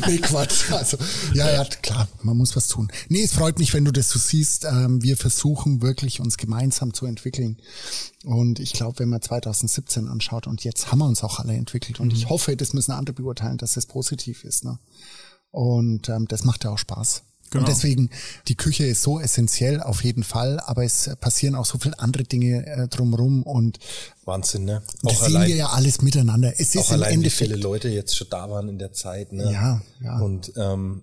Nee, 0.07 0.19
Quatsch. 0.19 0.71
Also, 0.71 0.97
ja, 1.35 1.53
ja, 1.53 1.62
klar, 1.83 2.09
man 2.23 2.37
muss 2.37 2.57
was 2.57 2.69
tun. 2.69 2.91
Nee, 3.09 3.23
es 3.23 3.33
freut 3.33 3.59
mich, 3.59 3.75
wenn 3.75 3.85
du 3.85 3.93
das 3.93 4.09
so 4.09 4.19
siehst. 4.19 4.65
Ähm, 4.65 5.03
wir 5.03 5.17
versuchen 5.17 5.83
wirklich, 5.83 6.21
uns 6.21 6.37
gemeinsam 6.37 6.95
zu 6.95 7.07
entwickeln. 7.07 7.59
Und 8.25 8.61
ich 8.61 8.73
glaube, 8.73 9.01
wenn 9.01 9.09
man 9.09 9.23
2017 9.23 10.09
anschaut 10.09 10.47
und 10.47 10.65
jetzt 10.65 10.93
haben 10.93 10.99
wir 10.99 11.07
uns 11.07 11.23
auch 11.23 11.39
alle 11.39 11.55
entwickelt. 11.55 12.01
Und 12.01 12.13
ich 12.13 12.29
hoffe, 12.29 12.57
das 12.57 12.73
müssen 12.73 12.93
andere 12.93 13.15
beurteilen, 13.15 13.59
dass 13.59 13.75
das 13.75 13.87
positiv 13.87 14.45
ist. 14.45 14.65
Ne? 14.65 14.79
Und 15.51 16.09
ähm, 16.09 16.27
das 16.29 16.45
macht 16.45 16.65
ja 16.65 16.71
auch 16.71 16.79
Spaß. 16.79 17.23
Genau. 17.53 17.65
Und 17.65 17.69
deswegen, 17.69 18.09
die 18.49 18.55
Küche 18.55 18.87
ist 18.87 19.03
so 19.03 19.21
essentiell 19.21 19.83
auf 19.83 20.03
jeden 20.05 20.25
Fall, 20.25 20.59
aber 20.61 20.85
es 20.85 21.11
passieren 21.21 21.55
auch 21.55 21.67
so 21.67 21.77
viele 21.77 21.99
andere 21.99 22.25
Dinge 22.25 22.67
äh, 22.67 22.89
drumherum 22.89 23.43
und 23.43 23.79
Wahnsinn, 24.25 24.65
ne? 24.65 24.83
das 25.03 25.13
Auch 25.13 25.27
sehen 25.27 25.37
allein, 25.37 25.49
wir 25.49 25.57
ja 25.57 25.67
alles 25.67 26.01
miteinander. 26.01 26.55
Es 26.55 26.75
ist 26.75 26.79
auch 26.79 26.89
im 26.89 26.95
allein 26.95 27.11
wie 27.11 27.15
Endeffekt. 27.17 27.51
viele 27.51 27.63
Leute 27.63 27.89
jetzt 27.91 28.17
schon 28.17 28.29
da 28.31 28.49
waren 28.49 28.71
in 28.71 28.79
der 28.79 28.93
Zeit, 28.93 29.33
ne? 29.33 29.53
Ja, 29.53 29.83
ja. 30.03 30.19
Und, 30.21 30.53
ähm, 30.57 31.03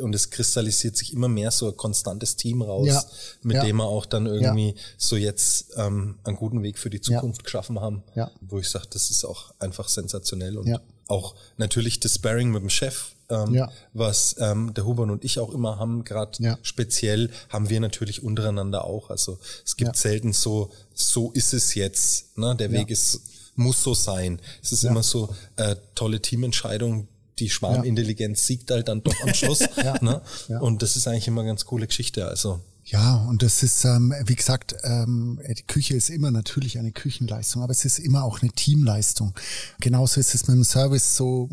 und 0.00 0.14
es 0.14 0.30
kristallisiert 0.30 0.96
sich 0.96 1.12
immer 1.12 1.28
mehr 1.28 1.50
so 1.50 1.68
ein 1.68 1.76
konstantes 1.76 2.36
Team 2.36 2.62
raus, 2.62 2.86
Ja, 2.86 3.04
mit 3.42 3.56
ja. 3.56 3.64
dem 3.64 3.76
wir 3.76 3.84
auch 3.86 4.06
dann 4.06 4.26
irgendwie 4.26 4.74
so 4.98 5.16
jetzt 5.16 5.72
ähm, 5.76 6.18
einen 6.24 6.36
guten 6.36 6.62
Weg 6.62 6.78
für 6.78 6.90
die 6.90 7.00
Zukunft 7.00 7.44
geschaffen 7.44 7.80
haben, 7.80 8.02
Ja. 8.14 8.30
wo 8.40 8.58
ich 8.58 8.68
sage, 8.68 8.86
das 8.90 9.10
ist 9.10 9.24
auch 9.24 9.52
einfach 9.58 9.88
sensationell 9.88 10.58
und 10.58 10.66
Ja. 10.66 10.80
auch 11.08 11.34
natürlich 11.56 12.00
das 12.00 12.14
Sparring 12.16 12.50
mit 12.50 12.62
dem 12.62 12.70
Chef, 12.70 13.12
ähm, 13.30 13.54
Ja. 13.54 13.70
was 13.92 14.36
ähm, 14.38 14.74
der 14.74 14.84
Huber 14.84 15.04
und 15.04 15.24
ich 15.24 15.38
auch 15.38 15.52
immer 15.52 15.78
haben, 15.78 16.04
gerade 16.04 16.42
Ja. 16.42 16.58
speziell 16.62 17.30
haben 17.48 17.68
wir 17.70 17.80
natürlich 17.80 18.22
untereinander 18.22 18.84
auch. 18.84 19.10
Also 19.10 19.38
es 19.64 19.76
gibt 19.76 19.96
Ja. 19.96 20.00
selten 20.02 20.32
so, 20.32 20.70
so 20.94 21.30
ist 21.32 21.52
es 21.54 21.74
jetzt, 21.74 22.36
ne? 22.36 22.54
der 22.56 22.70
Weg 22.72 22.90
ist 22.90 23.20
muss 23.56 23.84
so 23.84 23.94
sein. 23.94 24.40
Es 24.64 24.72
ist 24.72 24.82
immer 24.82 25.04
so 25.04 25.32
äh, 25.54 25.76
tolle 25.94 26.20
Teamentscheidung. 26.20 27.06
Die 27.38 27.50
Schwarmintelligenz 27.50 28.46
siegt 28.46 28.70
halt 28.70 28.88
dann 28.88 29.02
doch 29.02 29.14
am 29.22 29.34
Schluss. 29.34 29.60
ne? 30.00 30.22
Und 30.60 30.82
das 30.82 30.96
ist 30.96 31.08
eigentlich 31.08 31.28
immer 31.28 31.40
eine 31.40 31.50
ganz 31.50 31.64
coole 31.64 31.86
Geschichte. 31.86 32.26
Also 32.26 32.60
Ja, 32.86 33.16
und 33.28 33.42
das 33.42 33.62
ist, 33.62 33.84
ähm, 33.86 34.14
wie 34.26 34.34
gesagt, 34.34 34.76
ähm, 34.82 35.40
die 35.48 35.62
Küche 35.62 35.94
ist 35.94 36.10
immer 36.10 36.30
natürlich 36.30 36.78
eine 36.78 36.92
Küchenleistung, 36.92 37.62
aber 37.62 37.72
es 37.72 37.84
ist 37.86 37.98
immer 37.98 38.24
auch 38.24 38.42
eine 38.42 38.50
Teamleistung. 38.52 39.34
Genauso 39.80 40.20
ist 40.20 40.34
es 40.34 40.46
mit 40.46 40.56
dem 40.56 40.64
Service 40.64 41.16
so, 41.16 41.48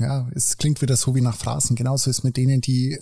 ja, 0.00 0.26
es 0.34 0.56
klingt 0.56 0.80
wieder 0.80 0.96
so 0.96 1.14
wie 1.14 1.20
nach 1.20 1.36
Phrasen. 1.36 1.76
Genauso 1.76 2.08
ist 2.08 2.18
es 2.18 2.24
mit 2.24 2.38
denen, 2.38 2.62
die 2.62 2.92
äh, 2.92 3.00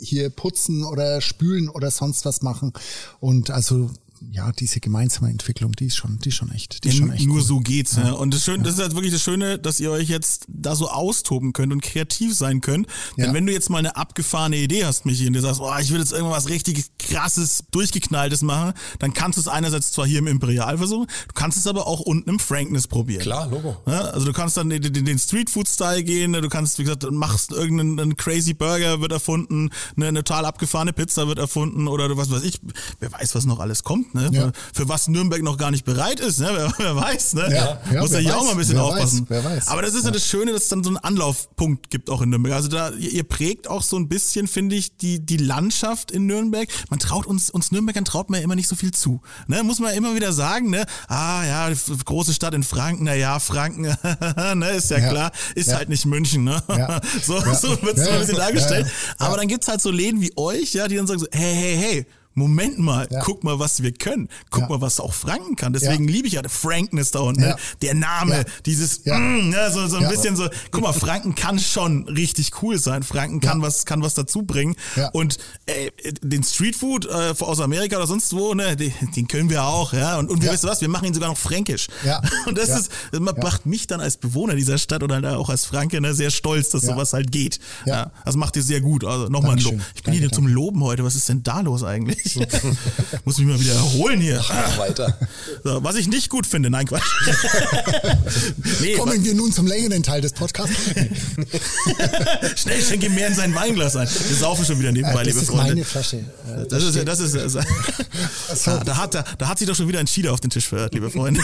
hier 0.00 0.30
putzen 0.30 0.84
oder 0.84 1.20
spülen 1.20 1.68
oder 1.68 1.90
sonst 1.90 2.24
was 2.24 2.42
machen. 2.42 2.72
Und 3.18 3.50
also 3.50 3.90
ja, 4.30 4.52
diese 4.52 4.80
gemeinsame 4.80 5.30
Entwicklung, 5.30 5.72
die 5.72 5.86
ist 5.86 5.96
schon, 5.96 6.18
die 6.18 6.28
ist 6.28 6.34
schon 6.36 6.50
echt, 6.52 6.84
die 6.84 6.88
ist 6.88 6.94
Ja, 6.94 7.00
schon 7.06 7.12
echt 7.12 7.26
nur 7.26 7.36
cool. 7.36 7.42
so 7.42 7.60
geht's. 7.60 7.96
Ne? 7.96 8.14
Und 8.16 8.34
das, 8.34 8.44
Schöne, 8.44 8.62
das 8.64 8.74
ist 8.74 8.80
halt 8.80 8.94
wirklich 8.94 9.12
das 9.12 9.22
Schöne, 9.22 9.58
dass 9.58 9.80
ihr 9.80 9.90
euch 9.90 10.08
jetzt 10.08 10.44
da 10.48 10.74
so 10.76 10.88
austoben 10.90 11.52
könnt 11.52 11.72
und 11.72 11.82
kreativ 11.82 12.34
sein 12.34 12.60
könnt. 12.60 12.86
Denn 13.16 13.26
Ja. 13.26 13.34
wenn 13.34 13.46
du 13.46 13.52
jetzt 13.52 13.70
mal 13.70 13.78
eine 13.78 13.96
abgefahrene 13.96 14.56
Idee 14.58 14.84
hast, 14.84 15.06
Michi, 15.06 15.26
und 15.26 15.32
du 15.32 15.40
sagst, 15.40 15.60
oh, 15.60 15.72
ich 15.80 15.90
will 15.90 16.00
jetzt 16.00 16.12
irgendwas 16.12 16.48
richtig 16.48 16.84
krasses, 16.98 17.64
durchgeknalltes 17.70 18.42
machen, 18.42 18.72
dann 18.98 19.14
kannst 19.14 19.38
du 19.38 19.40
es 19.40 19.48
einerseits 19.48 19.92
zwar 19.92 20.06
hier 20.06 20.18
im 20.18 20.26
Imperial 20.26 20.76
versuchen, 20.78 21.06
du 21.28 21.34
kannst 21.34 21.56
es 21.58 21.66
aber 21.66 21.86
auch 21.86 22.00
unten 22.00 22.28
im 22.30 22.38
Frankness 22.38 22.86
probieren. 22.86 23.22
klar, 23.22 23.48
Logo. 23.48 23.76
Ja, 23.86 24.02
also 24.02 24.26
du 24.26 24.32
kannst 24.32 24.56
dann 24.56 24.68
den, 24.70 24.82
den, 24.82 25.04
den 25.04 25.18
Streetfood-Style 25.18 26.04
gehen, 26.04 26.32
ne? 26.32 26.40
du 26.40 26.48
kannst, 26.48 26.78
wie 26.78 26.82
gesagt, 26.84 27.10
machst 27.10 27.52
irgendeinen 27.52 27.98
einen 27.98 28.16
crazy 28.16 28.54
Burger 28.54 29.00
wird 29.00 29.12
erfunden, 29.12 29.70
ne? 29.96 30.08
eine 30.08 30.22
total 30.22 30.44
abgefahrene 30.44 30.92
Pizza 30.92 31.26
wird 31.26 31.38
erfunden 31.38 31.88
oder 31.88 32.08
du 32.08 32.16
was 32.16 32.30
weiß 32.30 32.42
ich, 32.42 32.60
wer 33.00 33.10
weiß, 33.12 33.34
was 33.34 33.46
noch 33.46 33.60
alles 33.60 33.82
kommt, 33.82 34.09
ne? 34.14 34.28
Ja. 34.32 34.52
Für 34.74 34.88
was 34.88 35.08
Nürnberg 35.08 35.42
noch 35.42 35.56
gar 35.56 35.70
nicht 35.70 35.84
bereit 35.84 36.20
ist, 36.20 36.40
ne? 36.40 36.48
Wer, 36.54 36.72
wer 36.78 36.96
weiß, 36.96 37.34
ne? 37.34 37.42
Ja, 37.50 37.80
ja, 37.92 38.00
Muss 38.00 38.10
ja 38.12 38.18
hier 38.18 38.30
weiß, 38.30 38.36
auch 38.36 38.44
mal 38.44 38.50
ein 38.52 38.56
bisschen 38.58 38.74
wer 38.76 38.84
aufpassen. 38.84 39.20
weiß, 39.22 39.26
wer 39.28 39.44
weiß. 39.44 39.68
Aber 39.68 39.82
das 39.82 39.94
ist 39.94 40.04
ja 40.04 40.10
das 40.10 40.26
Schöne, 40.26 40.52
dass 40.52 40.62
es 40.64 40.68
dann 40.68 40.82
so 40.84 40.90
einen 40.90 40.96
Anlaufpunkt 40.98 41.90
gibt 41.90 42.10
auch 42.10 42.22
in 42.22 42.30
Nürnberg. 42.30 42.54
Also 42.54 42.68
da, 42.68 42.90
ihr, 42.90 43.24
prägt 43.24 43.68
auch 43.68 43.82
so 43.82 43.96
ein 43.96 44.08
bisschen, 44.08 44.46
finde 44.48 44.76
ich, 44.76 44.96
die, 44.96 45.24
die 45.24 45.36
Landschaft 45.36 46.10
in 46.10 46.26
Nürnberg. 46.26 46.68
Man 46.90 46.98
traut 46.98 47.26
uns, 47.26 47.50
uns 47.50 47.70
Nürnbergern 47.72 48.04
traut 48.04 48.30
man 48.30 48.40
ja 48.40 48.44
immer 48.44 48.54
nicht 48.56 48.68
so 48.68 48.76
viel 48.76 48.92
zu. 48.92 49.20
Ne? 49.46 49.62
Muss 49.62 49.78
man 49.78 49.94
immer 49.94 50.14
wieder 50.14 50.32
sagen, 50.32 50.70
ne? 50.70 50.84
Ah, 51.08 51.44
ja, 51.44 51.68
große 52.04 52.34
Stadt 52.34 52.54
in 52.54 52.62
Franken, 52.62 53.04
na 53.04 53.14
ja, 53.14 53.38
Franken, 53.38 53.82
ne, 54.54 54.70
ist 54.70 54.90
ja, 54.90 54.98
Ja. 54.98 55.08
klar, 55.10 55.32
ist 55.54 55.68
Ja. 55.70 55.76
halt 55.76 55.88
nicht 55.88 56.06
München, 56.06 56.44
ne? 56.44 56.62
Ja. 56.68 57.00
So, 57.22 57.38
so 57.40 57.80
wird 57.82 57.98
es 57.98 58.06
ein 58.08 58.20
bisschen 58.20 58.36
dargestellt. 58.36 58.86
Aber 59.18 59.36
dann 59.36 59.46
gibt's 59.48 59.68
halt 59.68 59.80
so 59.80 59.90
Läden 59.90 60.20
wie 60.20 60.32
euch, 60.36 60.72
ja, 60.74 60.88
die 60.88 60.96
dann 60.96 61.06
sagen 61.06 61.20
so, 61.20 61.26
hey, 61.32 61.54
hey, 61.54 61.76
hey, 61.76 62.06
Moment 62.34 62.78
mal, 62.78 63.08
Ja. 63.10 63.20
guck 63.24 63.42
mal, 63.44 63.58
was 63.58 63.82
wir 63.82 63.92
können. 63.92 64.28
Guck 64.50 64.62
Ja. 64.62 64.68
mal, 64.68 64.80
was 64.80 65.00
auch 65.00 65.12
Franken 65.12 65.56
kann. 65.56 65.72
Deswegen 65.72 66.06
liebe 66.06 66.28
ich 66.28 66.34
ja 66.34 66.42
Frankness 66.48 67.10
da 67.10 67.20
unten. 67.20 67.42
Ja. 67.42 67.48
Ne? 67.50 67.56
Der 67.82 67.94
Name, 67.94 68.36
Ja. 68.38 68.44
dieses, 68.66 69.04
Ja. 69.04 69.18
mm, 69.18 69.52
ja, 69.52 69.70
so, 69.70 69.86
so 69.88 69.96
ein 69.96 70.02
Ja. 70.02 70.08
bisschen 70.10 70.36
so, 70.36 70.48
guck 70.70 70.82
mal, 70.82 70.92
Franken 70.92 71.34
kann 71.34 71.58
schon 71.58 72.08
richtig 72.08 72.62
cool 72.62 72.78
sein. 72.78 73.02
Franken 73.02 73.40
kann 73.40 73.58
Ja. 73.60 73.66
was, 73.66 73.84
kann 73.84 74.02
was 74.02 74.14
dazu 74.14 74.42
bringen. 74.42 74.76
Ja. 74.96 75.08
Und 75.10 75.38
äh, 75.66 75.90
den 76.22 76.42
Streetfood 76.44 77.06
äh, 77.06 77.34
aus 77.40 77.60
Amerika 77.60 77.96
oder 77.96 78.06
sonst 78.06 78.32
wo, 78.34 78.54
ne, 78.54 78.76
den, 78.76 78.92
den 79.16 79.26
können 79.28 79.50
wir 79.50 79.64
auch, 79.64 79.92
ja. 79.92 80.18
Und, 80.18 80.30
und 80.30 80.40
wir 80.40 80.48
Ja. 80.48 80.54
wissen 80.54 80.68
was, 80.68 80.80
wir 80.80 80.88
machen 80.88 81.06
ihn 81.06 81.14
sogar 81.14 81.28
noch 81.30 81.38
fränkisch. 81.38 81.88
Ja. 82.04 82.20
Und 82.46 82.56
das 82.58 82.68
Ja. 82.68 82.78
ist, 82.78 82.90
das 83.12 83.20
Ja. 83.20 83.42
macht 83.42 83.66
mich 83.66 83.86
dann 83.88 84.00
als 84.00 84.16
Bewohner 84.16 84.54
dieser 84.54 84.78
Stadt 84.78 85.02
oder 85.02 85.16
halt 85.16 85.26
auch 85.26 85.48
als 85.50 85.64
Franke 85.66 86.00
ne, 86.00 86.14
sehr 86.14 86.30
stolz, 86.30 86.70
dass 86.70 86.82
Ja. 86.82 86.90
sowas 86.94 87.12
halt 87.12 87.32
geht. 87.32 87.58
Ja. 87.86 87.94
Ja. 87.94 88.12
Das 88.24 88.36
macht 88.36 88.54
ihr 88.56 88.62
sehr 88.62 88.80
gut. 88.80 89.04
Also 89.04 89.28
nochmal 89.28 89.56
ein 89.56 89.58
Lob. 89.62 89.74
Ich 89.94 90.02
bin 90.04 90.12
hier 90.12 90.22
Danke, 90.22 90.36
zum 90.36 90.46
Loben 90.46 90.82
heute. 90.84 91.04
Was 91.04 91.14
ist 91.16 91.28
denn 91.28 91.42
da 91.42 91.60
los 91.60 91.82
eigentlich? 91.82 92.19
Ich 92.24 92.36
muss 93.24 93.38
mich 93.38 93.46
mal 93.46 93.60
wieder 93.60 93.74
erholen 93.74 94.20
hier. 94.20 94.44
Mach 94.48 94.78
weiter. 94.78 95.18
So, 95.62 95.82
was 95.84 95.96
ich 95.96 96.08
nicht 96.08 96.30
gut 96.30 96.46
finde, 96.46 96.70
nein, 96.70 96.86
Quatsch. 96.86 97.02
nee, 98.80 98.94
Kommen 98.94 99.22
wir 99.22 99.34
nun 99.34 99.52
zum 99.52 99.66
längeren 99.66 100.02
Teil 100.02 100.20
des 100.22 100.32
Podcasts. 100.32 100.74
schnell 102.56 102.82
schenke 102.82 103.10
mehr 103.10 103.26
in 103.28 103.34
sein 103.34 103.54
Weinglas 103.54 103.94
ein. 103.96 104.08
Wir 104.08 104.36
saufen 104.36 104.64
schon 104.64 104.78
wieder 104.78 104.90
nebenbei, 104.92 105.20
Äh, 105.22 105.24
das 105.24 105.26
liebe 105.26 105.40
ist 105.40 105.46
Freunde. 105.50 105.66
meine 105.74 105.84
Flasche. 105.84 106.16
Äh, 106.16 106.66
Das 106.68 106.82
ist, 106.82 106.96
das 107.06 107.20
ist, 107.20 107.34
das 107.34 107.54
ist 107.54 108.64
so. 108.64 108.78
da, 108.84 108.96
hat, 108.96 109.14
da, 109.14 109.24
da 109.38 109.48
hat 109.48 109.58
sich 109.58 109.68
doch 109.68 109.74
schon 109.76 109.88
wieder 109.88 109.98
ein 110.00 110.06
Schieder 110.06 110.32
auf 110.32 110.40
den 110.40 110.50
Tisch 110.50 110.66
verirrt, 110.66 110.94
liebe 110.94 111.10
Freunde. 111.10 111.40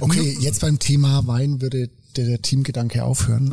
Okay, 0.00 0.36
jetzt 0.40 0.60
beim 0.60 0.78
Thema 0.78 1.26
Wein 1.26 1.60
würde 1.60 1.88
der, 2.16 2.26
der 2.26 2.42
Teamgedanke 2.42 3.02
aufhören. 3.04 3.52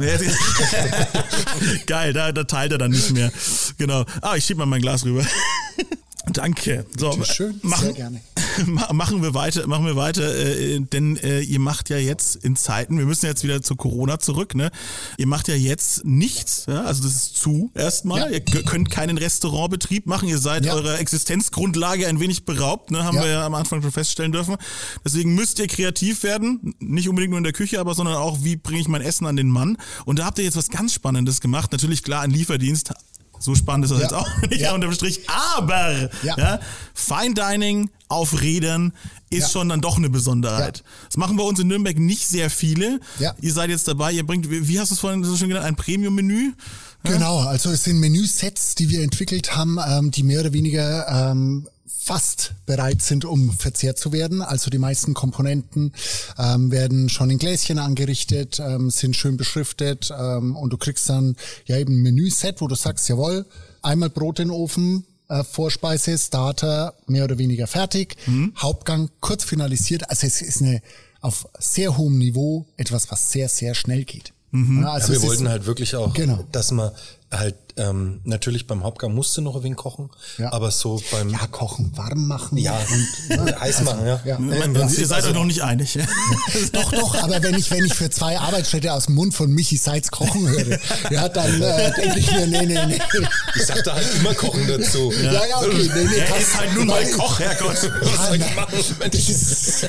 Geil, 1.88 2.13
da, 2.13 2.31
da 2.31 2.43
teilt 2.43 2.71
er 2.73 2.77
dann 2.77 2.91
nicht 2.91 3.12
mehr. 3.12 3.31
Genau. 3.77 4.05
Ah, 4.21 4.35
ich 4.35 4.45
schieb 4.45 4.57
mal 4.57 4.65
mein 4.65 4.81
Glas 4.81 5.03
rüber. 5.05 5.25
Danke. 6.33 6.85
So, 6.97 7.11
schön, 7.23 7.59
sehr 7.61 7.69
machen, 7.69 7.93
gerne. 7.95 8.21
ma- 8.65 8.91
machen 8.93 9.21
wir 9.21 9.33
weiter, 9.33 9.65
machen 9.67 9.85
wir 9.85 9.95
weiter, 9.95 10.35
äh, 10.35 10.79
denn 10.79 11.17
äh, 11.17 11.41
ihr 11.41 11.59
macht 11.59 11.89
ja 11.89 11.97
jetzt 11.97 12.35
in 12.37 12.55
Zeiten, 12.55 12.97
wir 12.97 13.05
müssen 13.05 13.25
jetzt 13.25 13.43
wieder 13.43 13.61
zu 13.61 13.75
Corona 13.75 14.19
zurück, 14.19 14.55
ne? 14.55 14.71
Ihr 15.17 15.27
macht 15.27 15.47
ja 15.47 15.55
jetzt 15.55 16.05
nichts, 16.05 16.65
ja? 16.67 16.83
also 16.83 17.03
das 17.03 17.13
ist 17.15 17.37
zu 17.37 17.71
erstmal. 17.73 18.19
Ja. 18.21 18.27
Ihr 18.29 18.41
könnt 18.41 18.89
keinen 18.91 19.17
Restaurantbetrieb 19.17 20.05
machen, 20.07 20.27
ihr 20.29 20.37
seid 20.39 20.65
Ja. 20.65 20.73
eurer 20.73 20.99
Existenzgrundlage 20.99 22.07
ein 22.07 22.19
wenig 22.19 22.45
beraubt, 22.45 22.91
ne? 22.91 23.03
Haben 23.03 23.17
Ja. 23.17 23.23
wir 23.23 23.29
ja 23.31 23.45
am 23.45 23.55
Anfang 23.55 23.81
schon 23.81 23.91
feststellen 23.91 24.31
dürfen. 24.31 24.55
Deswegen 25.05 25.35
müsst 25.35 25.59
ihr 25.59 25.67
kreativ 25.67 26.23
werden, 26.23 26.75
nicht 26.79 27.09
unbedingt 27.09 27.31
nur 27.31 27.37
in 27.37 27.43
der 27.43 27.53
Küche, 27.53 27.79
aber 27.79 27.93
sondern 27.95 28.15
auch, 28.15 28.43
wie 28.43 28.55
bringe 28.55 28.79
ich 28.81 28.87
mein 28.87 29.01
Essen 29.01 29.25
an 29.25 29.35
den 29.35 29.49
Mann? 29.49 29.77
Und 30.05 30.19
da 30.19 30.25
habt 30.25 30.37
ihr 30.37 30.43
jetzt 30.45 30.57
was 30.57 30.69
ganz 30.69 30.93
Spannendes 30.93 31.41
gemacht. 31.41 31.71
Natürlich 31.71 32.03
klar, 32.03 32.21
ein 32.21 32.31
Lieferdienst. 32.31 32.91
So 33.39 33.56
spannend 33.56 33.86
ist 33.86 33.91
das 33.91 33.99
Ja. 33.99 34.04
jetzt 34.06 34.13
auch 34.13 34.41
nicht 34.49 34.62
Ja. 34.62 34.73
unterm 34.73 34.91
Strich. 34.93 35.21
Aber 35.58 36.10
Ja. 36.23 36.38
ja, 36.38 36.60
Fine 36.93 37.34
Dining 37.34 37.89
auf 38.10 38.41
Rädern 38.41 38.93
ist 39.30 39.43
Ja. 39.43 39.49
schon 39.49 39.69
dann 39.69 39.82
doch 39.82 39.97
eine 39.97 40.10
Besonderheit. 40.10 40.84
Das 41.08 41.17
machen 41.17 41.38
bei 41.38 41.43
uns 41.43 41.60
in 41.60 41.67
Nürnberg 41.67 41.97
nicht 41.97 42.28
sehr 42.28 42.49
viele. 42.49 42.99
Ja. 43.19 43.34
Ihr 43.41 43.54
seid 43.54 43.69
jetzt 43.69 43.88
dabei, 43.88 44.12
ihr 44.12 44.25
bringt, 44.25 44.49
wie 44.49 44.67
wie 44.67 44.80
hast 44.80 44.89
du 44.91 44.95
es 44.95 44.99
vorhin 44.99 45.23
so 45.23 45.36
schön 45.38 45.47
genannt, 45.49 45.65
ein 45.65 45.75
Premium-Menü? 45.75 46.54
Genau, 47.04 47.39
also 47.39 47.69
es 47.69 47.86
sind 47.86 47.99
Menüsets, 47.99 48.75
die 48.75 48.89
wir 48.89 49.02
entwickelt 49.04 49.56
haben, 49.56 49.78
ähm, 49.88 50.12
die 50.12 50.23
mehr 50.23 50.41
oder 50.41 50.52
weniger 50.54 51.08
ähm, 51.32 51.65
fast 51.97 52.54
bereit 52.65 53.02
sind, 53.02 53.25
um 53.25 53.52
verzehrt 53.52 53.97
zu 53.97 54.12
werden. 54.12 54.41
Also 54.41 54.69
die 54.69 54.78
meisten 54.78 55.13
Komponenten 55.13 55.93
ähm, 56.38 56.71
werden 56.71 57.10
schon 57.10 57.30
in 57.30 57.38
Gläschen 57.39 57.80
angerichtet, 57.80 58.60
ähm, 58.60 58.89
sind 58.89 59.15
schön 59.15 59.38
beschriftet 59.38 60.12
ähm, 60.17 60.56
und 60.56 60.71
du 60.71 60.78
kriegst 60.78 61.10
dann 61.10 61.36
ja 61.65 61.78
eben 61.78 61.93
ein 61.99 62.02
Menüset, 62.02 62.62
wo 62.62 62.67
du 62.67 62.75
sagst, 62.75 63.10
jawohl, 63.10 63.45
einmal 63.82 64.10
Brot 64.10 64.39
in 64.39 64.49
den 64.49 64.52
Ofen, 64.56 65.06
äh, 65.30 65.43
Vorspeise, 65.43 66.17
Starter, 66.17 66.93
mehr 67.08 67.23
oder 67.25 67.38
weniger 67.38 67.67
fertig, 67.67 68.15
Hauptgang 68.58 69.10
kurz 69.19 69.43
finalisiert. 69.43 70.10
Also 70.10 70.25
es 70.28 70.41
ist 70.41 70.62
eine 70.62 70.82
auf 71.21 71.47
sehr 71.60 71.97
hohem 71.97 72.17
Niveau 72.17 72.65
etwas, 72.78 73.12
was 73.12 73.32
sehr, 73.32 73.49
sehr 73.49 73.75
schnell 73.75 74.06
geht. 74.06 74.32
Ja, 74.52 74.60
Ja, 74.82 74.91
also 74.93 75.10
wir 75.10 75.17
es 75.17 75.23
ist- 75.23 75.30
wollten 75.30 75.49
halt 75.49 75.65
wirklich 75.65 75.95
auch, 75.95 76.13
Genau. 76.13 76.43
dass 76.52 76.71
man 76.71 76.91
halt 77.31 77.55
ähm, 77.77 78.19
natürlich 78.25 78.67
beim 78.67 78.83
Hauptgang 78.83 79.13
musste 79.13 79.41
noch 79.41 79.55
ein 79.55 79.63
wenig 79.63 79.77
kochen, 79.77 80.09
Ja. 80.37 80.51
aber 80.51 80.69
so 80.71 81.01
beim 81.11 81.29
Ja, 81.29 81.47
kochen, 81.47 81.95
warm 81.95 82.27
machen. 82.27 82.57
ja, 82.57 82.77
und, 83.39 83.59
heiß 83.61 83.83
machen, 83.83 84.05
ja. 84.05 84.19
ja. 84.25 84.35
Im 84.35 84.51
ihr 84.51 84.73
Prinzip, 84.73 85.05
seid 85.05 85.19
euch 85.19 85.25
also, 85.27 85.39
noch 85.39 85.45
nicht 85.45 85.61
einig. 85.61 85.97
Doch, 86.73 86.91
doch, 86.91 87.15
aber 87.23 87.41
wenn 87.41 87.55
ich, 87.55 87.69
wenn 87.71 87.85
ich 87.85 87.93
für 87.93 88.09
zwei 88.09 88.37
Arbeitsschritte 88.37 88.91
aus 88.93 89.05
dem 89.05 89.15
Mund 89.15 89.33
von 89.33 89.49
Michi 89.51 89.77
Seitz 89.77 90.11
kochen 90.11 90.47
höre, 90.47 90.77
ja, 91.11 91.29
dann 91.29 91.61
äh, 91.61 91.91
denke 91.93 92.19
ich 92.19 92.31
mir, 92.31 92.47
nee, 92.47 92.65
nee, 92.65 92.85
nee. 92.85 92.99
ich 93.55 93.65
sag 93.65 93.83
da 93.83 93.93
halt 93.95 94.07
immer 94.19 94.33
kochen 94.33 94.67
dazu. 94.67 95.13
Ja, 95.23 95.31
ja, 95.45 95.57
okay, 95.59 95.89
nee, 95.95 96.03
nee. 96.05 96.17
er 96.17 96.37
ist 96.37 96.57
halt 96.57 96.73
nun 96.75 96.87
mal 96.87 97.05
Koch, 97.11 97.39
Herrgott. 97.39 97.77
Was 98.01 98.27
soll 98.27 98.35
ich 98.37 98.55
machen? 98.55 98.73
Das 98.99 99.29
ist, 99.29 99.83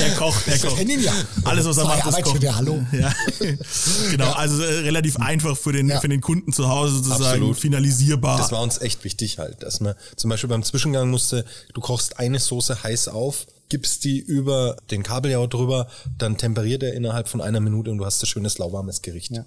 Er 0.00 0.10
kocht, 0.16 0.46
er 0.48 0.56
ich 0.56 0.62
kocht. 0.62 0.76
kenne 0.76 0.92
ihn 0.92 1.02
ja. 1.02 1.12
Alles, 1.44 1.64
was 1.64 1.78
er 1.78 1.84
Zwei 1.84 1.96
macht, 1.96 2.18
ist 2.18 2.22
Kochen. 2.24 2.56
Hallo. 2.56 2.82
Ja. 2.92 3.12
genau, 4.10 4.32
also 4.32 4.62
äh, 4.62 4.80
relativ 4.80 5.16
einfach 5.18 5.56
für 5.56 5.72
den, 5.72 5.88
Ja. 5.88 5.99
Für 6.00 6.08
den 6.08 6.20
Kunden 6.20 6.52
zu 6.52 6.68
Hause 6.68 6.96
sozusagen 6.96 7.24
Absolut. 7.24 7.56
finalisierbar. 7.56 8.38
Das 8.38 8.52
war 8.52 8.62
uns 8.62 8.78
echt 8.78 9.04
wichtig 9.04 9.38
halt, 9.38 9.62
dass 9.62 9.80
man 9.80 9.94
zum 10.16 10.30
Beispiel 10.30 10.48
beim 10.48 10.62
Zwischengang 10.62 11.10
musste, 11.10 11.44
du 11.74 11.80
kochst 11.80 12.18
eine 12.18 12.38
Soße 12.38 12.82
heiß 12.82 13.08
auf, 13.08 13.46
gibst 13.68 14.04
die 14.04 14.18
über 14.18 14.76
den 14.90 15.02
Kabeljau 15.02 15.46
drüber, 15.46 15.86
dann 16.18 16.36
temperiert 16.36 16.82
er 16.82 16.94
innerhalb 16.94 17.28
von 17.28 17.40
einer 17.40 17.60
Minute 17.60 17.90
und 17.90 17.98
du 17.98 18.04
hast 18.04 18.22
ein 18.22 18.26
schönes 18.26 18.58
lauwarmes 18.58 19.02
Gericht. 19.02 19.30
Ja. 19.30 19.44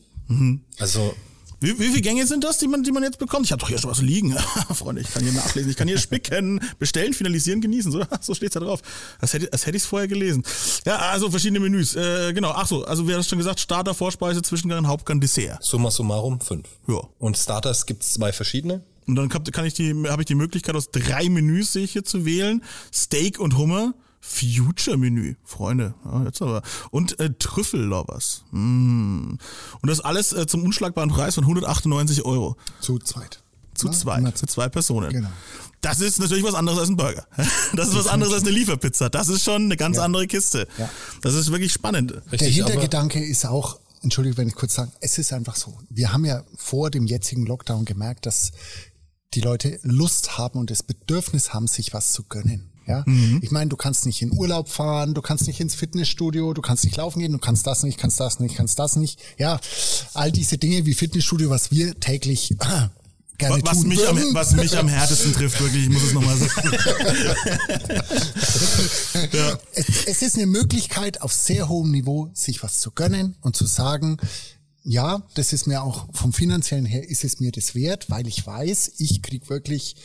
Also 0.80 1.13
Wie, 1.63 1.80
wie 1.80 1.88
viele 1.88 2.02
Gänge 2.02 2.28
sind 2.28 2.43
das, 2.43 2.58
die 2.58 2.67
man, 2.67 2.84
die 2.84 2.91
man 2.91 3.04
jetzt 3.04 3.19
bekommt? 3.19 3.45
Ich 3.45 3.54
habe 3.54 3.62
doch 3.62 3.69
hier 3.69 3.78
schon 3.78 3.89
was 3.89 4.02
liegen. 4.02 4.34
Freunde, 4.73 5.02
ich 5.02 5.13
kann 5.13 5.23
hier 5.23 5.32
nachlesen, 5.32 5.71
ich 5.71 5.78
kann 5.78 5.88
hier 5.88 5.97
spicken, 5.97 6.60
bestellen, 6.78 7.13
finalisieren, 7.13 7.62
genießen. 7.62 7.89
So, 7.89 8.04
so 8.21 8.34
steht's 8.34 8.56
da 8.56 8.60
drauf. 8.60 8.82
Das 9.21 9.34
hätte, 9.34 9.47
das 9.47 9.65
hätte 9.65 9.78
ich 9.78 9.84
vorher 9.84 10.10
gelesen. 10.10 10.43
Ja, 10.86 10.97
also 10.97 11.32
verschiedene 11.32 11.62
Menüs. 11.62 11.95
Äh, 11.95 12.34
genau, 12.34 12.52
ach 12.52 12.67
so, 12.67 12.84
also 12.84 13.08
wir 13.08 13.15
haben 13.15 13.23
schon 13.23 13.38
gesagt, 13.38 13.62
Starter, 13.62 13.93
Vorspeise, 13.93 14.41
Zwischengang, 14.41 14.86
Hauptgang, 14.88 15.21
Dessert. 15.21 15.63
summa 15.63 15.89
summarum 15.89 16.41
fünf. 16.41 16.67
Ja. 16.88 16.99
Und 17.17 17.38
Starters 17.38 17.86
gibt's 17.86 18.13
zwei 18.13 18.34
verschiedene. 18.34 18.82
Und 19.08 19.15
dann 19.15 19.30
kann, 19.30 19.45
kann 19.45 19.65
ich 19.65 19.73
die, 19.73 19.93
habe 20.10 20.21
ich 20.21 20.26
die 20.26 20.36
Möglichkeit, 20.36 20.76
aus 20.76 20.91
drei 20.91 21.30
Menüs 21.30 21.71
sehe 21.71 21.86
ich 21.86 21.93
hier 21.93 22.04
zu 22.04 22.26
wählen. 22.26 22.62
Steak 22.93 23.39
und 23.39 23.58
Hummer. 23.58 23.93
Future-Menü, 24.26 25.36
Freunde. 25.44 25.94
Ja, 26.06 26.24
jetzt 26.24 26.42
aber. 26.42 26.62
Und 26.92 27.20
äh, 27.20 27.32
Trüffellovers. 27.38 28.46
Mm. 28.52 29.32
Und 29.82 29.88
das 29.90 30.00
alles 30.00 30.32
äh, 30.32 30.48
zum 30.48 30.64
unschlagbaren 30.64 31.10
Preis 31.10 31.36
von 31.36 31.44
198 31.44 32.24
Euro. 32.24 32.56
Zu 32.80 33.00
zweit. 33.00 33.44
Zu 33.76 33.88
Ja, 33.88 33.92
zweit, 33.94 34.38
zu 34.38 34.46
zwei 34.46 34.70
Personen. 34.70 35.12
Genau. 35.12 35.30
Das 35.82 36.00
ist 36.00 36.20
natürlich 36.20 36.46
was 36.46 36.54
anderes 36.54 36.80
als 36.80 36.90
ein 36.90 36.96
Burger. 36.96 37.28
Das 37.76 37.90
ist 37.90 37.96
was 37.96 38.08
anderes 38.08 38.34
als 38.34 38.44
eine 38.44 38.52
Lieferpizza. 38.52 39.10
Das 39.10 39.28
ist 39.28 39.44
schon 39.44 39.64
eine 39.64 39.76
ganz 39.76 39.98
andere 39.98 40.26
Kiste. 40.28 40.68
Ja. 40.78 40.90
Das 41.22 41.34
ist 41.34 41.52
wirklich 41.52 41.74
spannend. 41.74 42.12
Der 42.12 42.32
Richtig, 42.32 42.62
aber- 42.62 42.72
Hintergedanke 42.72 43.24
ist 43.24 43.46
auch, 43.46 43.80
entschuldige, 44.04 44.38
wenn 44.38 44.48
ich 44.48 44.56
kurz 44.56 44.76
sage, 44.76 44.92
es 45.02 45.18
ist 45.18 45.34
einfach 45.34 45.58
so. 45.58 45.78
Wir 45.90 46.14
haben 46.14 46.24
ja 46.24 46.44
vor 46.56 46.92
dem 46.92 47.06
jetzigen 47.08 47.46
Lockdown 47.46 47.84
gemerkt, 47.84 48.26
dass 48.26 48.52
die 49.34 49.42
Leute 49.42 49.80
Lust 49.84 50.38
haben 50.38 50.60
und 50.60 50.70
das 50.70 50.84
Bedürfnis 50.84 51.54
haben, 51.54 51.68
sich 51.68 51.94
was 51.94 52.14
zu 52.14 52.24
gönnen. 52.24 52.70
Ja, 52.86 53.06
ich 53.41 53.52
meine, 53.52 53.69
du 53.69 53.78
kannst 53.78 54.06
nicht 54.06 54.22
in 54.22 54.32
Urlaub 54.32 54.67
fahren, 54.67 55.13
du 55.13 55.22
kannst 55.22 55.48
nicht 55.48 55.60
ins 55.60 55.74
Fitnessstudio, 55.76 56.54
du 56.54 56.62
kannst 56.62 56.84
nicht 56.84 56.98
laufen 56.98 57.19
gehen, 57.19 57.32
du 57.32 57.38
kannst 57.38 57.65
das 57.65 57.84
nicht, 57.84 57.98
kannst 57.98 58.19
das 58.19 58.39
nicht, 58.39 58.56
kannst 58.56 58.78
das 58.78 58.98
nicht. 58.98 59.19
Ja, 59.38 59.60
all 60.13 60.32
diese 60.32 60.58
Dinge 60.58 60.86
wie 60.86 60.93
Fitnessstudio, 60.93 61.50
was 61.50 61.72
wir 61.72 61.98
täglich 62.00 62.56
gerne 63.38 63.63
Was 63.63 63.80
tun 63.80 63.88
mich, 63.88 64.08
am, 64.08 64.17
was 64.34 64.54
mich 64.54 64.78
am 64.78 64.88
härtesten 64.88 65.34
trifft, 65.34 65.60
wirklich, 65.60 65.84
ich 65.84 65.89
muss 65.89 66.04
es 66.04 66.13
nochmal 66.13 66.38
sagen. 66.38 66.52
ja. 69.32 69.60
es, 69.74 70.06
es 70.06 70.22
ist 70.22 70.36
eine 70.36 70.46
Möglichkeit, 70.46 71.22
auf 71.22 71.34
sehr 71.34 71.69
hohem 71.69 71.91
Niveau 71.91 72.30
sich 72.34 72.63
was 72.63 72.80
zu 72.80 72.91
gönnen 72.91 73.36
und 73.41 73.56
zu 73.56 73.65
sagen, 73.65 74.17
ja, 74.84 75.24
das 75.36 75.54
ist 75.54 75.65
mir 75.67 75.82
auch 75.84 76.08
vom 76.13 76.34
finanziellen 76.34 76.86
her, 76.86 77.08
ist 77.10 77.24
es 77.24 77.39
mir 77.39 77.52
das 77.52 77.74
wert, 77.76 78.10
weil 78.10 78.28
ich 78.28 78.46
weiß, 78.46 78.93
ich 78.98 79.22
krieg 79.22 79.50
wirklich 79.50 79.96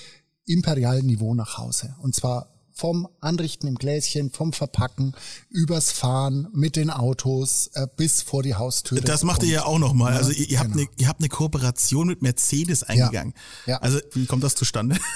imperial 0.46 1.02
Niveau 1.02 1.34
nach 1.34 1.58
Hause. 1.58 1.96
Und 2.00 2.14
zwar 2.14 2.54
vom 2.78 3.08
Anrichten 3.20 3.66
im 3.66 3.74
Gläschen, 3.74 4.30
vom 4.30 4.52
Verpacken, 4.52 5.14
übers 5.50 5.90
Fahren 5.90 6.46
mit 6.52 6.76
den 6.76 6.90
Autos 6.90 7.70
äh, 7.74 7.88
bis 7.96 8.22
vor 8.22 8.44
die 8.44 8.54
Haustüre. 8.54 9.00
Das 9.00 9.24
macht 9.24 9.42
ihr 9.42 9.48
ja 9.48 9.64
auch 9.64 9.80
nochmal. 9.80 10.16
Also 10.16 10.30
ihr, 10.30 10.48
ihr, 10.48 10.58
habt 10.60 10.72
genau. 10.72 10.82
eine, 10.82 10.88
ihr 10.96 11.08
habt 11.08 11.20
eine 11.20 11.28
Kooperation 11.28 12.06
mit 12.06 12.22
Mercedes 12.22 12.84
eingegangen. 12.84 13.34
Ja. 13.66 13.78
Also 13.78 13.98
wie 14.12 14.26
kommt 14.26 14.44
das 14.44 14.54
zustande? 14.54 14.96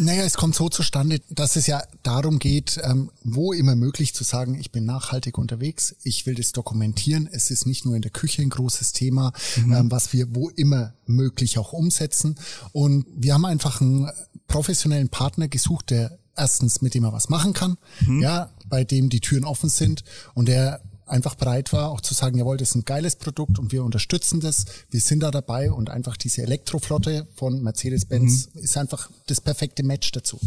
Naja, 0.00 0.22
es 0.22 0.34
kommt 0.34 0.54
so 0.54 0.68
zustande, 0.68 1.20
dass 1.28 1.56
es 1.56 1.66
ja 1.66 1.82
darum 2.04 2.38
geht, 2.38 2.80
ähm, 2.84 3.10
wo 3.24 3.52
immer 3.52 3.74
möglich 3.74 4.14
zu 4.14 4.22
sagen, 4.22 4.54
ich 4.54 4.70
bin 4.70 4.84
nachhaltig 4.84 5.36
unterwegs, 5.36 5.96
ich 6.04 6.24
will 6.24 6.36
das 6.36 6.52
dokumentieren. 6.52 7.28
Es 7.30 7.50
ist 7.50 7.66
nicht 7.66 7.84
nur 7.84 7.96
in 7.96 8.02
der 8.02 8.12
Küche 8.12 8.42
ein 8.42 8.50
großes 8.50 8.92
Thema, 8.92 9.32
ähm, 9.56 9.90
was 9.90 10.12
wir 10.12 10.36
wo 10.36 10.50
immer 10.50 10.94
möglich 11.06 11.58
auch 11.58 11.72
umsetzen. 11.72 12.36
Und 12.70 13.06
wir 13.12 13.34
haben 13.34 13.44
einfach 13.44 13.80
einen 13.80 14.08
professionellen 14.46 15.08
Partner 15.08 15.48
gesucht, 15.48 15.90
der 15.90 16.16
erstens 16.38 16.80
mit 16.80 16.94
dem 16.94 17.04
er 17.04 17.12
was 17.12 17.28
machen 17.28 17.52
kann, 17.52 17.76
ja, 18.20 18.50
bei 18.68 18.84
dem 18.84 19.08
die 19.08 19.20
Türen 19.20 19.44
offen 19.44 19.68
sind 19.68 20.04
und 20.34 20.48
der 20.48 20.80
einfach 21.08 21.34
bereit 21.34 21.72
war, 21.72 21.90
auch 21.90 22.00
zu 22.00 22.14
sagen, 22.14 22.38
jawohl, 22.38 22.56
das 22.56 22.70
ist 22.70 22.74
ein 22.74 22.84
geiles 22.84 23.16
Produkt 23.16 23.58
und 23.58 23.72
wir 23.72 23.84
unterstützen 23.84 24.40
das, 24.40 24.66
wir 24.90 25.00
sind 25.00 25.20
da 25.22 25.30
dabei 25.30 25.72
und 25.72 25.90
einfach 25.90 26.16
diese 26.16 26.42
Elektroflotte 26.42 27.26
von 27.34 27.62
Mercedes-Benz 27.62 28.50
ist 28.54 28.76
einfach 28.76 29.10
das 29.26 29.40
perfekte 29.40 29.82
Match 29.82 30.12
dazu. 30.12 30.38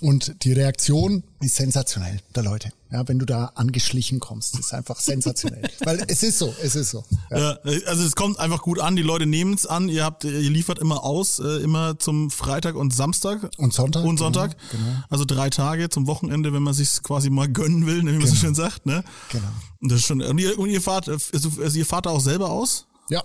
Und 0.00 0.42
die 0.44 0.52
Reaktion 0.52 1.22
ist 1.40 1.56
sensationell 1.56 2.20
der 2.34 2.42
Leute. 2.42 2.72
Ja, 2.92 3.06
wenn 3.06 3.20
du 3.20 3.26
da 3.26 3.52
angeschlichen 3.54 4.18
kommst, 4.18 4.58
ist 4.58 4.74
einfach 4.74 4.98
sensationell. 4.98 5.62
Weil 5.84 6.04
es 6.08 6.24
ist 6.24 6.38
so, 6.38 6.52
es 6.60 6.74
ist 6.74 6.90
so. 6.90 7.04
Ja. 7.30 7.38
Ja, 7.38 7.58
also 7.86 8.02
es 8.02 8.16
kommt 8.16 8.40
einfach 8.40 8.62
gut 8.62 8.80
an, 8.80 8.96
die 8.96 9.02
Leute 9.02 9.26
nehmen 9.26 9.54
es 9.54 9.64
an, 9.64 9.88
ihr 9.88 10.04
habt, 10.04 10.24
ihr 10.24 10.50
liefert 10.50 10.80
immer 10.80 11.04
aus, 11.04 11.38
äh, 11.38 11.62
immer 11.62 11.98
zum 12.00 12.30
Freitag 12.30 12.74
und 12.74 12.92
Samstag. 12.92 13.48
Und 13.58 13.72
Sonntag, 13.72 14.02
Und 14.02 14.16
genau, 14.16 14.24
Sonntag. 14.24 14.56
genau. 14.72 14.84
Also 15.08 15.24
drei 15.24 15.50
Tage 15.50 15.88
zum 15.88 16.08
Wochenende, 16.08 16.52
wenn 16.52 16.64
man 16.64 16.74
sich 16.74 17.00
quasi 17.02 17.30
mal 17.30 17.48
gönnen 17.48 17.86
will, 17.86 18.02
ne, 18.02 18.12
wie 18.12 18.18
man 18.18 18.26
so 18.26 18.34
schön 18.34 18.54
sagt. 18.56 18.86
Ne? 18.86 19.04
Genau. 19.30 19.44
Und 19.80 19.92
das 19.92 20.00
ist 20.00 20.06
schon, 20.06 20.20
und 20.20 20.38
ihr, 20.38 20.58
und 20.58 20.68
ihr 20.68 20.80
fahrt, 20.80 21.08
also, 21.08 21.28
also 21.32 21.78
ihr 21.78 21.86
fahrt 21.86 22.06
da 22.06 22.10
auch 22.10 22.20
selber 22.20 22.50
aus? 22.50 22.86
Ja. 23.08 23.22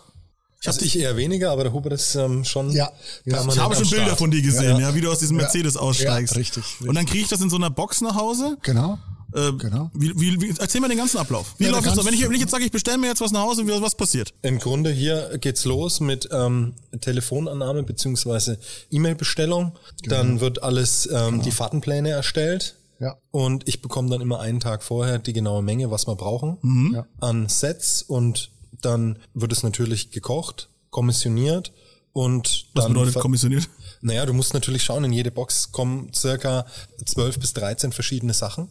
Ich 0.62 0.68
also 0.68 0.86
ich 0.86 0.98
eher 0.98 1.16
weniger, 1.18 1.52
aber 1.52 1.64
der 1.64 1.74
Hubert 1.74 1.94
ist 1.94 2.16
ähm, 2.16 2.44
schon. 2.44 2.72
Ja, 2.72 2.92
ja. 3.26 3.48
Ich 3.48 3.60
habe 3.60 3.76
schon 3.76 3.90
Bilder 3.90 4.16
von 4.16 4.32
dir 4.32 4.42
gesehen, 4.42 4.80
ja, 4.80 4.90
ja 4.90 4.96
wie 4.96 5.02
du 5.02 5.12
aus 5.12 5.20
diesem 5.20 5.38
Mercedes 5.38 5.78
aussteigst. 5.78 6.34
Ja, 6.34 6.40
richtig, 6.40 6.64
richtig. 6.64 6.88
Und 6.88 6.96
dann 6.96 7.06
kriege 7.06 7.24
ich 7.24 7.30
das 7.30 7.42
in 7.42 7.50
so 7.50 7.56
einer 7.56 7.70
Box 7.70 8.02
nach 8.02 8.16
Hause. 8.16 8.58
Genau. 8.64 8.98
Äh, 9.36 9.52
genau. 9.54 9.92
Wie, 9.94 10.14
wie, 10.20 10.42
wie, 10.42 10.54
erzähl 10.58 10.80
mir 10.80 10.88
den 10.88 10.98
ganzen 10.98 11.18
Ablauf. 11.18 11.56
Wie 11.58 11.66
ja, 11.66 11.72
läuft 11.72 11.88
das? 11.88 12.06
Wenn 12.06 12.14
ich, 12.14 12.24
wenn 12.24 12.34
ich 12.34 12.42
jetzt 12.42 12.52
sage, 12.52 12.64
ich 12.64 12.72
bestelle 12.72 12.98
mir 12.98 13.08
jetzt 13.08 13.22
was 13.22 13.32
nach 13.32 13.42
Hause, 13.42 13.68
wie, 13.68 13.82
was 13.82 13.96
passiert? 13.96 14.34
Im 14.42 14.60
Grunde 14.60 14.92
hier 14.92 15.38
geht's 15.40 15.66
los 15.66 16.00
mit 16.00 16.30
ähm, 16.32 16.74
Telefonannahme 17.02 17.84
beziehungsweise 17.84 18.58
E-Mail-Bestellung. 18.92 19.74
Genau. 20.04 20.16
Dann 20.16 20.40
wird 20.40 20.64
alles 20.64 21.08
ähm, 21.08 21.32
genau. 21.32 21.44
die 21.44 21.52
Fahrtenpläne 21.52 22.12
erstellt. 22.12 22.76
Ja. 23.00 23.18
Und 23.32 23.68
ich 23.68 23.82
bekomme 23.82 24.10
dann 24.10 24.22
immer 24.22 24.40
einen 24.40 24.62
Tag 24.62 24.82
vorher 24.82 25.20
die 25.20 25.34
genaue 25.34 25.62
Menge, 25.62 25.92
was 25.92 26.08
wir 26.08 26.16
brauchen, 26.16 26.58
mhm. 26.62 27.04
an 27.20 27.50
Sets 27.50 28.02
und 28.02 28.52
dann 28.82 29.20
wird 29.34 29.52
es 29.52 29.64
natürlich 29.64 30.12
gekocht, 30.12 30.70
kommissioniert 30.92 31.74
und 32.14 32.68
Was 32.74 32.86
dann 32.86 32.94
bedeutet 32.94 33.16
kommissioniert? 33.16 33.68
Naja, 34.06 34.28
du 34.28 34.34
musst 34.34 34.54
natürlich 34.54 34.84
schauen, 34.84 35.04
in 35.04 35.14
jede 35.14 35.32
Box 35.32 35.72
kommen 35.72 36.14
circa 36.14 36.68
12 37.04 37.40
bis 37.40 37.54
13 37.54 37.92
verschiedene 37.92 38.36
Sachen 38.36 38.70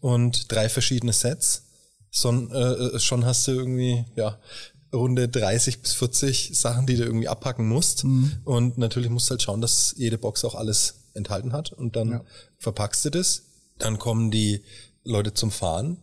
und 0.00 0.50
drei 0.50 0.68
verschiedene 0.68 1.12
Sets. 1.12 1.62
Schon, 2.10 2.50
äh, 2.50 2.98
schon 2.98 3.24
hast 3.24 3.46
du 3.46 3.52
irgendwie, 3.52 4.04
ja, 4.16 4.40
Runde 4.92 5.28
30 5.28 5.82
bis 5.82 5.92
40 5.92 6.58
Sachen, 6.58 6.86
die 6.86 6.96
du 6.96 7.04
irgendwie 7.04 7.28
abpacken 7.28 7.68
musst. 7.68 8.02
Mhm. 8.02 8.38
Und 8.44 8.76
natürlich 8.76 9.08
musst 9.08 9.28
du 9.28 9.30
halt 9.30 9.42
schauen, 9.42 9.60
dass 9.60 9.94
jede 9.96 10.18
Box 10.18 10.44
auch 10.44 10.56
alles 10.56 10.94
enthalten 11.14 11.52
hat. 11.52 11.72
Und 11.72 11.94
dann 11.94 12.10
ja. 12.10 12.24
verpackst 12.58 13.04
du 13.04 13.10
das. 13.10 13.42
Dann 13.78 14.00
kommen 14.00 14.32
die 14.32 14.64
Leute 15.04 15.32
zum 15.32 15.52
Fahren 15.52 15.98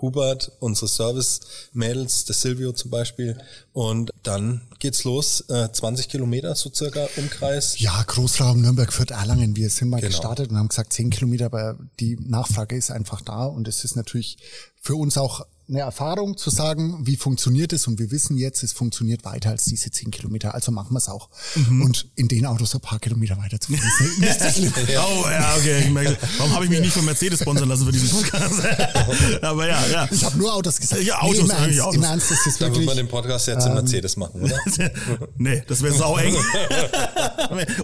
Hubert, 0.00 0.52
unsere 0.60 0.88
Service-Mädels, 0.88 2.24
der 2.24 2.34
Silvio 2.34 2.72
zum 2.72 2.90
Beispiel. 2.90 3.38
Und 3.72 4.10
dann 4.22 4.62
geht's 4.78 5.04
los, 5.04 5.44
äh, 5.48 5.70
20 5.70 6.08
Kilometer 6.08 6.54
so 6.54 6.70
circa 6.72 7.08
Umkreis. 7.16 7.78
Ja, 7.78 8.02
Großraum 8.06 8.60
Nürnberg, 8.60 8.92
Fürth, 8.92 9.10
Erlangen. 9.10 9.56
Wir 9.56 9.70
sind 9.70 9.88
mal 9.88 10.00
genau. 10.00 10.08
gestartet 10.10 10.50
und 10.50 10.56
haben 10.56 10.68
gesagt 10.68 10.92
10 10.92 11.10
Kilometer, 11.10 11.46
aber 11.46 11.78
die 12.00 12.16
Nachfrage 12.20 12.76
ist 12.76 12.90
einfach 12.90 13.20
da 13.20 13.44
und 13.44 13.68
es 13.68 13.84
ist 13.84 13.96
natürlich 13.96 14.38
für 14.80 14.94
uns 14.96 15.18
auch 15.18 15.46
eine 15.68 15.80
Erfahrung 15.80 16.36
zu 16.36 16.48
sagen, 16.48 17.06
wie 17.06 17.16
funktioniert 17.16 17.72
es 17.74 17.86
und 17.86 17.98
wir 17.98 18.10
wissen 18.10 18.38
jetzt, 18.38 18.62
es 18.62 18.72
funktioniert 18.72 19.24
weiter 19.24 19.50
als 19.50 19.66
diese 19.66 19.90
zehn 19.90 20.10
Kilometer, 20.10 20.54
also 20.54 20.72
machen 20.72 20.94
wir 20.94 20.98
es 20.98 21.08
auch. 21.08 21.28
Mhm. 21.56 21.82
Und 21.82 22.08
in 22.14 22.28
den 22.28 22.46
Autos 22.46 22.74
ein 22.74 22.80
paar 22.80 22.98
Kilometer 22.98 23.36
weiter 23.36 23.60
zu 23.60 23.74
fahren. 23.74 23.90
oh 24.88 25.28
ja, 25.28 25.56
okay. 25.56 25.80
Ich 25.84 25.90
merke, 25.90 26.16
warum 26.38 26.54
habe 26.54 26.64
ich 26.64 26.70
mich 26.70 26.80
nicht 26.80 26.92
von 26.92 27.04
Mercedes 27.04 27.40
sponsern 27.40 27.68
lassen 27.68 27.84
für 27.84 27.92
diesen 27.92 28.08
Podcast? 28.08 28.62
Aber 29.42 29.68
ja, 29.68 29.86
ja. 29.88 30.08
Ich 30.10 30.24
habe 30.24 30.38
nur 30.38 30.54
Autos 30.54 30.80
gesagt. 30.80 31.02
Ja, 31.02 31.20
Autos, 31.20 31.36
nee, 31.36 31.42
im, 31.44 31.50
Ernst, 31.50 31.80
Autos. 31.80 31.94
im 31.96 32.02
Ernst 32.02 32.30
ist 32.30 32.46
wirklich. 32.46 32.58
Dann 32.58 32.74
wird 32.74 32.86
man 32.86 32.96
den 32.96 33.08
Podcast 33.08 33.46
jetzt 33.48 33.64
ähm, 33.64 33.72
in 33.72 33.78
Mercedes 33.78 34.16
machen, 34.16 34.42
oder? 34.42 34.58
nee, 35.36 35.62
das 35.66 35.82
wäre 35.82 35.94
sau 35.94 36.16
eng. 36.16 36.34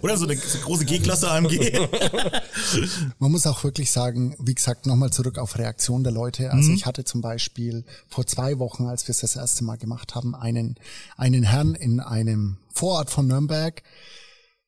oder 0.00 0.16
so 0.16 0.26
eine, 0.26 0.36
so 0.36 0.56
eine 0.56 0.64
große 0.64 0.84
G-Klasse 0.86 1.30
AMG. 1.30 1.72
man 3.18 3.30
muss 3.30 3.46
auch 3.46 3.62
wirklich 3.62 3.90
sagen, 3.90 4.36
wie 4.38 4.54
gesagt, 4.54 4.86
nochmal 4.86 5.10
zurück 5.10 5.38
auf 5.38 5.58
Reaktion 5.58 6.02
der 6.02 6.12
Leute. 6.12 6.50
Also 6.50 6.70
mhm. 6.70 6.76
ich 6.76 6.86
hatte 6.86 7.04
zum 7.04 7.20
Beispiel 7.20 7.73
Beispiel 7.74 7.84
vor 8.08 8.26
zwei 8.26 8.58
Wochen, 8.58 8.86
als 8.86 9.06
wir 9.06 9.10
es 9.10 9.20
das 9.20 9.36
erste 9.36 9.64
Mal 9.64 9.76
gemacht 9.76 10.14
haben, 10.14 10.34
einen, 10.34 10.76
einen 11.16 11.42
Herrn 11.42 11.74
in 11.74 12.00
einem 12.00 12.58
Vorort 12.72 13.10
von 13.10 13.26
Nürnberg. 13.26 13.82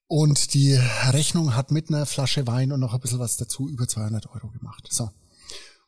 Und 0.08 0.54
die 0.54 0.74
Rechnung 1.10 1.56
hat 1.56 1.70
mit 1.70 1.88
einer 1.88 2.06
Flasche 2.06 2.46
Wein 2.46 2.70
und 2.72 2.80
noch 2.80 2.94
ein 2.94 3.00
bisschen 3.00 3.18
was 3.18 3.36
dazu 3.36 3.68
über 3.68 3.88
200 3.88 4.26
Euro 4.34 4.48
gemacht. 4.50 4.88
So. 4.90 5.10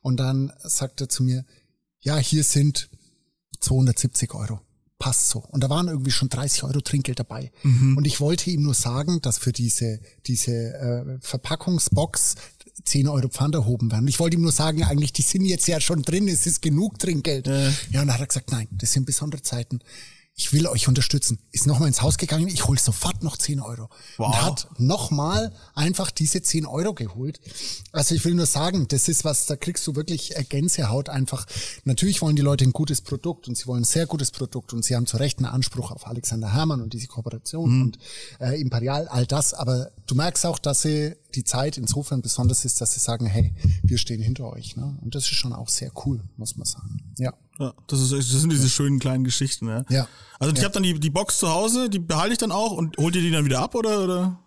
Und 0.01 0.17
dann 0.17 0.51
sagt 0.63 1.01
er 1.01 1.09
zu 1.09 1.23
mir, 1.23 1.45
ja, 2.01 2.17
hier 2.17 2.43
sind 2.43 2.89
270 3.61 4.33
Euro. 4.33 4.59
Passt 4.97 5.29
so. 5.29 5.39
Und 5.39 5.63
da 5.63 5.69
waren 5.69 5.87
irgendwie 5.87 6.11
schon 6.11 6.27
30 6.27 6.63
Euro 6.63 6.81
Trinkgeld 6.81 7.19
dabei. 7.19 7.53
Mhm. 7.63 7.95
Und 7.95 8.05
ich 8.05 8.19
wollte 8.19 8.49
ihm 8.49 8.63
nur 8.63 8.73
sagen, 8.73 9.21
dass 9.21 9.37
für 9.37 9.53
diese, 9.53 10.01
diese 10.25 10.51
äh, 10.51 11.19
Verpackungsbox 11.21 12.35
10 12.83 13.07
Euro 13.07 13.27
Pfand 13.27 13.55
erhoben 13.55 13.91
werden. 13.91 14.07
Ich 14.07 14.19
wollte 14.19 14.37
ihm 14.37 14.41
nur 14.41 14.51
sagen, 14.51 14.83
eigentlich, 14.83 15.13
die 15.13 15.21
sind 15.21 15.45
jetzt 15.45 15.67
ja 15.67 15.79
schon 15.79 16.01
drin, 16.01 16.27
es 16.27 16.45
ist 16.45 16.61
genug 16.61 16.99
Trinkgeld. 16.99 17.47
Ja, 17.47 17.69
ja 17.91 18.01
und 18.01 18.07
dann 18.07 18.13
hat 18.13 18.21
er 18.21 18.27
gesagt, 18.27 18.51
nein, 18.51 18.67
das 18.71 18.93
sind 18.93 19.05
besondere 19.05 19.41
Zeiten 19.41 19.79
ich 20.39 20.53
will 20.53 20.67
euch 20.67 20.87
unterstützen. 20.87 21.37
Ist 21.51 21.67
nochmal 21.67 21.89
ins 21.89 22.01
Haus 22.01 22.17
gegangen, 22.17 22.47
ich 22.47 22.65
hole 22.65 22.79
sofort 22.79 23.23
noch 23.23 23.35
10 23.35 23.59
Euro. 23.59 23.89
Wow. 24.15 24.27
Und 24.27 24.41
hat 24.41 24.67
nochmal 24.77 25.53
einfach 25.75 26.11
diese 26.11 26.41
10 26.41 26.65
Euro 26.65 26.93
geholt. 26.93 27.41
Also 27.91 28.15
ich 28.15 28.23
will 28.23 28.35
nur 28.35 28.45
sagen, 28.45 28.87
das 28.87 29.09
ist 29.09 29.25
was, 29.25 29.47
da 29.47 29.57
kriegst 29.57 29.85
du 29.85 29.97
wirklich 29.97 30.33
Gänsehaut 30.47 31.09
einfach. 31.09 31.45
Natürlich 31.83 32.21
wollen 32.21 32.37
die 32.37 32.41
Leute 32.41 32.63
ein 32.63 32.71
gutes 32.71 33.01
Produkt 33.01 33.49
und 33.49 33.57
sie 33.57 33.67
wollen 33.67 33.81
ein 33.81 33.85
sehr 33.85 34.05
gutes 34.05 34.31
Produkt 34.31 34.71
und 34.71 34.85
sie 34.85 34.95
haben 34.95 35.05
zu 35.05 35.17
Recht 35.17 35.39
einen 35.39 35.47
Anspruch 35.47 35.91
auf 35.91 36.07
Alexander 36.07 36.53
Hermann 36.53 36.79
und 36.79 36.93
diese 36.93 37.07
Kooperation 37.07 37.75
mhm. 37.75 37.81
und 37.81 37.99
äh, 38.39 38.61
Imperial, 38.61 39.09
all 39.09 39.25
das. 39.25 39.53
Aber 39.53 39.91
du 40.07 40.15
merkst 40.15 40.45
auch, 40.45 40.57
dass 40.57 40.83
sie 40.83 41.17
die 41.35 41.43
Zeit 41.43 41.77
insofern 41.77 42.21
besonders 42.21 42.65
ist, 42.65 42.81
dass 42.81 42.93
sie 42.93 42.99
sagen, 42.99 43.25
hey, 43.25 43.53
wir 43.83 43.97
stehen 43.97 44.21
hinter 44.21 44.51
euch. 44.51 44.75
Ne? 44.75 44.97
Und 45.01 45.15
das 45.15 45.23
ist 45.23 45.35
schon 45.35 45.53
auch 45.53 45.69
sehr 45.69 45.91
cool, 46.05 46.21
muss 46.37 46.55
man 46.55 46.65
sagen. 46.65 47.01
Ja. 47.17 47.33
Ja, 47.59 47.73
das, 47.87 47.99
ist, 47.99 48.13
das 48.13 48.29
sind 48.29 48.53
diese 48.53 48.69
schönen 48.69 48.99
kleinen 48.99 49.25
Geschichten, 49.25 49.67
ja. 49.67 49.83
Ja. 49.89 50.07
Also 50.39 50.53
ich 50.53 50.59
ja. 50.59 50.63
habe 50.63 50.73
dann 50.73 50.83
die, 50.83 50.97
die 50.97 51.09
Box 51.09 51.39
zu 51.39 51.49
Hause, 51.49 51.89
die 51.89 51.99
behalte 51.99 52.31
ich 52.31 52.37
dann 52.37 52.53
auch 52.53 52.71
und 52.71 52.95
holt 52.97 53.17
ihr 53.17 53.21
die 53.21 53.31
dann 53.31 53.43
wieder 53.43 53.59
ab 53.59 53.75
oder? 53.75 54.01
oder? 54.01 54.39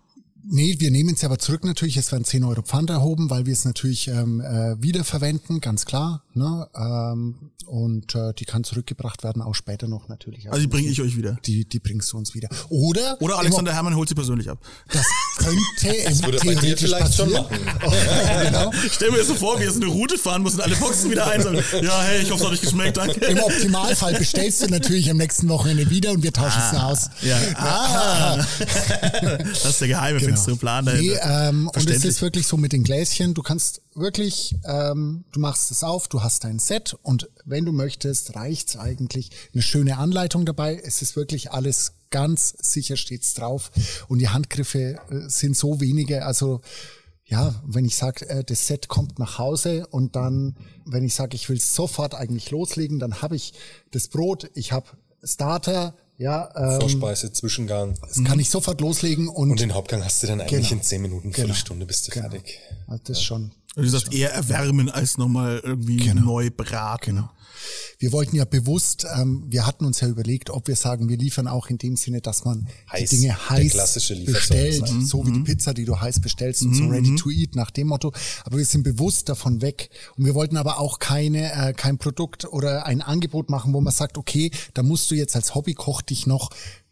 Nee, 0.45 0.75
wir 0.79 0.89
nehmen 0.89 1.13
es 1.13 1.23
aber 1.23 1.37
zurück 1.37 1.63
natürlich. 1.63 1.95
Es 1.95 2.11
werden 2.11 2.25
10 2.25 2.43
Euro 2.43 2.63
Pfand 2.63 2.89
erhoben, 2.89 3.29
weil 3.29 3.45
wir 3.45 3.53
es 3.53 3.65
natürlich 3.65 4.07
ähm, 4.07 4.41
äh, 4.41 4.81
wiederverwenden, 4.81 5.61
ganz 5.61 5.85
klar. 5.85 6.22
Ne? 6.35 6.67
Ähm, 6.75 7.51
und 7.67 8.15
äh, 8.15 8.33
die 8.33 8.45
kann 8.45 8.63
zurückgebracht 8.63 9.23
werden, 9.23 9.41
auch 9.41 9.53
später 9.53 9.87
noch 9.87 10.09
natürlich. 10.09 10.49
Also 10.49 10.61
die 10.61 10.67
bringe 10.67 10.89
ich 10.89 11.01
euch 11.01 11.15
wieder? 11.15 11.37
Die, 11.45 11.65
die 11.65 11.79
bringst 11.79 12.11
du 12.11 12.17
uns 12.17 12.33
wieder. 12.33 12.49
Oder 12.69 13.21
Oder 13.21 13.37
Alexander 13.37 13.71
immer, 13.71 13.77
Hermann 13.77 13.95
holt 13.95 14.09
sie 14.09 14.15
persönlich 14.15 14.49
ab. 14.49 14.57
Das 14.91 15.05
könnte 15.37 15.61
das 16.05 16.23
würde 16.23 16.37
theoretisch 16.39 16.81
vielleicht 16.81 17.13
schon 17.13 17.31
machen. 17.31 17.55
genau. 18.43 18.71
Stell 18.91 19.11
mir 19.11 19.17
das 19.17 19.27
so 19.27 19.35
vor, 19.35 19.59
wie 19.59 19.63
jetzt 19.63 19.77
eine 19.77 19.85
Route 19.85 20.17
fahren 20.17 20.41
muss 20.41 20.55
und 20.55 20.61
alle 20.61 20.75
Boxen 20.75 21.11
wieder 21.11 21.27
einsammeln. 21.27 21.63
Ja, 21.81 22.01
hey, 22.01 22.23
ich 22.23 22.31
hoffe, 22.31 22.43
es 22.43 22.47
hat 22.47 22.53
euch 22.53 22.61
geschmeckt, 22.61 22.97
danke. 22.97 23.23
Im 23.25 23.39
Optimalfall 23.39 24.15
bestellst 24.15 24.63
du 24.63 24.67
natürlich 24.67 25.09
am 25.11 25.17
nächsten 25.17 25.47
Wochenende 25.49 25.89
wieder 25.89 26.11
und 26.11 26.23
wir 26.23 26.33
tauschen 26.33 26.61
es 26.71 26.77
ah, 26.77 26.87
aus. 26.87 27.09
Ja. 27.21 27.37
Ah. 27.55 28.37
das 29.41 29.65
ist 29.65 29.81
der 29.81 29.87
geheime 29.87 30.19
genau 30.19 30.31
finstere 30.31 30.55
Plan 30.55 30.85
dahinter. 30.85 31.13
Nee, 31.13 31.47
ähm, 31.49 31.69
und 31.73 31.89
es 31.89 32.03
ist 32.03 32.21
wirklich 32.21 32.47
so 32.47 32.57
mit 32.57 32.73
den 32.73 32.83
Gläschen, 32.83 33.35
du 33.35 33.43
kannst 33.43 33.82
wirklich, 33.95 34.55
ähm, 34.65 35.25
du 35.31 35.39
machst 35.39 35.71
es 35.71 35.83
auf, 35.83 36.07
du 36.07 36.23
hast 36.23 36.43
dein 36.43 36.59
Set 36.59 36.95
und 37.01 37.29
wenn 37.45 37.65
du 37.65 37.71
möchtest, 37.71 38.35
reicht's 38.35 38.77
eigentlich. 38.77 39.29
Eine 39.53 39.61
schöne 39.61 39.97
Anleitung 39.97 40.45
dabei. 40.45 40.81
Es 40.83 41.01
ist 41.01 41.15
wirklich 41.15 41.51
alles 41.51 41.93
ganz 42.09 42.53
sicher 42.59 42.95
steht's 42.95 43.33
drauf 43.33 43.71
und 44.07 44.19
die 44.19 44.29
Handgriffe 44.29 44.99
äh, 45.09 45.29
sind 45.29 45.57
so 45.57 45.81
wenige, 45.81 46.25
also 46.25 46.61
ja, 47.25 47.55
wenn 47.65 47.85
ich 47.85 47.95
sage, 47.95 48.29
äh, 48.29 48.43
das 48.43 48.67
Set 48.67 48.87
kommt 48.87 49.17
nach 49.17 49.39
Hause 49.39 49.87
und 49.87 50.15
dann, 50.15 50.55
wenn 50.85 51.03
ich 51.03 51.15
sage, 51.15 51.35
ich 51.35 51.49
will 51.49 51.59
sofort 51.59 52.13
eigentlich 52.13 52.51
loslegen, 52.51 52.99
dann 52.99 53.21
habe 53.21 53.35
ich 53.35 53.53
das 53.91 54.09
Brot, 54.09 54.51
ich 54.53 54.71
habe 54.71 54.87
Starter, 55.23 55.95
ja, 56.17 56.49
ähm, 56.55 56.81
Vorspeise, 56.81 57.31
Zwischengang. 57.31 57.95
Das 58.01 58.23
kann 58.23 58.39
ich 58.39 58.49
sofort 58.49 58.81
loslegen 58.81 59.29
und. 59.29 59.51
Und 59.51 59.59
den 59.59 59.73
Hauptgang 59.73 60.03
hast 60.03 60.21
du 60.21 60.27
dann 60.27 60.41
eigentlich 60.41 60.69
genau, 60.69 60.79
in 60.79 60.83
zehn 60.83 61.01
Minuten, 61.01 61.31
genau, 61.31 61.35
Viertelstunde 61.35 61.85
bist 61.85 62.07
du 62.07 62.11
genau. 62.11 62.29
fertig. 62.29 62.59
Also 62.87 63.03
das 63.05 63.17
ja. 63.17 63.23
schon. 63.23 63.51
Du 63.75 63.87
sagst 63.87 64.13
eher 64.13 64.31
erwärmen 64.31 64.89
als 64.89 65.17
nochmal 65.17 65.61
irgendwie 65.63 65.97
genau. 65.97 66.25
neu 66.25 66.49
braten. 66.51 67.15
Genau. 67.15 67.29
Wir 67.97 68.11
wollten 68.11 68.35
ja 68.35 68.45
bewusst, 68.45 69.05
ähm, 69.15 69.45
wir 69.47 69.65
hatten 69.65 69.85
uns 69.85 70.01
ja 70.01 70.07
überlegt, 70.07 70.49
ob 70.49 70.67
wir 70.67 70.75
sagen, 70.75 71.09
wir 71.09 71.17
liefern 71.17 71.47
auch 71.47 71.67
in 71.67 71.77
dem 71.77 71.95
Sinne, 71.95 72.21
dass 72.21 72.43
man 72.43 72.67
heiß, 72.91 73.09
die 73.09 73.17
Dinge 73.17 73.49
heiß 73.49 73.93
bestellt, 74.25 74.91
mhm. 74.91 75.05
so 75.05 75.25
wie 75.25 75.31
die 75.31 75.39
mhm. 75.39 75.43
Pizza, 75.45 75.73
die 75.73 75.85
du 75.85 75.99
heiß 75.99 76.19
bestellst, 76.19 76.63
mhm. 76.63 76.73
so 76.73 76.87
ready 76.87 77.15
to 77.15 77.29
eat 77.29 77.55
nach 77.55 77.71
dem 77.71 77.87
Motto. 77.87 78.11
Aber 78.43 78.57
wir 78.57 78.65
sind 78.65 78.83
bewusst 78.83 79.29
davon 79.29 79.61
weg 79.61 79.89
und 80.17 80.25
wir 80.25 80.35
wollten 80.35 80.57
aber 80.57 80.79
auch 80.79 80.99
keine 80.99 81.53
äh, 81.53 81.73
kein 81.73 81.97
Produkt 81.97 82.45
oder 82.45 82.85
ein 82.85 83.01
Angebot 83.01 83.49
machen, 83.49 83.73
wo 83.73 83.81
man 83.81 83.93
sagt, 83.93 84.17
okay, 84.17 84.51
da 84.73 84.83
musst 84.83 85.09
du 85.09 85.15
jetzt 85.15 85.35
als 85.35 85.55
Hobbykoch 85.55 86.01
dich 86.01 86.27
noch 86.27 86.49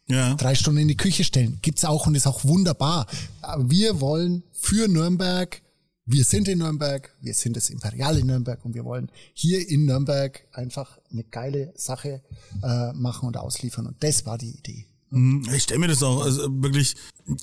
ja. 0.08 0.36
drei 0.36 0.56
Stunden 0.56 0.82
in 0.82 0.88
die 0.88 0.98
Küche 0.98 1.24
stellen. 1.24 1.60
Gibt's 1.62 1.86
auch 1.86 2.08
und 2.08 2.16
ist 2.16 2.28
auch 2.28 2.46
wunderbar. 2.46 3.08
Aber 3.42 3.70
wir 3.70 4.00
wollen 4.00 4.44
für 4.54 4.88
Nürnberg 4.88 5.62
wir 6.06 6.24
sind 6.24 6.47
in 6.47 6.60
Nürnberg, 6.60 7.14
wir 7.22 7.34
sind 7.34 7.56
das 7.56 7.70
Imperial 7.70 8.18
in 8.18 8.28
Nürnberg 8.28 8.64
und 8.66 8.74
wir 8.74 8.86
wollen 8.86 9.12
hier 9.34 9.68
in 9.68 9.86
Nürnberg 9.86 10.47
einfach 10.52 10.97
eine 11.12 11.24
geile 11.24 11.74
Sache 11.76 12.22
äh, 12.64 12.93
machen 12.93 13.28
und 13.28 13.38
ausliefern. 13.38 13.88
Und 13.88 14.04
das 14.04 14.26
war 14.26 14.38
die 14.38 14.52
Idee. 14.52 14.88
Mhm. 15.12 15.47
Ich 15.54 15.64
stelle 15.64 15.80
mir 15.80 15.88
das 15.88 16.02
auch 16.04 16.24
also 16.24 16.47
wirklich 16.49 16.95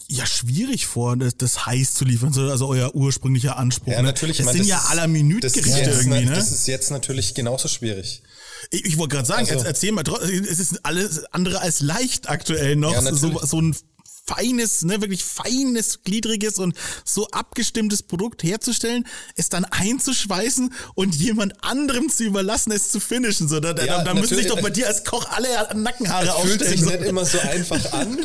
ja 0.08 0.26
schwierig 0.26 0.86
vor, 0.86 1.16
das, 1.16 1.36
das 1.36 1.66
heiß 1.66 1.94
zu 1.94 2.04
liefern, 2.04 2.32
also 2.34 2.66
euer 2.66 2.94
ursprünglicher 2.94 3.56
Anspruch. 3.56 3.92
Ja, 3.92 4.02
ne? 4.02 4.08
natürlich. 4.08 4.38
Das 4.38 4.46
meine, 4.46 4.58
sind 4.58 4.70
das 4.70 4.84
ja 4.84 4.90
aller 4.90 5.06
Minute 5.06 5.50
Gerichte 5.50 5.90
irgendwie, 5.90 6.24
ne? 6.24 6.34
Das 6.34 6.50
ist 6.50 6.66
jetzt 6.66 6.90
natürlich 6.90 7.34
genauso 7.34 7.68
schwierig. 7.68 8.22
Ich, 8.70 8.84
ich 8.84 8.98
wollte 8.98 9.16
gerade 9.16 9.28
sagen, 9.28 9.48
also, 9.48 9.64
erzähl 9.64 9.92
mal, 9.92 10.02
es 10.06 10.58
ist 10.58 10.84
alles 10.84 11.24
andere 11.26 11.60
als 11.60 11.80
leicht 11.80 12.28
aktuell 12.28 12.76
noch, 12.76 12.92
ja, 12.92 13.14
so, 13.14 13.38
so 13.38 13.60
ein 13.60 13.76
feines, 14.28 14.82
ne, 14.82 15.00
wirklich 15.00 15.24
feines, 15.24 16.02
gliedriges 16.02 16.58
und 16.58 16.76
so 17.04 17.26
abgestimmtes 17.28 18.02
Produkt 18.02 18.42
herzustellen, 18.42 19.06
es 19.36 19.48
dann 19.48 19.64
einzuschweißen 19.64 20.72
und 20.94 21.14
jemand 21.14 21.64
anderem 21.64 22.08
zu 22.10 22.24
überlassen, 22.24 22.72
es 22.72 22.90
zu 22.90 23.00
finishen. 23.00 23.48
So, 23.48 23.60
da, 23.60 23.72
da, 23.72 23.84
Ja, 23.84 24.04
da 24.04 24.14
müssen 24.14 24.36
sich 24.36 24.46
doch 24.46 24.60
bei 24.60 24.70
dir 24.70 24.86
als 24.86 25.04
Koch 25.04 25.26
alle 25.30 25.48
Nackenhaare 25.74 26.26
Fühlt 26.26 26.60
aufstellen. 26.62 26.70
sich 26.70 26.80
So. 26.80 26.90
nicht 26.90 27.02
immer 27.02 27.24
so 27.24 27.38
einfach 27.40 27.92
an. 27.92 28.18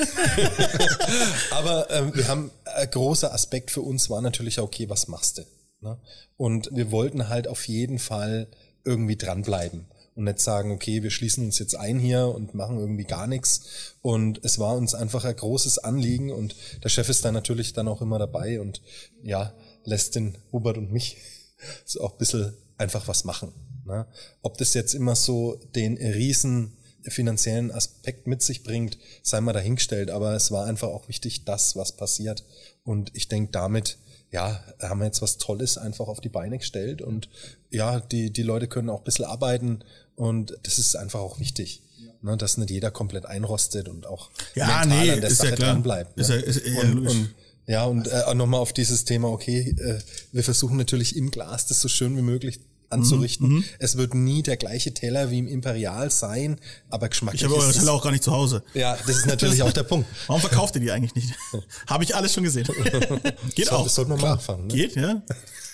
Aber 1.52 1.90
ähm, 1.90 2.12
wir 2.14 2.28
haben 2.28 2.52
ein 2.66 2.92
großer 2.92 3.34
Aspekt 3.34 3.72
für 3.72 3.82
uns 3.82 4.10
war 4.10 4.22
natürlich 4.22 4.60
okay, 4.60 4.90
was 4.90 5.08
machst 5.08 5.38
du? 5.38 5.44
Ne? 5.82 5.98
Und 6.38 6.70
wir 6.72 6.92
wollten 6.92 7.30
halt 7.30 7.48
auf 7.48 7.68
jeden 7.68 8.00
Fall 8.00 8.48
irgendwie 8.86 9.16
dranbleiben 9.16 9.86
und 10.16 10.26
nicht 10.26 10.40
sagen, 10.40 10.72
okay, 10.72 11.04
wir 11.04 11.12
schließen 11.12 11.46
uns 11.46 11.60
jetzt 11.60 11.76
ein 11.76 12.00
hier 12.00 12.28
und 12.28 12.54
machen 12.54 12.80
irgendwie 12.80 13.06
gar 13.06 13.28
nichts. 13.28 13.96
Und 14.02 14.40
es 14.44 14.60
war 14.60 14.76
uns 14.76 14.94
einfach 14.94 15.26
ein 15.26 15.36
großes 15.36 15.80
Anliegen 15.80 16.32
und 16.32 16.56
der 16.84 16.90
Chef 16.90 17.10
ist 17.10 17.26
da 17.26 17.32
natürlich 17.32 17.74
dann 17.74 17.88
auch 17.88 18.02
immer 18.02 18.20
dabei 18.20 18.60
und 18.62 18.82
ja, 19.24 19.54
lässt 19.86 20.16
den 20.16 20.38
Hubert 20.52 20.78
und 20.78 20.92
mich 20.92 21.18
so 21.86 22.02
auch 22.02 22.14
ein 22.14 22.18
bisschen 22.18 22.54
einfach 22.78 23.08
was 23.08 23.24
machen. 23.24 23.52
Ne? 23.86 24.06
Ob 24.42 24.58
das 24.58 24.74
jetzt 24.74 24.94
immer 24.94 25.16
so 25.16 25.60
den 25.76 25.98
riesen 25.98 26.78
finanziellen 27.06 27.72
Aspekt 27.72 28.28
mit 28.28 28.42
sich 28.42 28.64
bringt, 28.64 28.98
sei 29.24 29.42
mal 29.42 29.52
dahingestellt, 29.52 30.10
aber 30.10 30.36
es 30.36 30.52
war 30.52 30.66
einfach 30.66 30.88
auch 30.88 31.10
wichtig, 31.10 31.44
dass 31.44 31.76
was 31.76 31.98
passiert. 31.98 32.46
Und 32.84 33.12
ich 33.14 33.28
denke, 33.28 33.52
damit 33.52 33.98
ja, 34.34 34.64
haben 34.82 35.00
wir 35.00 35.06
jetzt 35.06 35.22
was 35.22 35.38
Tolles 35.38 35.78
einfach 35.78 36.08
auf 36.08 36.20
die 36.20 36.30
Beine 36.30 36.58
gestellt 36.58 37.04
und 37.04 37.30
ja, 37.70 38.00
die, 38.00 38.34
die 38.34 38.42
Leute 38.42 38.68
können 38.68 38.90
auch 38.90 39.02
ein 39.02 39.04
bisschen 39.04 39.26
arbeiten 39.26 39.84
und 40.16 40.58
das 40.64 40.78
ist 40.80 40.96
einfach 40.96 41.20
auch 41.20 41.40
wichtig. 41.40 41.82
Ne, 42.22 42.38
dass 42.38 42.56
nicht 42.56 42.70
jeder 42.70 42.90
komplett 42.90 43.26
einrostet 43.26 43.90
und 43.90 44.06
auch 44.08 44.30
Ja, 44.56 44.68
mental 44.86 44.88
nee, 44.88 45.12
an 45.12 45.20
der 45.22 45.30
ist 45.30 45.40
ja 45.40 45.46
Sache 45.50 45.56
klar. 45.58 45.74
dranbleibt. 45.74 46.18
Ist 46.18 46.30
ne? 46.30 46.36
ja- 46.38 46.42
ist 46.42 46.66
ja 46.66 46.82
und, 46.82 46.94
logisch. 46.94 47.12
und, 47.12 47.30
ja, 47.68 47.84
und 47.84 48.08
äh, 48.08 48.34
nochmal 48.34 48.62
auf 48.62 48.72
dieses 48.72 49.04
Thema, 49.04 49.28
okay, 49.28 49.76
äh, 49.78 50.00
wir 50.32 50.42
versuchen 50.44 50.78
natürlich 50.78 51.18
im 51.18 51.32
Glas 51.32 51.68
das 51.68 51.82
so 51.82 51.90
schön 51.90 52.16
wie 52.16 52.22
möglich 52.22 52.62
anzurichten. 52.94 53.50
Mhm, 53.50 53.64
Es 53.80 53.98
wird 53.98 54.14
nie 54.14 54.42
der 54.44 54.58
gleiche 54.58 54.94
Teller 54.94 55.30
wie 55.32 55.40
im 55.40 55.48
Imperial 55.48 56.10
sein, 56.12 56.58
aber 56.90 57.10
geschmacklich 57.10 57.42
Ich 57.42 57.46
habe 57.46 57.56
eure 57.56 57.70
ist 57.70 57.76
es- 57.76 57.82
Teller 57.82 57.94
auch 57.94 58.04
gar 58.04 58.12
nicht 58.12 58.24
zu 58.24 58.32
Hause. 58.32 58.64
Ja, 58.74 58.96
das 59.06 59.18
ist 59.18 59.26
natürlich 59.26 59.62
auch 59.64 59.74
der 59.74 59.84
Punkt. 59.84 60.08
Warum 60.28 60.42
verkauft 60.42 60.76
ihr 60.76 60.82
die 60.82 60.92
eigentlich 60.92 61.16
nicht? 61.16 61.34
Habe 61.88 62.04
ich 62.04 62.16
alles 62.16 62.34
schon 62.34 62.44
gesehen. 62.44 62.66
Geht 63.56 63.68
So, 63.68 63.72
auch. 63.76 63.84
das 63.84 63.96
sollten 63.96 64.12
wir 64.12 64.18
mal 64.18 64.32
anfangen. 64.34 64.68
Ne? 64.68 64.74
Geht, 64.74 64.96
ja. 64.96 65.22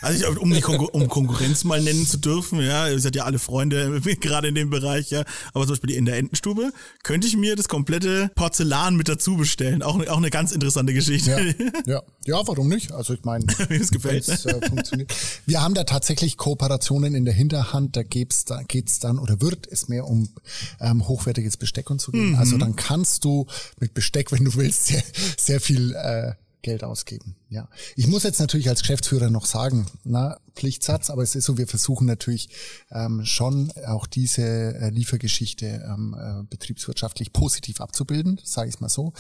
Also 0.02 0.32
ich, 0.32 0.38
um 0.40 0.50
die 0.50 0.62
Konkur 0.62 0.96
um 0.96 1.10
Konkurrenz 1.10 1.66
mal 1.66 1.82
nennen 1.82 2.08
zu 2.08 2.16
dürfen, 2.18 2.62
ja, 2.62 2.88
ihr 2.88 2.98
seid 3.02 3.18
ja 3.18 3.26
alle 3.26 3.38
Freunde, 3.38 4.00
gerade 4.22 4.48
in 4.48 4.56
dem 4.56 4.70
Bereich, 4.70 5.10
ja. 5.12 5.24
Aber 5.54 5.66
zum 5.66 5.74
Beispiel 5.74 5.92
in 5.92 6.06
der 6.06 6.16
Entenstube 6.16 6.72
könnte 7.04 7.28
ich 7.28 7.36
mir 7.36 7.58
das 7.58 7.68
komplette 7.68 8.32
Porzellan 8.36 8.96
mit 8.96 9.10
dazu 9.10 9.36
bestellen. 9.36 9.84
Auch, 9.84 10.00
auch 10.08 10.18
eine 10.18 10.30
ganz 10.30 10.54
interessante 10.54 10.94
Geschichte. 10.94 11.54
Ja, 11.60 11.84
ja. 11.86 12.02
ja, 12.26 12.42
warum 12.48 12.70
nicht? 12.70 12.94
Also 12.94 13.14
ich 13.14 13.24
meine, 13.26 13.46
das 13.46 13.92
gefällt. 13.92 14.26
wenn's, 14.26 14.46
äh, 14.46 14.66
funktioniert. 14.70 15.14
Wir 15.46 15.62
haben 15.62 15.74
da 15.74 15.84
tatsächlich 15.84 16.38
Kooperationen 16.38 17.09
in 17.16 17.26
der 17.26 17.34
Hinterhand. 17.34 17.96
Da 17.96 18.04
geht's 18.04 18.46
da 18.46 18.64
geht's 18.64 19.00
dann 19.00 19.20
oder 19.20 19.42
wird 19.42 19.68
es 19.68 19.88
mehr 19.88 20.08
um 20.08 20.30
ähm, 20.80 21.08
hochwertiges 21.08 21.58
Besteck 21.58 21.90
und 21.90 22.02
so 22.02 22.12
gehen. 22.12 22.36
Also 22.36 22.58
dann 22.58 22.76
kannst 22.76 23.26
du 23.26 23.48
mit 23.80 23.94
Besteck, 23.94 24.32
wenn 24.32 24.46
du 24.46 24.56
willst, 24.56 24.88
sehr, 24.88 25.04
sehr 25.38 25.60
viel 25.62 25.94
äh, 25.96 26.34
Geld 26.62 26.84
ausgeben. 26.84 27.36
Ja, 27.50 27.70
ich 27.96 28.08
muss 28.08 28.24
jetzt 28.24 28.40
natürlich 28.40 28.68
als 28.68 28.82
Geschäftsführer 28.82 29.30
noch 29.30 29.46
sagen, 29.46 29.86
na 30.04 30.40
Pflichtsatz, 30.56 31.10
aber 31.10 31.24
es 31.24 31.36
ist 31.36 31.46
so, 31.46 31.58
wir 31.58 31.68
versuchen 31.68 32.06
natürlich 32.06 32.50
ähm, 32.92 33.24
schon 33.24 33.72
auch 33.88 34.08
diese 34.08 34.42
äh, 34.44 34.90
Liefergeschichte 34.90 35.66
ähm, 35.66 36.16
äh, 36.20 36.44
betriebswirtschaftlich 36.50 37.32
positiv 37.32 37.80
abzubilden, 37.80 38.40
sage 38.44 38.70
ich 38.70 38.80
mal 38.82 38.90
so. 38.90 39.14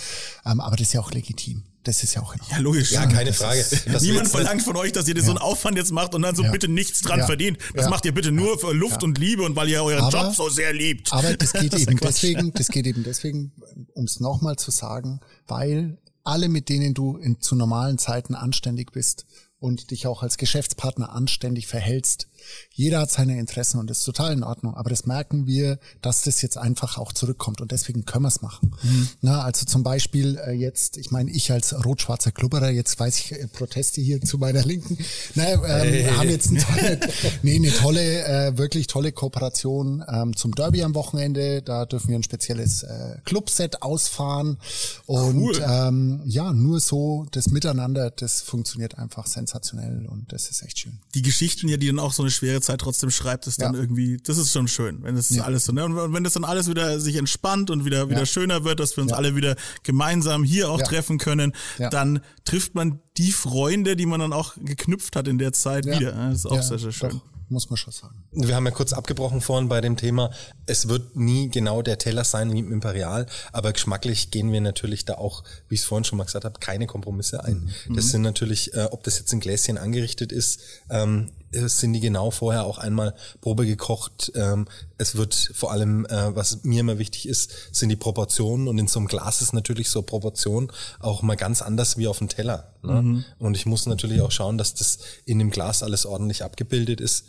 Ähm, 0.45 0.59
aber 0.59 0.75
das 0.75 0.87
ist 0.87 0.93
ja 0.93 1.01
auch 1.01 1.11
legitim. 1.11 1.63
Das 1.83 2.03
ist 2.03 2.13
ja 2.13 2.21
auch. 2.21 2.35
Ja, 2.51 2.57
logisch. 2.57 2.91
Ja, 2.91 3.05
keine 3.05 3.29
das 3.29 3.37
Frage. 3.37 3.65
Das 3.91 4.03
Niemand 4.03 4.27
verlangt 4.27 4.61
von 4.63 4.75
euch, 4.75 4.91
dass 4.91 5.07
ihr 5.07 5.15
das 5.15 5.23
so 5.25 5.31
einen 5.31 5.37
Aufwand 5.39 5.77
jetzt 5.77 5.91
macht 5.93 6.13
und 6.13 6.21
dann 6.23 6.35
so 6.35 6.43
Ja. 6.43 6.51
bitte 6.51 6.67
nichts 6.67 7.01
dran 7.01 7.19
Ja. 7.19 7.25
verdient. 7.25 7.57
Das 7.73 7.85
Ja. 7.85 7.89
macht 7.89 8.03
ihr 8.05 8.13
bitte 8.13 8.31
nur 8.31 8.59
für 8.59 8.73
Luft 8.73 9.01
und 9.01 9.17
Liebe 9.17 9.43
und 9.43 9.55
weil 9.55 9.69
ihr 9.69 9.81
euren 9.81 10.03
Aber- 10.03 10.25
Job 10.25 10.35
so 10.35 10.49
sehr 10.49 10.73
liebt. 10.73 11.11
Aber 11.13 11.33
das 11.37 11.53
geht 11.53 11.73
ist 11.73 11.81
eben 11.87 11.97
ja 11.97 12.07
deswegen, 12.07 12.53
das 12.53 12.67
geht 12.67 12.85
eben 12.85 13.03
deswegen, 13.03 13.53
um 13.93 14.03
es 14.05 14.19
nochmal 14.19 14.57
zu 14.57 14.71
sagen, 14.71 15.21
weil 15.47 15.97
alle, 16.25 16.49
mit 16.49 16.67
denen 16.69 16.93
du 16.93 17.15
in, 17.17 17.39
zu 17.39 17.55
normalen 17.55 17.97
Zeiten 17.97 18.35
anständig 18.35 18.91
bist 18.91 19.25
und 19.59 19.91
dich 19.91 20.05
auch 20.05 20.21
als 20.21 20.37
Geschäftspartner 20.37 21.11
anständig 21.13 21.67
verhältst, 21.67 22.27
jeder 22.71 22.99
hat 22.99 23.11
seine 23.11 23.39
Interessen 23.39 23.79
und 23.79 23.89
das 23.89 23.99
ist 23.99 24.03
total 24.05 24.33
in 24.33 24.43
Ordnung. 24.43 24.75
Aber 24.75 24.89
das 24.89 25.05
merken 25.05 25.45
wir, 25.47 25.79
dass 26.01 26.21
das 26.21 26.41
jetzt 26.41 26.57
einfach 26.57 26.97
auch 26.97 27.11
zurückkommt 27.13 27.61
und 27.61 27.71
deswegen 27.71 28.05
können 28.05 28.23
wir 28.23 28.29
es 28.29 28.41
machen. 28.41 28.71
Mhm. 28.81 29.09
Na, 29.21 29.41
also 29.43 29.65
zum 29.65 29.83
Beispiel 29.83 30.37
äh, 30.45 30.51
jetzt, 30.53 30.97
ich 30.97 31.11
meine, 31.11 31.31
ich 31.31 31.51
als 31.51 31.73
rot-schwarzer 31.85 32.31
Klubberer, 32.31 32.69
jetzt 32.69 32.99
weiß 32.99 33.17
ich 33.19 33.31
äh, 33.33 33.47
Proteste 33.47 34.01
hier 34.01 34.21
zu 34.21 34.37
meiner 34.37 34.63
Linken, 34.63 34.97
na, 35.35 35.43
ähm, 35.83 36.17
haben 36.17 36.29
jetzt 36.29 36.49
eine 36.49 36.59
tolle, 36.59 36.99
nee, 37.43 37.55
eine 37.55 37.71
tolle, 37.73 38.23
äh, 38.25 38.57
wirklich 38.57 38.87
tolle 38.87 39.11
Kooperation 39.11 40.03
ähm, 40.07 40.35
zum 40.35 40.53
Derby 40.55 40.83
am 40.83 40.95
Wochenende. 40.95 41.61
Da 41.61 41.85
dürfen 41.85 42.09
wir 42.09 42.15
ein 42.15 42.23
spezielles 42.23 42.83
äh, 42.83 43.17
Clubset 43.25 43.81
ausfahren 43.81 44.57
und 45.05 45.39
Cool. 45.39 45.65
ähm, 45.67 46.21
ja, 46.25 46.53
nur 46.53 46.79
so 46.79 47.25
das 47.31 47.47
Miteinander, 47.49 48.09
das 48.11 48.41
funktioniert 48.41 48.97
einfach 48.97 49.27
sensationell 49.27 50.05
und 50.07 50.31
das 50.31 50.49
ist 50.49 50.61
echt 50.63 50.79
schön. 50.79 50.99
die 51.15 51.21
Geschichten 51.21 51.67
ja, 51.67 51.77
die 51.77 51.87
dann 51.87 51.99
auch 51.99 52.13
so 52.13 52.23
eine 52.23 52.28
schwere 52.31 52.61
Zeit 52.61 52.81
trotzdem 52.81 53.11
schreibt, 53.11 53.47
ist 53.47 53.61
dann 53.61 53.73
Ja. 53.73 53.79
irgendwie, 53.79 54.17
das 54.23 54.37
ist 54.37 54.51
schon 54.51 54.67
schön, 54.67 55.03
wenn 55.03 55.15
es 55.17 55.37
alles 55.39 55.65
so, 55.65 55.71
ne? 55.73 55.85
Und 55.85 56.13
wenn 56.13 56.23
das 56.23 56.33
dann 56.33 56.43
alles 56.43 56.67
wieder 56.69 56.99
sich 56.99 57.15
entspannt 57.15 57.69
und 57.69 57.85
wieder, 57.85 58.09
wieder 58.09 58.19
Ja. 58.19 58.25
schöner 58.25 58.63
wird, 58.63 58.79
dass 58.79 58.95
wir 58.97 59.03
uns 59.03 59.11
Ja. 59.11 59.17
alle 59.17 59.35
wieder 59.35 59.55
gemeinsam 59.83 60.43
hier 60.43 60.69
auch 60.69 60.79
Ja. 60.79 60.85
treffen 60.85 61.17
können, 61.17 61.53
Ja. 61.77 61.89
dann 61.89 62.21
trifft 62.45 62.75
man 62.75 62.99
die 63.17 63.31
Freunde, 63.31 63.95
die 63.95 64.05
man 64.05 64.19
dann 64.19 64.33
auch 64.33 64.55
geknüpft 64.57 65.15
hat 65.15 65.27
in 65.27 65.37
der 65.37 65.53
Zeit 65.53 65.85
Ja. 65.85 65.99
wieder. 65.99 66.11
Das 66.11 66.39
ist 66.39 66.45
auch 66.45 66.55
Ja, 66.55 66.61
sehr, 66.63 66.79
sehr 66.79 66.91
schön. 66.91 67.09
Doch, 67.09 67.21
muss 67.51 67.69
man 67.69 67.77
schon 67.77 67.91
sagen. 67.91 68.23
Wir 68.31 68.55
haben 68.55 68.65
ja 68.65 68.71
kurz 68.71 68.93
abgebrochen 68.93 69.41
vorhin 69.41 69.69
bei 69.69 69.81
dem 69.81 69.97
Thema, 69.97 70.29
es 70.67 70.87
wird 70.87 71.15
nie 71.15 71.49
genau 71.49 71.81
der 71.81 71.97
Teller 71.97 72.23
sein 72.23 72.53
wie 72.53 72.59
im 72.59 72.71
Imperial, 72.71 73.25
aber 73.51 73.73
geschmacklich 73.73 74.29
gehen 74.29 74.51
wir 74.51 74.61
natürlich 74.61 75.03
da 75.05 75.15
auch, 75.15 75.43
wie 75.67 75.73
ich 75.75 75.81
es 75.81 75.87
vorhin 75.87 76.03
schon 76.03 76.17
mal 76.19 76.25
gesagt 76.25 76.45
habe, 76.45 76.59
keine 76.59 76.85
Kompromisse 76.85 77.43
ein. 77.43 77.71
Das 77.89 78.09
sind 78.09 78.21
natürlich, 78.21 78.73
äh, 78.75 78.87
ob 78.91 79.03
das 79.03 79.17
jetzt 79.17 79.33
in 79.33 79.39
Gläschen 79.39 79.79
angerichtet 79.79 80.31
ist, 80.31 80.59
ähm, 80.91 81.31
es 81.51 81.79
sind 81.79 81.93
die 81.93 81.99
genau 81.99 82.31
vorher 82.31 82.65
auch 82.65 82.77
einmal 82.77 83.15
Probe 83.41 83.65
gekocht. 83.65 84.31
Ähm, 84.35 84.67
es 84.97 85.15
wird 85.15 85.51
vor 85.53 85.71
allem, 85.71 86.05
äh, 86.05 86.35
was 86.35 86.63
mir 86.63 86.81
immer 86.81 86.99
wichtig 86.99 87.27
ist, 87.27 87.51
sind 87.71 87.89
die 87.89 87.95
Proportionen 87.95 88.67
und 88.67 88.77
in 88.77 88.87
so 88.87 88.99
einem 88.99 89.07
Glas 89.07 89.41
ist 89.41 89.53
natürlich 89.53 89.89
so 89.89 90.01
Proportion 90.01 90.71
auch 90.99 91.21
mal 91.21 91.35
ganz 91.35 91.61
anders 91.61 91.97
wie 91.97 92.07
auf 92.07 92.19
dem 92.19 92.29
Teller. 92.29 92.73
Ne? 92.83 93.23
Und 93.39 93.55
ich 93.55 93.65
muss 93.65 93.85
natürlich 93.85 94.21
auch 94.21 94.31
schauen, 94.31 94.57
dass 94.57 94.73
das 94.73 94.99
in 95.25 95.39
dem 95.39 95.49
Glas 95.49 95.83
alles 95.83 96.05
ordentlich 96.05 96.43
abgebildet 96.43 97.01
ist. 97.01 97.25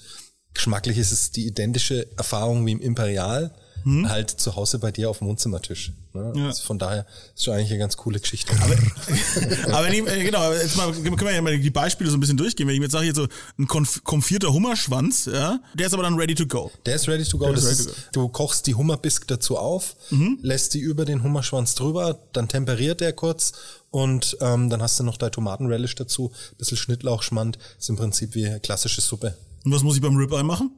Geschmacklich 0.55 0.99
ist 0.99 1.13
es 1.13 1.31
die 1.31 1.47
identische 1.47 2.07
Erfahrung 2.17 2.67
wie 2.67 2.73
im 2.73 2.81
Imperial, 2.81 3.55
halt 3.85 4.31
zu 4.31 4.57
Hause 4.57 4.79
bei 4.79 4.91
dir 4.91 5.11
auf 5.11 5.19
dem 5.19 5.29
Wohnzimmertisch. 5.29 5.93
Ne? 6.13 6.33
Ja. 6.37 6.47
Also 6.47 6.63
von 6.65 6.79
daher 6.79 7.07
ist 7.35 7.45
schon 7.45 7.55
eigentlich 7.55 7.71
eine 7.71 7.79
ganz 7.79 7.97
coole 7.97 8.19
Geschichte. 8.19 8.53
Aber 9.67 9.85
wenn 9.85 9.93
ich, 9.93 10.07
äh, 10.07 10.25
genau, 10.25 10.53
jetzt 10.53 10.77
mal, 10.77 10.93
können 10.93 11.21
wir 11.21 11.33
ja 11.33 11.43
mal 11.43 11.59
die 11.59 11.71
Beispiele 11.71 12.11
so 12.11 12.17
ein 12.17 12.21
bisschen 12.21 12.37
durchgehen. 12.37 12.67
Wenn 12.67 12.75
ich 12.75 12.81
mir 12.81 12.87
jetzt 12.87 12.93
sage, 12.93 13.05
hier 13.05 13.15
so 13.15 13.27
ein 13.59 13.67
konf 13.67 14.03
konfierter 14.05 14.53
Hummerschwanz, 14.53 15.27
ja, 15.27 15.61
der 15.75 15.87
ist 15.87 15.95
aber 15.95 16.03
dann 16.03 16.15
ready 16.15 16.35
to 16.35 16.47
go. 16.47 16.71
Der 16.87 16.97
ist 16.97 17.09
ready 17.09 17.25
to 17.25 17.39
go. 17.39 17.47
Der 17.47 17.55
ist 17.55 17.65
Das 17.65 17.79
ready 17.79 17.91
ist, 17.91 18.13
to 18.13 18.23
du 18.23 18.29
kochst 18.29 18.67
die 18.67 18.75
Hummerbisk 18.75 19.29
dazu 19.29 19.57
auf, 19.57 19.97
lässt 20.43 20.75
die 20.75 20.81
über 20.81 21.05
den 21.05 21.23
Hummerschwanz 21.23 21.75
drüber, 21.75 22.19
dann 22.33 22.49
temperiert 22.49 23.01
der 23.01 23.13
kurz 23.13 23.53
und 23.91 24.37
ähm, 24.41 24.71
dann 24.71 24.83
hast 24.83 24.99
du 24.99 25.05
noch 25.05 25.17
dein 25.17 25.33
Tomatenrelish 25.33 25.95
dazu, 25.95 26.33
bisschen 26.59 26.77
Schnittlauchschmand, 26.77 27.59
ist 27.79 27.89
im 27.89 27.97
Prinzip 27.97 28.35
wie 28.35 28.59
klassische 28.61 29.01
Suppe. 29.01 29.35
Und 29.65 29.73
was 29.73 29.83
muss 29.83 29.97
ich 29.97 30.03
beim 30.03 30.17
Ribeye 30.17 30.43
machen? 30.43 30.73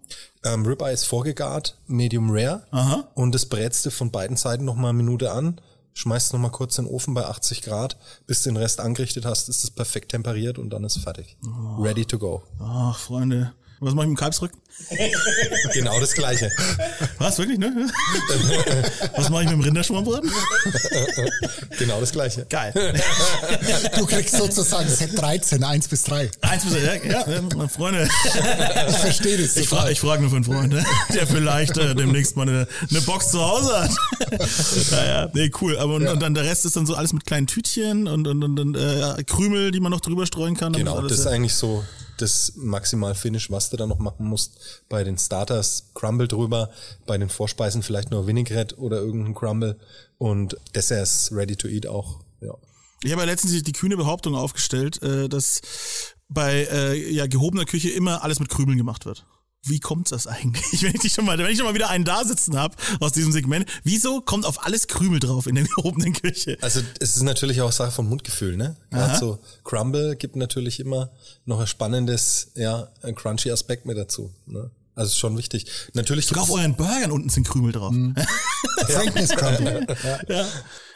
Ähm, 0.45 0.67
Ribeye 0.67 0.93
ist 0.93 1.05
vorgegart, 1.05 1.79
medium 1.87 2.31
rare. 2.31 2.67
Aha. 2.71 3.09
Und 3.15 3.35
das 3.35 3.47
brätst 3.47 3.87
du 3.87 3.91
von 3.91 4.11
beiden 4.11 4.37
Seiten 4.37 4.65
noch 4.65 4.75
mal 4.75 4.89
eine 4.89 4.99
Minute 4.99 5.33
an, 5.33 5.61
schmeißt 5.95 6.33
noch 6.33 6.41
mal 6.41 6.51
kurz 6.51 6.79
in 6.79 6.87
den 6.87 6.95
Ofen 6.95 7.15
bei 7.15 7.25
80 7.25 7.63
Grad, 7.63 7.97
bis 8.27 8.43
du 8.43 8.51
den 8.51 8.57
Rest 8.57 8.81
angerichtet 8.81 9.25
hast, 9.25 9.49
ist 9.49 9.63
es 9.63 9.71
perfekt 9.71 10.11
temperiert 10.11 10.59
und 10.59 10.71
dann 10.71 10.85
ist 10.85 10.99
fertig. 10.99 11.37
Ready 11.79 12.05
to 12.05 12.19
go. 12.19 12.43
Ach, 12.61 12.99
Freunde. 12.99 13.53
Was 13.83 13.95
mache 13.95 14.05
ich 14.05 14.11
mit 14.11 14.19
dem 14.19 14.21
Kalbsrücken? 14.21 14.61
Genau 15.75 15.99
das 16.01 16.13
Gleiche. 16.13 16.51
Was, 17.19 17.39
wirklich, 17.39 17.59
ne? 17.59 17.89
Was 19.17 19.29
mache 19.29 19.43
ich 19.43 19.49
mit 19.49 19.59
dem 19.59 19.61
Rinderschwammbrat? 19.61 20.23
Genau 21.79 22.01
das 22.01 22.13
Gleiche. 22.13 22.47
Geil. 22.49 22.73
Du 23.97 24.07
kriegst 24.07 24.37
sozusagen 24.37 24.89
Set 24.89 25.19
13, 25.19 25.63
1 25.63 25.89
bis 25.89 26.05
3. 26.05 26.31
Eins 26.41 26.65
bis, 26.65 26.75
ja, 26.75 26.95
ja, 26.95 27.29
ja, 27.29 27.69
Freunde. 27.69 28.09
Ich 28.89 28.97
verstehe 28.97 29.39
das. 29.39 29.57
Ich 29.57 29.69
frage 29.69 29.93
ich 29.93 30.01
frag 30.01 30.21
nur 30.21 30.31
für 30.31 30.37
einen 30.37 30.45
Freund, 30.45 30.73
ne? 30.73 30.85
der 31.13 31.27
vielleicht 31.27 31.77
äh, 31.79 31.95
demnächst 31.95 32.37
mal 32.37 32.49
eine, 32.49 32.67
eine 32.91 33.01
Box 33.03 33.31
zu 33.31 33.41
Hause 33.41 33.83
hat. 33.83 33.91
naja, 34.91 35.31
nee, 35.35 35.51
cool. 35.61 35.79
Aber 35.79 35.95
und, 35.95 36.07
und 36.07 36.21
dann 36.21 36.35
der 36.35 36.45
Rest 36.45 36.65
ist 36.65 36.77
dann 36.77 36.87
so 36.87 36.95
alles 36.95 37.13
mit 37.13 37.27
kleinen 37.27 37.47
Tütchen 37.47 38.09
und, 38.09 38.27
und, 38.27 38.43
und, 38.43 38.59
und 38.59 38.77
äh, 38.77 39.23
Krümel, 39.25 39.71
die 39.71 39.81
man 39.81 39.91
noch 39.91 40.01
drüber 40.01 40.27
streuen 40.27 40.57
kann. 40.57 40.73
Genau, 40.73 40.97
alles, 40.97 41.11
das 41.11 41.19
ist 41.21 41.27
äh, 41.27 41.31
eigentlich 41.31 41.55
so 41.55 41.85
das 42.23 42.53
maximal 42.57 43.15
Finish, 43.15 43.51
was 43.51 43.71
du 43.71 43.77
da 43.77 43.87
noch 43.87 43.99
machen 43.99 44.27
musst. 44.27 44.85
Bei 44.89 45.05
den 45.05 45.19
Starters 45.19 45.91
Crumble 45.95 46.29
drüber, 46.29 46.71
bei 47.07 47.19
den 47.19 47.29
Vorspeisen 47.29 47.83
vielleicht 47.83 48.11
nur 48.11 48.27
Vinaigrette 48.27 48.79
oder 48.79 48.99
irgendein 48.99 49.35
Crumble 49.35 49.79
und 50.19 50.57
Desserts 50.75 51.31
ready 51.33 51.57
to 51.57 51.69
eat 51.69 51.87
auch. 51.87 52.21
Ja. 52.41 52.55
Ich 53.03 53.11
habe 53.11 53.23
ja 53.23 53.27
letztens 53.27 53.61
die 53.63 53.73
kühne 53.73 53.97
Behauptung 53.97 54.35
aufgestellt, 54.37 55.03
äh, 55.03 55.29
dass 55.29 55.61
bei 56.29 56.69
äh, 56.71 57.13
ja, 57.13 57.27
gehobener 57.27 57.65
Küche 57.65 57.91
immer 57.91 58.23
alles 58.23 58.41
mit 58.41 58.49
Krümeln 58.49 58.79
gemacht 58.79 59.05
wird. 59.05 59.27
Wie 59.65 59.79
kommt 59.79 60.11
das 60.11 60.27
eigentlich? 60.27 60.83
Wenn 60.83 60.95
ich 61.03 61.13
schon 61.13 61.25
mal, 61.25 61.39
wenn 61.39 61.47
ich 61.47 61.59
schon 61.59 61.67
mal 61.67 61.75
wieder 61.75 61.89
einen 61.89 62.05
da 62.05 62.25
sitzen 62.25 62.57
habe 62.59 62.75
aus 62.99 63.13
diesem 63.13 63.31
Segment, 63.31 63.69
wieso 63.85 64.21
kommt 64.21 64.45
auf 64.45 64.67
alles 64.67 64.89
Krümel 64.89 65.21
drauf 65.21 65.47
in 65.47 65.55
der 65.55 65.65
gehobenen 65.77 66.13
Küche? 66.13 66.59
Also 66.61 66.81
es 66.99 67.17
ist 67.17 67.23
natürlich 67.23 67.61
auch 67.61 67.71
Sache 67.71 67.93
vom 67.93 68.09
Mundgefühl, 68.09 68.57
ne? 68.57 68.77
Gerade 68.91 69.19
so 69.19 69.39
Crumble 69.63 70.17
gibt 70.17 70.35
natürlich 70.35 70.81
immer 70.81 71.11
noch 71.45 71.61
ein 71.61 71.67
spannendes, 71.69 72.51
ja, 72.57 72.89
ein 73.03 73.15
crunchy 73.15 73.53
Aspekt 73.53 73.87
mit 73.87 73.97
dazu. 73.97 74.33
Ne? 74.47 74.71
Also 74.97 75.11
ist 75.11 75.19
schon 75.19 75.39
wichtig. 75.39 75.67
Natürlich 75.95 76.27
Sogar 76.27 76.43
auf 76.43 76.51
euren 76.51 76.75
Burgern 76.75 77.13
unten 77.13 77.29
sind 77.29 77.47
Krümel 77.47 77.73
drauf. 77.73 77.95
Frankness 78.87 79.31
Crumble. 79.31 79.87
Ja. 80.29 80.47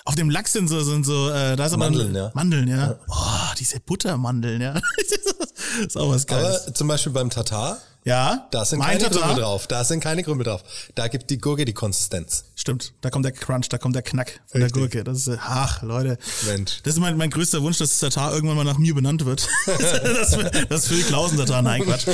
Auf 0.05 0.17
dem 0.17 0.29
Lachs 0.29 0.53
sind 0.53 0.69
so, 0.69 0.83
sind 0.83 1.07
so, 1.07 1.31
äh, 1.31 1.57
da 1.57 1.67
ist 1.67 1.73
aber 1.73 1.85
Mandeln, 1.85 2.15
ja. 2.15 2.31
Mandeln, 2.35 2.69
ja. 2.69 2.99
Oh, 3.09 3.55
diese 3.59 3.81
Buttermandeln, 3.81 4.61
ja. 4.61 4.75
das 4.75 5.87
ist 5.87 5.97
auch 5.97 6.11
was 6.11 6.27
Geiles. 6.27 6.65
aber 6.65 6.75
zum 6.75 6.89
Beispiel 6.89 7.13
beim 7.13 7.31
Tatar, 7.31 7.81
ja, 8.07 8.47
da 8.53 8.65
sind 8.65 8.81
keine. 8.81 9.01
Krümel 9.01 9.35
drauf. 9.35 9.67
Da 9.67 9.83
sind 9.83 9.99
keine 9.99 10.23
Krümel 10.23 10.45
drauf. 10.45 10.63
Da 10.95 11.09
gibt 11.09 11.29
die 11.29 11.39
Gurke 11.39 11.65
die 11.65 11.73
Konsistenz. 11.73 12.45
Stimmt, 12.55 12.95
da 13.01 13.11
kommt 13.11 13.25
der 13.25 13.33
Crunch, 13.33 13.69
da 13.69 13.79
kommt 13.79 13.97
der 13.97 14.03
Knack 14.03 14.41
von 14.47 14.61
der 14.61 14.67
Richtig. 14.67 14.81
Gurke. 14.81 15.03
Das 15.03 15.27
ist, 15.27 15.39
ach, 15.43 15.83
Leute. 15.83 16.17
Mensch. 16.47 16.83
Das 16.85 16.95
ist 16.95 17.01
mein, 17.01 17.17
mein 17.17 17.31
größter 17.31 17.63
Wunsch, 17.63 17.79
dass 17.79 17.99
das 17.99 17.99
Tatar 17.99 18.33
irgendwann 18.33 18.59
mal 18.59 18.63
nach 18.63 18.79
mir 18.79 18.95
benannt 18.95 19.25
wird. 19.25 19.49
das, 19.67 20.39
das 20.69 20.87
Phil 20.87 21.03
Klausen 21.03 21.37
Tatar, 21.37 21.63
nein, 21.63 21.83
Quatsch. 21.83 22.07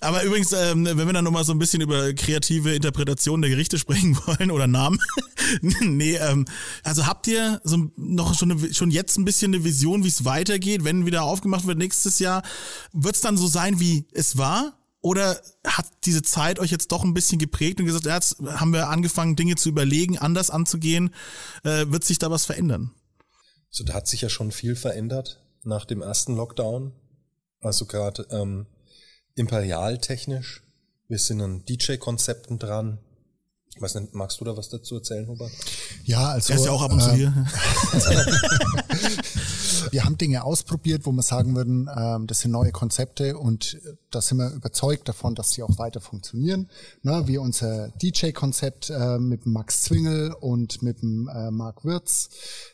Aber 0.00 0.22
übrigens, 0.22 0.52
ähm, 0.52 0.86
wenn 0.86 1.06
wir 1.06 1.12
dann 1.12 1.24
nochmal 1.24 1.44
so 1.44 1.52
ein 1.52 1.58
bisschen 1.58 1.82
über 1.82 2.14
kreative 2.14 2.74
Interpretationen 2.74 3.42
der 3.42 3.50
Gerichte 3.50 3.78
sprechen 3.78 4.16
wollen 4.26 4.50
oder 4.50 4.66
Namen. 4.66 4.98
nee, 5.60 6.16
ähm, 6.16 6.46
also 6.82 7.06
habt 7.06 7.26
ihr 7.26 7.60
so 7.62 7.90
noch 7.96 8.38
schon, 8.38 8.52
eine, 8.52 8.72
schon 8.72 8.90
jetzt 8.90 9.18
ein 9.18 9.26
bisschen 9.26 9.52
eine 9.52 9.64
Vision, 9.64 10.02
wie 10.02 10.08
es 10.08 10.24
weitergeht, 10.24 10.84
wenn 10.84 11.04
wieder 11.04 11.24
aufgemacht 11.24 11.66
wird 11.66 11.76
nächstes 11.76 12.20
Jahr? 12.20 12.42
Wird 12.94 13.16
es 13.16 13.20
dann 13.20 13.36
so 13.36 13.46
sein, 13.48 13.80
wie 13.80 14.06
es 14.14 14.38
war? 14.38 14.72
Oder 15.06 15.40
hat 15.64 15.86
diese 16.04 16.22
Zeit 16.22 16.58
euch 16.58 16.72
jetzt 16.72 16.90
doch 16.90 17.04
ein 17.04 17.14
bisschen 17.14 17.38
geprägt 17.38 17.78
und 17.78 17.86
gesagt, 17.86 18.06
ja, 18.06 18.16
jetzt 18.16 18.38
haben 18.40 18.72
wir 18.72 18.88
angefangen, 18.88 19.36
Dinge 19.36 19.54
zu 19.54 19.68
überlegen, 19.68 20.18
anders 20.18 20.50
anzugehen? 20.50 21.14
Äh, 21.62 21.86
wird 21.90 22.02
sich 22.02 22.18
da 22.18 22.28
was 22.28 22.44
verändern? 22.44 22.90
So, 23.70 23.84
da 23.84 23.94
hat 23.94 24.08
sich 24.08 24.22
ja 24.22 24.28
schon 24.28 24.50
viel 24.50 24.74
verändert 24.74 25.38
nach 25.62 25.84
dem 25.84 26.02
ersten 26.02 26.34
Lockdown. 26.34 26.90
Also 27.60 27.86
gerade 27.86 28.26
ähm, 28.32 28.66
imperialtechnisch. 29.36 30.64
Wir 31.06 31.18
sind 31.20 31.40
an 31.40 31.64
DJ-Konzepten 31.64 32.58
dran. 32.58 32.98
Ich 33.76 33.80
weiß 33.80 33.94
nicht, 33.94 34.12
magst 34.12 34.40
du 34.40 34.44
da 34.44 34.56
was 34.56 34.70
dazu 34.70 34.96
erzählen, 34.96 35.28
Hubert? 35.28 35.52
Ja, 36.02 36.30
also 36.30 36.52
Er 36.52 36.58
ist 36.58 36.64
ja 36.64 36.72
auch 36.72 36.82
ab 36.82 36.90
und 36.90 37.00
zu 37.00 37.10
äh, 37.10 37.14
hier. 37.14 37.32
wir 39.92 40.04
haben 40.04 40.18
Dinge 40.18 40.44
ausprobiert, 40.44 41.06
wo 41.06 41.12
wir 41.12 41.22
sagen 41.22 41.54
würden, 41.56 41.88
ähm, 41.96 42.26
das 42.26 42.40
sind 42.40 42.50
neue 42.50 42.72
Konzepte 42.72 43.38
und 43.38 43.74
äh, 43.84 43.94
da 44.10 44.20
sind 44.20 44.38
wir 44.38 44.50
überzeugt 44.50 45.08
davon, 45.08 45.34
dass 45.34 45.50
die 45.50 45.62
auch 45.62 45.78
weiter 45.78 46.00
funktionieren. 46.00 46.68
Na, 47.02 47.26
wie 47.28 47.38
unser 47.38 47.88
DJ-Konzept 48.02 48.90
äh, 48.90 49.18
mit 49.18 49.44
dem 49.44 49.52
Max 49.52 49.82
Zwingel 49.82 50.32
und 50.40 50.82
mit 50.82 51.02
dem 51.02 51.28
äh, 51.28 51.50
Marc 51.50 51.84
Würz. 51.84 52.28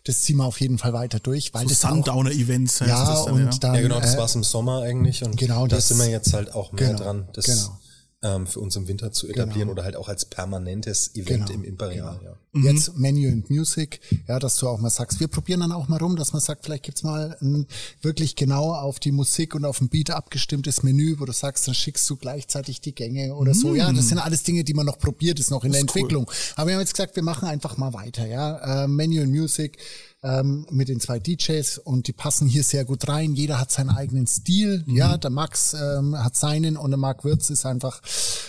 Das 0.04 0.22
ziehen 0.22 0.36
wir 0.36 0.44
auf 0.46 0.60
jeden 0.60 0.78
Fall 0.78 0.92
weiter 0.92 1.18
durch, 1.20 1.52
weil 1.54 1.62
So 1.62 1.68
das 1.70 1.84
auch, 1.84 1.90
Sundowner-Events 1.90 2.80
heißt 2.80 2.88
ja, 2.90 3.04
das 3.04 3.24
dann, 3.24 3.34
und 3.34 3.40
ja. 3.44 3.58
dann, 3.60 3.74
ja, 3.74 3.80
genau, 3.82 4.00
das 4.00 4.14
äh, 4.14 4.18
war's 4.18 4.34
im 4.34 4.44
Sommer 4.44 4.82
eigentlich 4.82 5.24
und 5.24 5.36
genau, 5.36 5.66
da 5.66 5.76
das- 5.76 5.88
sind 5.88 5.98
wir 5.98 6.08
jetzt 6.08 6.32
halt 6.32 6.54
auch 6.54 6.72
mehr 6.72 6.88
genau, 6.88 6.98
dran, 7.02 7.28
das 7.32 7.44
genau. 7.46 7.78
Ähm, 8.22 8.46
für 8.46 8.60
uns 8.60 8.76
im 8.76 8.86
Winter 8.88 9.10
zu 9.12 9.26
etablieren 9.28 9.60
Genau. 9.68 9.72
oder 9.72 9.84
halt 9.84 9.96
auch 9.96 10.08
als 10.08 10.24
permanentes 10.24 11.14
Event 11.14 11.46
Genau, 11.46 11.52
im 11.52 11.64
Imperial. 11.64 12.20
Ja. 12.22 12.36
Jetzt 12.54 12.96
Menu 12.98 13.28
and 13.30 13.48
Music, 13.50 14.00
ja, 14.28 14.38
dass 14.38 14.56
du 14.56 14.68
auch 14.68 14.78
mal 14.78 14.90
sagst, 14.90 15.20
wir 15.20 15.28
probieren 15.28 15.60
dann 15.60 15.72
auch 15.72 15.88
mal 15.88 15.96
rum, 15.98 16.16
dass 16.16 16.32
man 16.32 16.40
sagt, 16.42 16.64
vielleicht 16.64 16.82
gibt's 16.84 17.02
mal 17.02 17.36
ein 17.40 17.66
wirklich 18.02 18.36
genau 18.36 18.74
auf 18.74 19.00
die 19.00 19.10
Musik 19.10 19.54
und 19.54 19.64
auf 19.64 19.78
den 19.78 19.88
Beat 19.88 20.10
abgestimmtes 20.10 20.82
Menü, 20.82 21.16
wo 21.18 21.24
du 21.24 21.32
sagst, 21.32 21.66
dann 21.66 21.74
schickst 21.74 22.08
du 22.10 22.16
gleichzeitig 22.16 22.80
die 22.80 22.94
Gänge 22.94 23.34
oder 23.34 23.54
so. 23.54 23.74
Ja, 23.74 23.90
das 23.92 24.08
sind 24.08 24.18
alles 24.18 24.42
Dinge, 24.42 24.64
die 24.64 24.74
man 24.74 24.86
noch 24.86 24.98
probiert, 24.98 25.40
ist 25.40 25.50
noch 25.50 25.64
in 25.64 25.72
der 25.72 25.80
ist 25.80 25.94
cool. 25.94 26.02
Entwicklung. 26.02 26.30
Aber 26.56 26.68
wir 26.68 26.74
haben 26.74 26.80
jetzt 26.80 26.94
gesagt, 26.94 27.16
wir 27.16 27.22
machen 27.22 27.48
einfach 27.48 27.76
mal 27.78 27.92
weiter, 27.94 28.26
ja. 28.26 28.84
Äh, 28.84 28.88
Menu 28.88 29.22
and 29.22 29.30
Music 29.32 29.78
ähm, 30.24 30.66
mit 30.70 30.88
den 30.88 31.00
zwei 31.00 31.18
DJs 31.18 31.78
und 31.78 32.06
die 32.06 32.12
passen 32.12 32.46
hier 32.48 32.62
sehr 32.62 32.84
gut 32.84 33.08
rein. 33.08 33.34
Jeder 33.34 33.58
hat 33.58 33.72
seinen 33.72 33.90
eigenen 33.90 34.26
Stil, 34.26 34.84
Mhm. 34.86 34.96
ja. 34.96 35.16
Der 35.16 35.30
Max 35.30 35.74
ähm, 35.74 36.16
hat 36.16 36.36
seinen 36.36 36.76
und 36.76 36.90
der 36.92 36.98
Marc 36.98 37.24
Würz 37.24 37.50
ist 37.50 37.66
einfach 37.66 38.00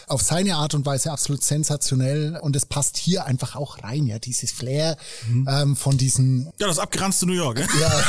auf 0.07 0.21
seine 0.21 0.55
Art 0.57 0.75
und 0.75 0.85
Weise 0.85 1.11
absolut 1.11 1.43
sensationell 1.43 2.37
und 2.41 2.55
es 2.55 2.65
passt 2.67 2.97
hier 2.97 3.25
einfach 3.25 3.55
auch 3.55 3.81
rein, 3.83 4.05
ja. 4.05 4.19
Dieses 4.19 4.51
Flair 4.51 4.97
Mhm. 5.27 5.47
ähm, 5.49 5.75
von 5.75 5.97
diesen 5.97 6.45
Ja, 6.59 6.67
das 6.67 6.77
abgeranzte 6.79 7.25
New 7.25 7.33
York. 7.33 7.59
Ja? 7.59 7.67
ja, 7.79 8.03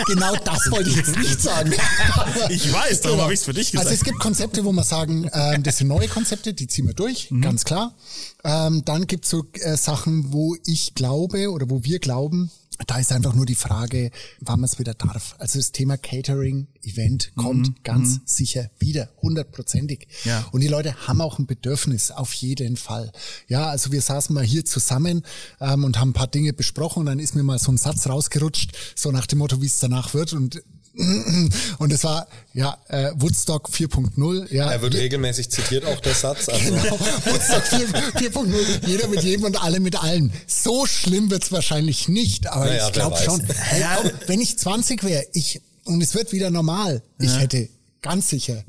genau 0.06 0.36
das 0.44 0.70
wollte 0.70 0.90
ich 0.90 0.96
jetzt 0.96 1.16
nicht 1.16 1.40
sagen. 1.40 1.72
Ich 2.50 2.72
weiß, 2.72 3.00
darum 3.02 3.20
habe 3.20 3.32
ich's 3.34 3.44
für 3.44 3.54
dich 3.54 3.70
gesagt. 3.72 3.86
Also 3.88 3.98
es 3.98 4.04
gibt 4.04 4.18
Konzepte, 4.18 4.64
wo 4.64 4.72
man 4.72 4.84
sagen, 4.84 5.28
ähm, 5.32 5.62
das 5.62 5.78
sind 5.78 5.88
neue 5.88 6.08
Konzepte, 6.08 6.52
die 6.54 6.66
ziehen 6.66 6.86
wir 6.86 6.94
durch, 6.94 7.30
Mhm. 7.30 7.40
ganz 7.42 7.64
klar. 7.64 7.94
Ähm, 8.44 8.84
dann 8.84 9.06
gibt's 9.06 9.30
so 9.30 9.44
äh, 9.54 9.76
Sachen, 9.76 10.32
wo 10.32 10.56
ich 10.66 10.94
glaube 10.94 11.50
oder 11.50 11.68
wo 11.70 11.82
wir 11.84 11.98
glauben, 11.98 12.50
da 12.86 12.98
ist 12.98 13.12
einfach 13.12 13.34
nur 13.34 13.46
die 13.46 13.54
Frage, 13.54 14.10
wann 14.40 14.60
man 14.60 14.68
es 14.68 14.78
wieder 14.78 14.94
darf. 14.94 15.36
Also 15.38 15.58
das 15.58 15.72
Thema 15.72 15.96
Catering, 15.96 16.66
Event 16.82 17.32
kommt 17.36 17.82
ganz 17.84 18.20
sicher 18.24 18.70
wieder, 18.78 19.08
hundertprozentig. 19.22 20.08
Mhm. 20.24 20.28
Ja. 20.28 20.46
Und 20.52 20.60
die 20.60 20.68
Leute 20.68 20.94
haben 21.06 21.20
auch 21.20 21.38
ein 21.38 21.46
Bedürfnis, 21.46 22.10
auf 22.10 22.32
jeden 22.34 22.76
Fall. 22.76 23.12
Ja, 23.48 23.68
also 23.68 23.92
wir 23.92 24.02
saßen 24.02 24.34
mal 24.34 24.44
hier 24.44 24.64
zusammen 24.64 25.22
ähm, 25.60 25.84
und 25.84 25.98
haben 25.98 26.10
ein 26.10 26.14
paar 26.14 26.26
Dinge 26.26 26.52
besprochen 26.52 27.00
und 27.00 27.06
dann 27.06 27.18
ist 27.18 27.34
mir 27.34 27.42
mal 27.42 27.58
so 27.58 27.72
ein 27.72 27.78
Satz 27.78 28.06
rausgerutscht, 28.06 28.72
so 28.96 29.10
nach 29.10 29.26
dem 29.26 29.38
Motto, 29.38 29.62
wie 29.62 29.66
es 29.66 29.78
danach 29.78 30.14
wird 30.14 30.32
und 30.32 30.62
und 31.78 31.92
es 31.92 32.04
war 32.04 32.28
ja 32.52 32.76
äh, 32.88 33.10
Woodstock 33.16 33.68
4.0. 33.68 34.52
Ja, 34.52 34.70
Er 34.70 34.80
wird 34.80 34.94
regelmäßig 34.94 35.50
zitiert, 35.50 35.84
auch 35.84 36.00
der 36.00 36.14
Satz. 36.14 36.48
Also, 36.48 36.64
Genau, 36.64 36.98
Woodstock 37.24 37.62
4 37.66 37.88
4.0, 38.30 38.86
jeder 38.86 39.08
mit 39.08 39.22
jedem 39.22 39.44
und 39.46 39.60
alle 39.62 39.80
mit 39.80 40.00
allen. 40.00 40.32
So 40.46 40.86
schlimm 40.86 41.30
wird's 41.30 41.50
wahrscheinlich 41.50 42.08
nicht, 42.08 42.46
aber 42.46 42.66
Naja, 42.66 42.86
ich 42.86 42.92
glaube 42.92 43.16
schon. 43.16 43.42
Hey, 43.44 43.84
komm, 44.02 44.10
wenn 44.26 44.40
ich 44.40 44.56
20 44.58 45.02
wäre, 45.02 45.24
ich 45.32 45.60
und 45.84 46.02
es 46.02 46.14
wird 46.14 46.32
wieder 46.32 46.50
normal, 46.50 47.02
ich 47.18 47.36
hätte 47.38 47.68
ganz 48.00 48.28
sicher 48.28 48.62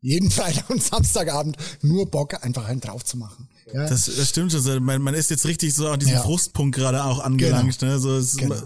jeden 0.00 0.30
Freitag 0.30 0.68
und 0.70 0.82
Samstagabend 0.82 1.56
nur 1.82 2.10
Bock, 2.10 2.44
einfach 2.44 2.66
einen 2.66 2.80
drauf 2.80 3.04
zu 3.04 3.16
machen. 3.16 3.48
Ja, 3.72 3.88
Das, 3.88 4.04
das 4.14 4.28
stimmt 4.28 4.54
also 4.54 4.78
man, 4.80 5.00
man 5.00 5.14
ist 5.14 5.30
jetzt 5.30 5.46
richtig 5.46 5.74
so 5.74 5.88
an 5.88 5.98
diesem 5.98 6.14
Ja. 6.14 6.22
Frustpunkt 6.22 6.76
gerade 6.76 7.02
auch 7.04 7.18
angelangt. 7.20 7.80
Ne? 7.80 7.98
So, 7.98 8.16
es, 8.16 8.36
Genau. 8.36 8.56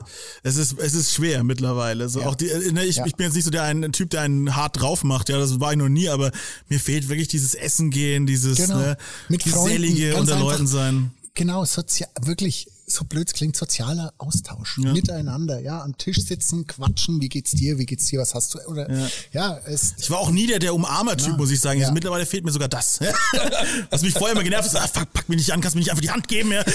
es, 0.43 0.57
ist, 0.57 0.77
es 0.79 0.95
ist 0.95 1.13
schwer 1.13 1.45
mittlerweile. 1.45 2.09
So, 2.09 2.21
Ja. 2.21 2.27
auch 2.27 2.35
die, 2.35 2.49
äh, 2.49 2.73
ne, 2.73 2.85
ich, 2.85 2.99
ich 3.07 3.15
bin 3.15 3.27
jetzt 3.27 3.35
nicht 3.35 3.45
so 3.45 3.51
der 3.51 3.63
ein 3.63 3.93
Typ, 3.93 4.11
der 4.11 4.23
einen 4.23 4.57
hart 4.57 4.81
drauf 4.81 5.05
macht. 5.05 5.29
Ja, 5.29 5.39
das 5.39 5.61
war 5.61 5.71
ich 5.73 5.79
noch 5.79 5.89
nie, 5.89 6.09
aber 6.09 6.33
mir 6.69 6.81
fehlt 6.81 7.09
wirklich 7.09 7.29
dieses 7.29 7.55
Essen 7.55 7.91
gehen, 7.91 8.27
dieses 8.27 8.57
Genau. 8.57 8.77
ne, 8.79 8.97
Mit 9.29 9.43
Freunden, 9.45 9.83
gesellige 9.83 10.17
unter. 10.17 10.39
Leuten 10.39 10.67
sein. 10.67 11.13
Genau, 11.35 11.65
sozial, 11.65 12.11
wirklich, 12.23 12.67
so 12.89 13.05
blöd 13.05 13.33
klingt, 13.33 13.57
sozialer 13.57 14.13
Austausch 14.19 14.79
miteinander, 14.79 15.61
ja, 15.61 15.83
am 15.83 15.97
Tisch 15.97 16.21
sitzen, 16.25 16.67
quatschen, 16.67 17.21
wie 17.21 17.29
geht's 17.29 17.53
dir, 17.53 17.79
wie 17.79 17.87
geht's 17.87 18.07
dir, 18.07 18.21
was 18.21 18.35
hast 18.35 18.55
du, 18.55 18.59
oder, 18.67 18.89
ja, 19.33 19.59
es, 19.67 19.95
Ich 19.99 20.11
war 20.11 20.19
auch 20.19 20.31
nie 20.31 20.47
der, 20.47 20.59
der 20.59 20.75
Umarmer-Typ, 20.75 21.37
muss 21.37 21.51
ich 21.51 21.61
sagen. 21.61 21.81
Ja. 21.81 21.87
Also 21.87 21.95
mittlerweile 21.95 22.27
fehlt 22.27 22.45
mir 22.45 22.53
sogar 22.53 22.69
das. 22.69 23.01
Was 23.91 24.03
mich 24.03 24.13
vorher 24.13 24.33
immer 24.33 24.45
genervt 24.45 24.73
hat, 24.73 24.83
ah, 24.83 24.89
fuck, 24.89 25.13
pack 25.13 25.29
mich 25.29 25.39
nicht 25.39 25.53
an, 25.53 25.61
kannst 25.61 25.75
mir 25.75 25.81
nicht 25.81 25.91
einfach 25.91 26.03
die 26.03 26.11
Hand 26.11 26.29
geben. 26.29 26.53
Ja. 26.53 26.65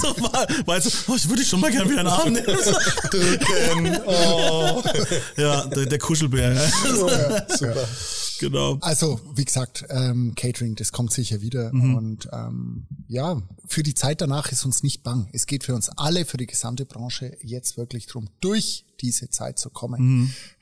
So 0.00 0.14
war, 0.20 0.76
jetzt 0.76 0.90
so, 0.90 1.12
oh, 1.12 1.16
ich 1.16 1.28
würde 1.28 1.40
dich 1.40 1.48
schon 1.48 1.60
mal 1.60 1.70
gerne 1.70 1.88
wieder 1.88 2.00
in 2.00 2.06
den 2.06 2.12
Arm 2.12 2.32
nehmen. 2.32 2.46
Drücken. 3.10 4.00
Oh. 4.06 4.82
Ja, 5.36 5.66
der, 5.66 5.86
der 5.86 5.98
Kuschelbär. 5.98 6.52
Ja. 6.52 7.46
Super. 7.48 7.88
Genau. 8.38 8.78
Also, 8.80 9.20
wie 9.34 9.44
gesagt, 9.44 9.84
ähm, 9.88 10.34
Catering, 10.34 10.74
das 10.74 10.92
kommt 10.92 11.12
sicher 11.12 11.40
wieder. 11.40 11.70
Und 11.72 12.28
ähm, 12.32 12.86
ja, 13.08 13.42
für 13.66 13.82
die 13.82 13.94
Zeit 13.94 14.20
danach 14.20 14.50
ist 14.52 14.64
uns 14.64 14.82
nicht 14.82 15.02
bang. 15.02 15.28
Es 15.32 15.46
geht 15.46 15.64
für 15.64 15.74
uns 15.74 15.88
alle, 15.90 16.24
für 16.24 16.36
die 16.36 16.46
gesamte 16.46 16.84
Branche 16.86 17.36
jetzt 17.42 17.76
wirklich 17.76 18.06
drum, 18.06 18.28
durch 18.40 18.84
diese 19.00 19.30
Zeit 19.30 19.58
zu 19.58 19.70
kommen. 19.70 19.98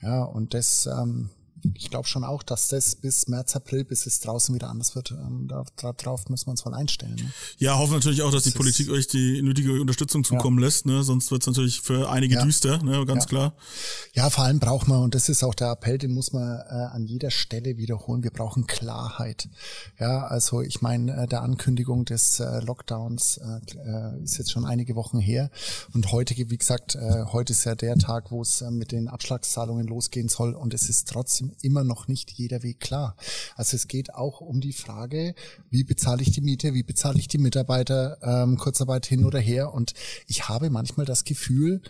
Ja, 0.01 0.23
und 0.23 0.55
das, 0.55 0.87
ähm, 0.87 1.31
ich 1.75 1.91
glaube 1.91 2.09
schon 2.09 2.25
auch, 2.25 2.43
dass 2.43 2.69
das 2.69 2.95
bis 2.97 3.29
März, 3.29 3.55
April, 3.57 3.85
bis 3.85 4.07
es 4.07 4.21
draußen 4.21 4.55
wieder 4.55 4.69
anders 4.71 4.95
wird, 4.95 5.13
ähm, 5.13 5.49
da, 5.49 5.65
drauf 5.93 6.29
müssen 6.29 6.47
wir 6.47 6.51
uns 6.53 6.65
mal 6.65 6.75
einstellen. 6.75 7.15
Ne? 7.17 7.33
Ja, 7.59 7.79
hoffen 7.79 7.95
natürlich 7.95 8.23
auch, 8.23 8.33
dass 8.33 8.45
die 8.45 8.51
Politik 8.51 8.91
euch 8.91 9.07
die 9.07 9.41
nötige 9.43 9.81
Unterstützung 9.81 10.25
zukommen 10.25 10.59
lässt. 10.59 10.87
Ne? 10.87 11.03
Sonst 11.03 11.31
wird 11.31 11.43
es 11.43 11.47
natürlich 11.47 11.81
für 11.81 12.11
einige 12.11 12.35
Ja. 12.37 12.45
düster, 12.45 12.83
ne? 12.83 13.05
ganz 13.07 13.25
Ja. 13.25 13.29
klar. 13.29 13.55
Ja, 14.15 14.31
vor 14.31 14.45
allem 14.45 14.59
braucht 14.59 14.89
man, 14.89 15.01
und 15.03 15.15
das 15.15 15.29
ist 15.29 15.43
auch 15.45 15.55
der 15.55 15.71
Appell, 15.73 15.99
den 15.99 16.13
muss 16.13 16.33
man 16.33 16.43
äh, 16.43 16.73
an 16.93 17.05
jeder 17.07 17.31
Stelle 17.31 17.77
wiederholen, 17.77 18.23
wir 18.23 18.31
brauchen 18.31 18.67
Klarheit. 18.67 19.49
Ja, 19.99 20.27
also 20.27 20.61
ich 20.63 20.83
meine, 20.83 21.23
äh, 21.25 21.27
der 21.27 21.43
Ankündigung 21.43 22.05
des 22.05 22.41
äh, 22.41 22.61
Lockdowns 22.61 23.39
äh, 23.39 23.61
äh, 23.79 24.23
ist 24.23 24.39
jetzt 24.39 24.51
schon 24.51 24.65
einige 24.65 24.97
Wochen 24.97 25.19
her. 25.21 25.51
Und 25.95 26.11
heute, 26.13 26.35
wie 26.37 26.59
gesagt, 26.59 26.95
äh, 26.97 27.25
heute 27.27 27.53
ist 27.53 27.65
ja 27.65 27.75
der 27.75 27.97
Tag, 27.99 28.31
wo 28.31 28.43
es 28.43 28.63
äh, 28.63 28.71
mit 28.71 28.93
den 28.93 29.09
Abschlagszahlungen 29.09 29.87
losgehen 29.87 30.29
soll. 30.29 30.55
Und 30.55 30.75
es 30.75 30.89
ist 30.89 31.09
trotzdem 31.09 31.51
immer 31.61 31.84
noch 31.84 32.09
nicht 32.09 32.30
jeder 32.30 32.62
Weg 32.62 32.80
klar. 32.80 33.16
Also 33.57 33.76
es 33.76 33.88
geht 33.88 34.14
auch 34.14 34.40
um 34.40 34.61
die 34.61 34.72
Frage, 34.72 35.34
wie 35.70 35.84
bezahle 35.84 36.22
ich 36.22 36.30
die 36.30 36.40
Miete, 36.40 36.74
wie 36.74 36.82
bezahle 36.82 37.18
ich 37.18 37.28
die 37.28 37.38
Mitarbeiter, 37.38 38.18
ähm, 38.22 38.57
Kurzarbeit 38.57 39.07
hin 39.07 39.24
oder 39.24 39.40
her. 39.40 39.72
Und 39.72 39.94
ich 40.26 40.48
habe 40.48 40.70
manchmal 40.70 41.07
das 41.07 41.24
Gefühl, 41.24 41.82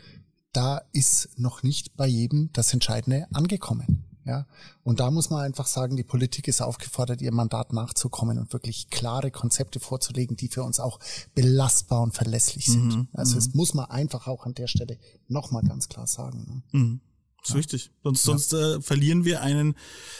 da 0.52 0.82
ist 0.92 1.30
noch 1.38 1.62
nicht 1.62 1.96
bei 1.96 2.06
jedem 2.06 2.50
das 2.52 2.72
Entscheidende 2.72 3.26
angekommen. 3.32 4.04
Ja, 4.24 4.46
und 4.84 5.00
da 5.00 5.10
muss 5.10 5.30
man 5.30 5.40
einfach 5.40 5.66
sagen, 5.66 5.96
die 5.96 6.04
Politik 6.04 6.46
ist 6.46 6.62
aufgefordert, 6.62 7.20
ihr 7.22 7.32
Mandat 7.32 7.72
nachzukommen 7.72 8.38
und 8.38 8.52
wirklich 8.52 8.88
klare 8.88 9.32
Konzepte 9.32 9.80
vorzulegen, 9.80 10.36
die 10.36 10.46
für 10.46 10.62
uns 10.62 10.78
auch 10.78 11.00
belastbar 11.34 12.02
und 12.02 12.14
verlässlich 12.14 12.66
sind. 12.66 12.94
Mhm, 12.94 13.08
also 13.12 13.34
das 13.34 13.52
muss 13.52 13.74
man 13.74 13.86
einfach 13.86 14.28
auch 14.28 14.46
an 14.46 14.54
der 14.54 14.68
Stelle 14.68 14.98
nochmal 15.26 15.64
ganz 15.64 15.88
klar 15.88 16.06
sagen. 16.06 16.62
Ne? 16.72 16.78
Mhm. 16.80 17.00
Das 17.42 17.50
ist 17.50 17.56
wichtig. 17.56 17.90
Sonst, 18.04 18.22
sonst 18.22 18.52
äh, 18.52 18.80
verlieren 18.80 19.24
wir 19.24 19.42
einen 19.42 19.74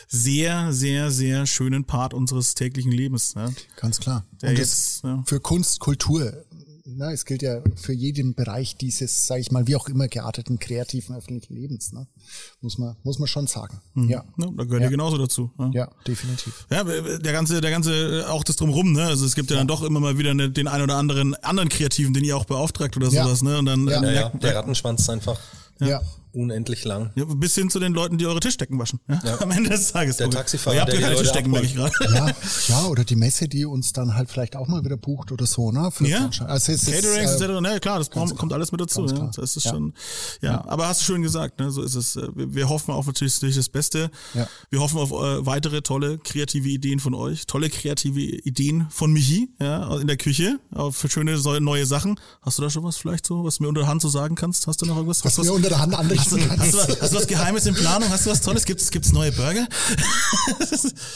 sehr, 0.08 0.72
sehr, 0.72 1.10
sehr 1.10 1.46
schönen 1.46 1.84
Part 1.84 2.14
unseres 2.14 2.54
täglichen 2.54 2.90
Lebens. 2.92 3.34
Ne? 3.36 3.54
Ganz 3.76 4.00
klar. 4.00 4.26
Der 4.40 4.50
und 4.50 4.58
jetzt, 4.58 5.04
ja. 5.04 5.22
für 5.26 5.38
Kunst, 5.40 5.78
Kultur, 5.78 6.44
na, 6.84 7.12
es 7.12 7.24
gilt 7.24 7.42
ja 7.42 7.62
für 7.76 7.92
jeden 7.92 8.34
Bereich 8.34 8.76
dieses, 8.76 9.26
sage 9.28 9.40
ich 9.40 9.52
mal, 9.52 9.68
wie 9.68 9.76
auch 9.76 9.88
immer 9.88 10.08
gearteten 10.08 10.58
kreativen 10.58 11.14
öffentlichen 11.14 11.54
Lebens. 11.54 11.92
Ne? 11.92 12.08
Muss 12.60 12.76
man, 12.76 12.96
muss 13.04 13.20
man 13.20 13.28
schon 13.28 13.46
sagen. 13.46 13.80
Ja. 13.94 14.04
Ja, 14.04 14.24
da 14.36 14.64
gehört 14.64 14.70
ja. 14.72 14.78
Ja. 14.80 14.88
genauso 14.88 15.16
dazu. 15.16 15.52
Ja. 15.58 15.70
ja, 15.72 15.90
definitiv. 16.06 16.66
Ja, 16.70 16.82
der 16.82 17.32
ganze, 17.32 17.60
der 17.60 17.70
ganze, 17.70 18.26
auch 18.28 18.42
das 18.42 18.56
drumrum, 18.56 18.92
ne? 18.92 19.04
Also 19.04 19.24
es 19.24 19.36
gibt 19.36 19.50
ja, 19.50 19.58
dann 19.58 19.68
doch 19.68 19.82
immer 19.84 20.00
mal 20.00 20.18
wieder 20.18 20.34
ne, 20.34 20.50
den 20.50 20.66
einen 20.66 20.82
oder 20.82 20.96
anderen 20.96 21.34
anderen 21.36 21.68
Kreativen, 21.68 22.12
den 22.14 22.24
ihr 22.24 22.36
auch 22.36 22.46
beauftragt 22.46 22.96
oder 22.96 23.08
Ja. 23.08 23.24
sowas, 23.24 23.42
ne? 23.42 23.58
Und 23.58 23.66
dann 23.66 23.86
Ja. 23.86 23.98
ähm, 23.98 24.04
Ja, 24.04 24.12
ja, 24.12 24.28
der 24.30 24.56
Rattenschwanz 24.56 25.02
ist 25.02 25.10
einfach 25.10 25.38
Ja. 25.78 26.00
Unendlich 26.32 26.84
lang. 26.84 27.10
Ja, 27.14 27.24
bis 27.24 27.54
hin 27.54 27.70
zu 27.70 27.78
den 27.80 27.92
Leuten, 27.92 28.18
die 28.18 28.26
eure 28.26 28.40
Tischdecken 28.40 28.78
waschen. 28.78 29.00
Ja? 29.08 29.40
Am 29.40 29.50
Ende 29.50 29.70
des 29.70 29.92
Tages. 29.92 30.16
Der. 30.16 30.30
Taxifahrer, 30.30 30.74
Ihr 30.76 30.80
habt 30.82 30.92
ja 30.92 31.00
keine 31.00 31.10
die 31.10 31.14
Leute 31.16 31.24
Tischdecken, 31.24 31.50
merke 31.50 31.66
ich 31.66 31.74
gerade. 31.74 31.92
Ja, 32.14 32.30
ja, 32.68 32.84
oder 32.86 33.04
die 33.04 33.16
Messe, 33.16 33.48
die 33.48 33.64
uns 33.64 33.92
dann 33.92 34.14
halt 34.14 34.30
vielleicht 34.30 34.56
auch 34.56 34.68
mal 34.68 34.84
wieder 34.84 34.96
bucht 34.96 35.32
oder 35.32 35.46
so, 35.46 35.70
ne? 35.72 35.90
Für 35.90 36.06
Ja, 36.06 36.30
also 36.46 36.72
es 36.72 36.82
ist, 36.82 36.90
Caterings 36.92 37.30
äh, 37.40 37.44
etc. 37.44 37.60
Ne, 37.60 37.80
klar, 37.80 37.98
das 37.98 38.10
kommt, 38.10 38.36
klar. 38.36 38.52
alles 38.52 38.72
mit 38.72 38.80
dazu. 38.80 39.06
Ja. 39.06 39.12
klar. 39.14 39.30
Das 39.34 39.56
ist 39.56 39.64
Ja. 39.64 39.70
schon, 39.72 39.92
ja. 40.40 40.64
Aber 40.66 40.88
hast 40.88 41.00
du 41.00 41.04
schön 41.04 41.22
gesagt, 41.22 41.58
ne? 41.60 41.70
So 41.70 41.82
ist 41.82 41.94
es. 41.94 42.16
Äh, 42.16 42.28
Wir, 42.34 42.54
wir 42.54 42.68
hoffen 42.68 42.92
auf 42.92 43.06
natürlich 43.06 43.38
das 43.38 43.68
Beste. 43.68 44.10
Ja. 44.34 44.46
Wir 44.70 44.80
hoffen 44.80 44.98
auf 44.98 45.10
äh, 45.10 45.44
weitere 45.46 45.82
tolle 45.82 46.18
kreative 46.18 46.68
Ideen 46.68 47.00
von 47.00 47.14
euch, 47.14 47.46
tolle 47.46 47.68
kreative 47.70 48.20
Ideen 48.20 48.86
von 48.90 49.12
Michi, 49.12 49.50
ja, 49.60 49.96
in 49.98 50.06
der 50.06 50.16
Küche, 50.16 50.58
auf 50.74 50.96
für 50.96 51.10
schöne 51.10 51.36
neue 51.60 51.86
Sachen. 51.86 52.18
Hast 52.40 52.58
du 52.58 52.62
da 52.62 52.70
schon 52.70 52.84
was 52.84 52.96
vielleicht 52.96 53.26
so, 53.26 53.44
was 53.44 53.56
du 53.58 53.64
mir 53.64 53.68
unter 53.68 53.82
der 53.82 53.88
Hand 53.88 54.02
so 54.02 54.08
sagen 54.08 54.34
kannst? 54.34 54.66
Hast 54.66 54.80
du 54.82 54.86
noch 54.86 54.96
irgendwas? 54.96 55.24
was 55.24 55.38
Hast 55.38 55.38
du 55.38 55.50
mir 55.50 55.52
unter 55.52 55.68
der 55.68 55.80
Hand 55.80 55.94
Hast 56.22 56.30
du, 56.30 56.38
hast, 56.38 56.72
du 56.72 56.78
was, 56.78 57.00
hast 57.00 57.12
du 57.12 57.16
was 57.16 57.26
Geheimes 57.26 57.66
in 57.66 57.74
Planung? 57.74 58.08
Hast 58.08 58.26
du 58.26 58.30
was 58.30 58.40
Tolles? 58.40 58.64
Gibt's 58.64 58.92
gibt's 58.92 59.10
neue 59.12 59.32
Burger? 59.32 59.66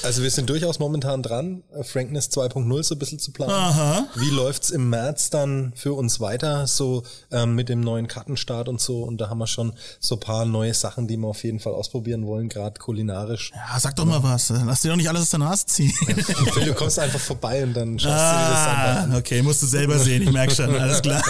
Also 0.03 0.23
wir 0.23 0.31
sind 0.31 0.49
durchaus 0.49 0.79
momentan 0.79 1.23
dran, 1.23 1.63
äh, 1.75 1.83
Frankness 1.83 2.31
2.0 2.31 2.83
so 2.83 2.95
ein 2.95 2.99
bisschen 2.99 3.19
zu 3.19 3.33
planen. 3.33 3.53
Aha. 3.53 4.07
Wie 4.15 4.31
läuft's 4.31 4.71
im 4.71 4.89
März 4.91 5.31
dann 5.31 5.73
für 5.75 5.95
uns 5.95 6.21
weiter, 6.21 6.67
so 6.67 7.03
ähm, 7.33 7.55
mit 7.55 7.69
dem 7.69 7.81
neuen 7.81 8.07
Kartenstart 8.07 8.69
und 8.69 8.81
so? 8.81 9.03
Und 9.03 9.21
da 9.21 9.29
haben 9.29 9.39
wir 9.39 9.47
schon 9.47 9.73
so 9.99 10.17
ein 10.17 10.21
paar 10.21 10.45
neue 10.45 10.75
Sachen, 10.75 11.09
die 11.09 11.17
wir 11.17 11.27
auf 11.29 11.43
jeden 11.45 11.59
Fall 11.61 11.73
ausprobieren 11.73 12.27
wollen, 12.27 12.49
gerade 12.49 12.79
kulinarisch. 12.79 13.53
Ja, 13.55 13.79
sag 13.81 13.97
doch 13.97 14.05
mal 14.05 14.23
was. 14.23 14.51
Lass 14.51 14.81
dir 14.83 14.91
doch 14.91 14.97
nicht 14.97 15.09
alles 15.09 15.23
aus 15.23 15.31
der 15.31 15.41
Nase 15.41 15.67
ziehen. 15.67 15.93
Phil, 16.53 16.65
du 16.67 16.75
kommst 16.75 16.99
einfach 16.99 17.21
vorbei 17.21 17.65
und 17.65 17.75
dann 17.75 17.99
schaust 17.99 18.15
du 18.15 18.19
dir 18.19 18.51
das 18.51 18.67
an. 18.67 19.13
Ah, 19.13 19.17
okay, 19.19 19.43
musst 19.43 19.63
du 19.63 19.67
selber 19.67 19.99
sehen, 19.99 20.23
ich 20.23 20.33
merke 20.33 20.55
schon, 20.55 20.75
alles 20.77 21.03
klar. 21.03 21.23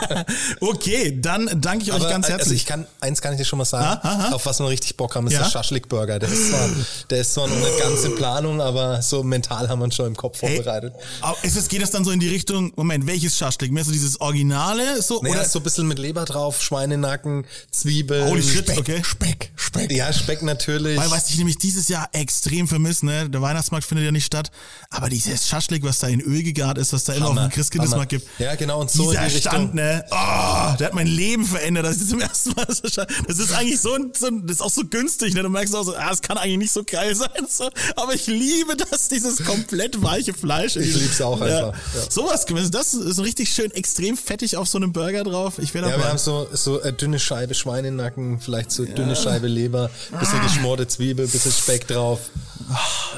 okay, 0.60 1.16
dann 1.20 1.60
danke 1.60 1.84
ich 1.84 1.92
euch 1.92 2.00
Aber, 2.00 2.08
ganz 2.08 2.26
Also 2.26 2.38
herzlich. 2.38 2.62
ich 2.62 2.66
kann, 2.66 2.86
eins 3.16 3.22
kann 3.22 3.32
ich 3.32 3.38
dir 3.38 3.44
schon 3.44 3.58
mal 3.58 3.64
sagen, 3.64 4.32
auf 4.32 4.44
was 4.46 4.58
wir 4.60 4.68
richtig 4.68 4.96
Bock 4.96 5.14
haben, 5.14 5.26
ist 5.26 5.32
Ja? 5.34 5.42
der 5.42 5.50
Schaschlik-Burger. 5.50 6.18
Der 6.18 6.28
ist 6.28 6.48
zwar, 6.50 6.68
der 7.10 7.20
ist 7.20 7.34
zwar 7.34 7.48
noch 7.48 7.56
nicht 7.56 7.78
ganz 7.78 8.04
in 8.04 8.14
Planung, 8.14 8.60
aber 8.60 9.00
so 9.02 9.22
mental 9.22 9.68
haben 9.68 9.78
wir 9.80 9.86
ihn 9.86 9.92
schon 9.92 10.06
im 10.06 10.16
Kopf 10.16 10.40
Hey, 10.42 10.56
vorbereitet. 10.56 10.94
aber 11.20 11.36
ist 11.42 11.56
es, 11.56 11.68
geht 11.68 11.82
das 11.82 11.90
dann 11.90 12.04
so 12.04 12.10
in 12.10 12.20
die 12.20 12.28
Richtung, 12.28 12.72
Moment, 12.76 13.06
welches 13.06 13.36
Schaschlik? 13.36 13.72
Mehr 13.72 13.84
so 13.84 13.92
dieses 13.92 14.20
Originale? 14.20 15.00
So, 15.02 15.20
Naja, 15.22 15.34
oder? 15.36 15.42
ist 15.44 15.52
so 15.52 15.60
ein 15.60 15.62
bisschen 15.62 15.86
mit 15.88 15.98
Leber 15.98 16.24
drauf, 16.24 16.62
Schweinenacken, 16.62 17.46
Zwiebeln. 17.70 18.28
Holy 18.28 18.42
shit, 18.42 18.64
Speck, 18.66 18.78
okay. 18.78 19.00
Speck, 19.02 19.50
Speck. 19.56 19.92
Ja, 19.92 20.12
Speck 20.12 20.42
natürlich. 20.42 20.98
Weil, 20.98 21.10
was 21.10 21.30
ich 21.30 21.38
nämlich 21.38 21.58
dieses 21.58 21.88
Jahr 21.88 22.08
extrem 22.12 22.68
vermisse, 22.68 23.06
ne? 23.06 23.28
Der 23.30 23.42
Weihnachtsmarkt 23.42 23.86
findet 23.86 24.04
ja 24.06 24.12
nicht 24.12 24.26
statt, 24.26 24.50
aber 24.90 25.08
dieses 25.08 25.46
Schaschlik, 25.48 25.82
was 25.84 25.98
da 25.98 26.08
in 26.08 26.20
Öl 26.20 26.42
gegart 26.42 26.78
ist, 26.78 26.92
was 26.92 27.04
da 27.04 27.14
immer 27.14 27.28
auf 27.28 27.34
dem 27.36 27.50
Christkindlesmarkt 27.50 28.12
Hammer. 28.12 28.20
gibt. 28.20 28.40
Ja, 28.40 28.54
genau, 28.54 28.80
und 28.80 28.90
so 28.90 29.10
Dieser 29.10 29.22
in 29.24 29.28
die 29.28 29.34
Richtung. 29.36 29.52
Stand, 29.52 29.74
ne? 29.74 30.04
Oh, 30.10 30.76
der 30.78 30.86
hat 30.88 30.94
mein 30.94 31.06
Leben 31.06 31.44
verändert. 31.44 31.86
Das 31.86 31.96
ist 31.96 32.10
zum 32.10 32.20
ersten 32.20 32.50
Mal 32.52 32.66
so 32.70 32.88
Das 33.28 33.38
ist 33.38 33.52
eigentlich 33.52 33.80
so 33.80 33.92
ein, 33.94 34.12
so 34.18 34.26
ein 34.26 34.46
das 34.46 34.56
ist 34.56 34.62
auch 34.62 34.70
so 34.70 34.82
günstig, 34.84 35.34
ne? 35.34 35.42
Du 35.42 35.48
merkst 35.48 35.74
auch 35.74 35.84
so, 35.84 35.94
ah, 35.96 36.10
das 36.10 36.22
kann 36.22 36.36
eigentlich 36.38 36.58
nicht 36.58 36.72
so 36.72 36.84
geil 36.84 37.14
sein. 37.14 37.28
So, 37.48 37.68
aber 37.96 38.14
ich 38.14 38.26
liebe 38.26 38.76
das, 38.76 39.08
dieses 39.08 39.44
komplett 39.44 40.02
weiche 40.02 40.34
Fleisch. 40.34 40.76
Ich 40.76 40.94
lieb's 40.94 41.20
auch 41.20 41.40
einfach, 41.40 41.72
ja. 41.94 42.10
Sowas 42.10 42.46
gewesen. 42.46 42.70
Das 42.72 42.94
ist 42.94 43.16
so 43.16 43.22
richtig 43.22 43.50
schön 43.52 43.70
extrem 43.72 44.16
fettig 44.16 44.56
auf 44.56 44.68
so 44.68 44.78
einem 44.78 44.92
Burger 44.92 45.24
drauf. 45.24 45.58
Ich 45.58 45.72
wäre 45.74 45.88
Ja, 45.90 45.98
wir 45.98 46.08
haben 46.08 46.18
so, 46.18 46.46
so 46.52 46.80
eine 46.82 46.92
dünne 46.92 47.18
Scheibe 47.18 47.54
Schweinenacken, 47.54 48.40
vielleicht 48.40 48.70
so 48.70 48.84
dünne 48.84 49.16
Scheibe 49.16 49.46
Leber, 49.48 49.90
bisschen 50.18 50.40
geschmorte 50.42 50.86
Zwiebel, 50.88 51.26
bisschen 51.26 51.52
Speck 51.52 51.86
drauf. 51.88 52.20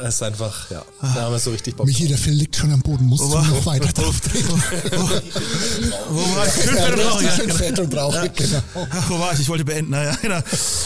Das 0.03 0.17
ist 0.17 0.23
einfach, 0.23 0.71
ja, 0.71 0.85
da 1.01 1.15
haben 1.23 1.33
wir 1.33 1.39
so 1.39 1.51
richtig 1.51 1.75
Bock. 1.77 1.87
Michi, 1.87 2.07
der 2.07 2.19
Phil 2.19 2.35
liegt 2.35 2.57
schon 2.57 2.71
am 2.73 2.81
Boden, 2.83 3.07
musst 3.07 3.25
du 3.25 3.33
war- 3.33 3.45
noch 3.47 3.65
weiter 3.67 3.91
drauf 3.93 4.21
treten. 4.21 4.63
Wo 6.11 6.37
war 6.37 6.47
ich? 6.47 6.53
Schön 6.65 6.77
Ja, 6.77 6.83
fett 6.83 6.93
und 6.95 7.01
rauchig, 7.01 7.15
richtig 7.15 7.29
ja, 7.29 7.37
schön 7.37 7.47
genau. 7.47 7.57
fett 7.59 7.79
und 7.79 7.97
rauchig, 7.97 8.35
genau. 8.35 8.63
Ach, 8.91 9.11
wo 9.11 9.19
war 9.19 9.33
ich? 9.33 9.41
Ich 9.41 9.49
wollte 9.49 9.65
beenden. 9.65 9.78
Naja, 9.83 10.17
genau. 10.21 10.41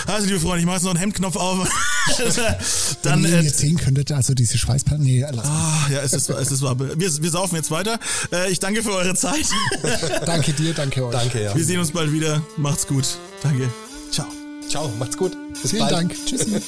Also, 0.06 0.26
liebe 0.26 0.40
Freunde, 0.40 0.60
ich 0.60 0.66
mache 0.66 0.76
jetzt 0.76 0.84
noch 0.84 0.90
einen 0.90 1.00
Hemdknopf 1.00 1.36
auf. 1.36 1.68
Dann, 3.02 3.22
Wenn 3.22 3.32
ihr 3.32 3.38
äh, 3.38 3.42
jetzt 3.42 3.58
sehen 3.58 3.76
könntet, 3.76 4.12
also 4.12 4.34
diese 4.34 4.58
Schweißperlen, 4.58 5.02
nee, 5.02 5.24
lass 5.30 5.46
ah, 5.46 5.88
ja, 5.90 6.00
es 6.00 6.12
ist, 6.12 6.28
es 6.28 6.50
ist 6.50 6.62
wahr. 6.62 6.78
Wir, 6.78 6.98
wir 6.98 7.30
saufen 7.30 7.56
jetzt 7.56 7.70
weiter. 7.70 7.98
Äh, 8.32 8.50
ich 8.50 8.58
danke 8.58 8.82
für 8.82 8.92
eure 8.92 9.14
Zeit. 9.14 9.46
Danke 10.26 10.52
dir, 10.52 10.74
danke 10.74 11.04
euch. 11.04 11.12
Danke, 11.12 11.42
ja. 11.42 11.54
Wir 11.54 11.64
sehen 11.64 11.80
uns 11.80 11.90
bald 11.90 12.12
wieder. 12.12 12.42
Macht's 12.56 12.86
gut. 12.86 13.04
Danke. 13.42 13.70
Ciao. 14.10 14.26
Ciao, 14.68 14.88
macht's 14.98 15.16
gut. 15.16 15.36
Bis 15.60 15.70
Vielen 15.70 15.80
bald. 15.82 15.92
Dank. 15.92 16.26
Tschüssi. 16.26 16.60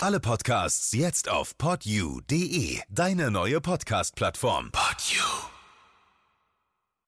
Alle 0.00 0.18
Podcasts 0.18 0.92
jetzt 0.92 1.28
auf 1.28 1.58
podyou.de, 1.58 2.80
deine 2.88 3.30
neue 3.30 3.60
Podcast-Plattform. 3.60 4.70
Podyou. 4.72 5.49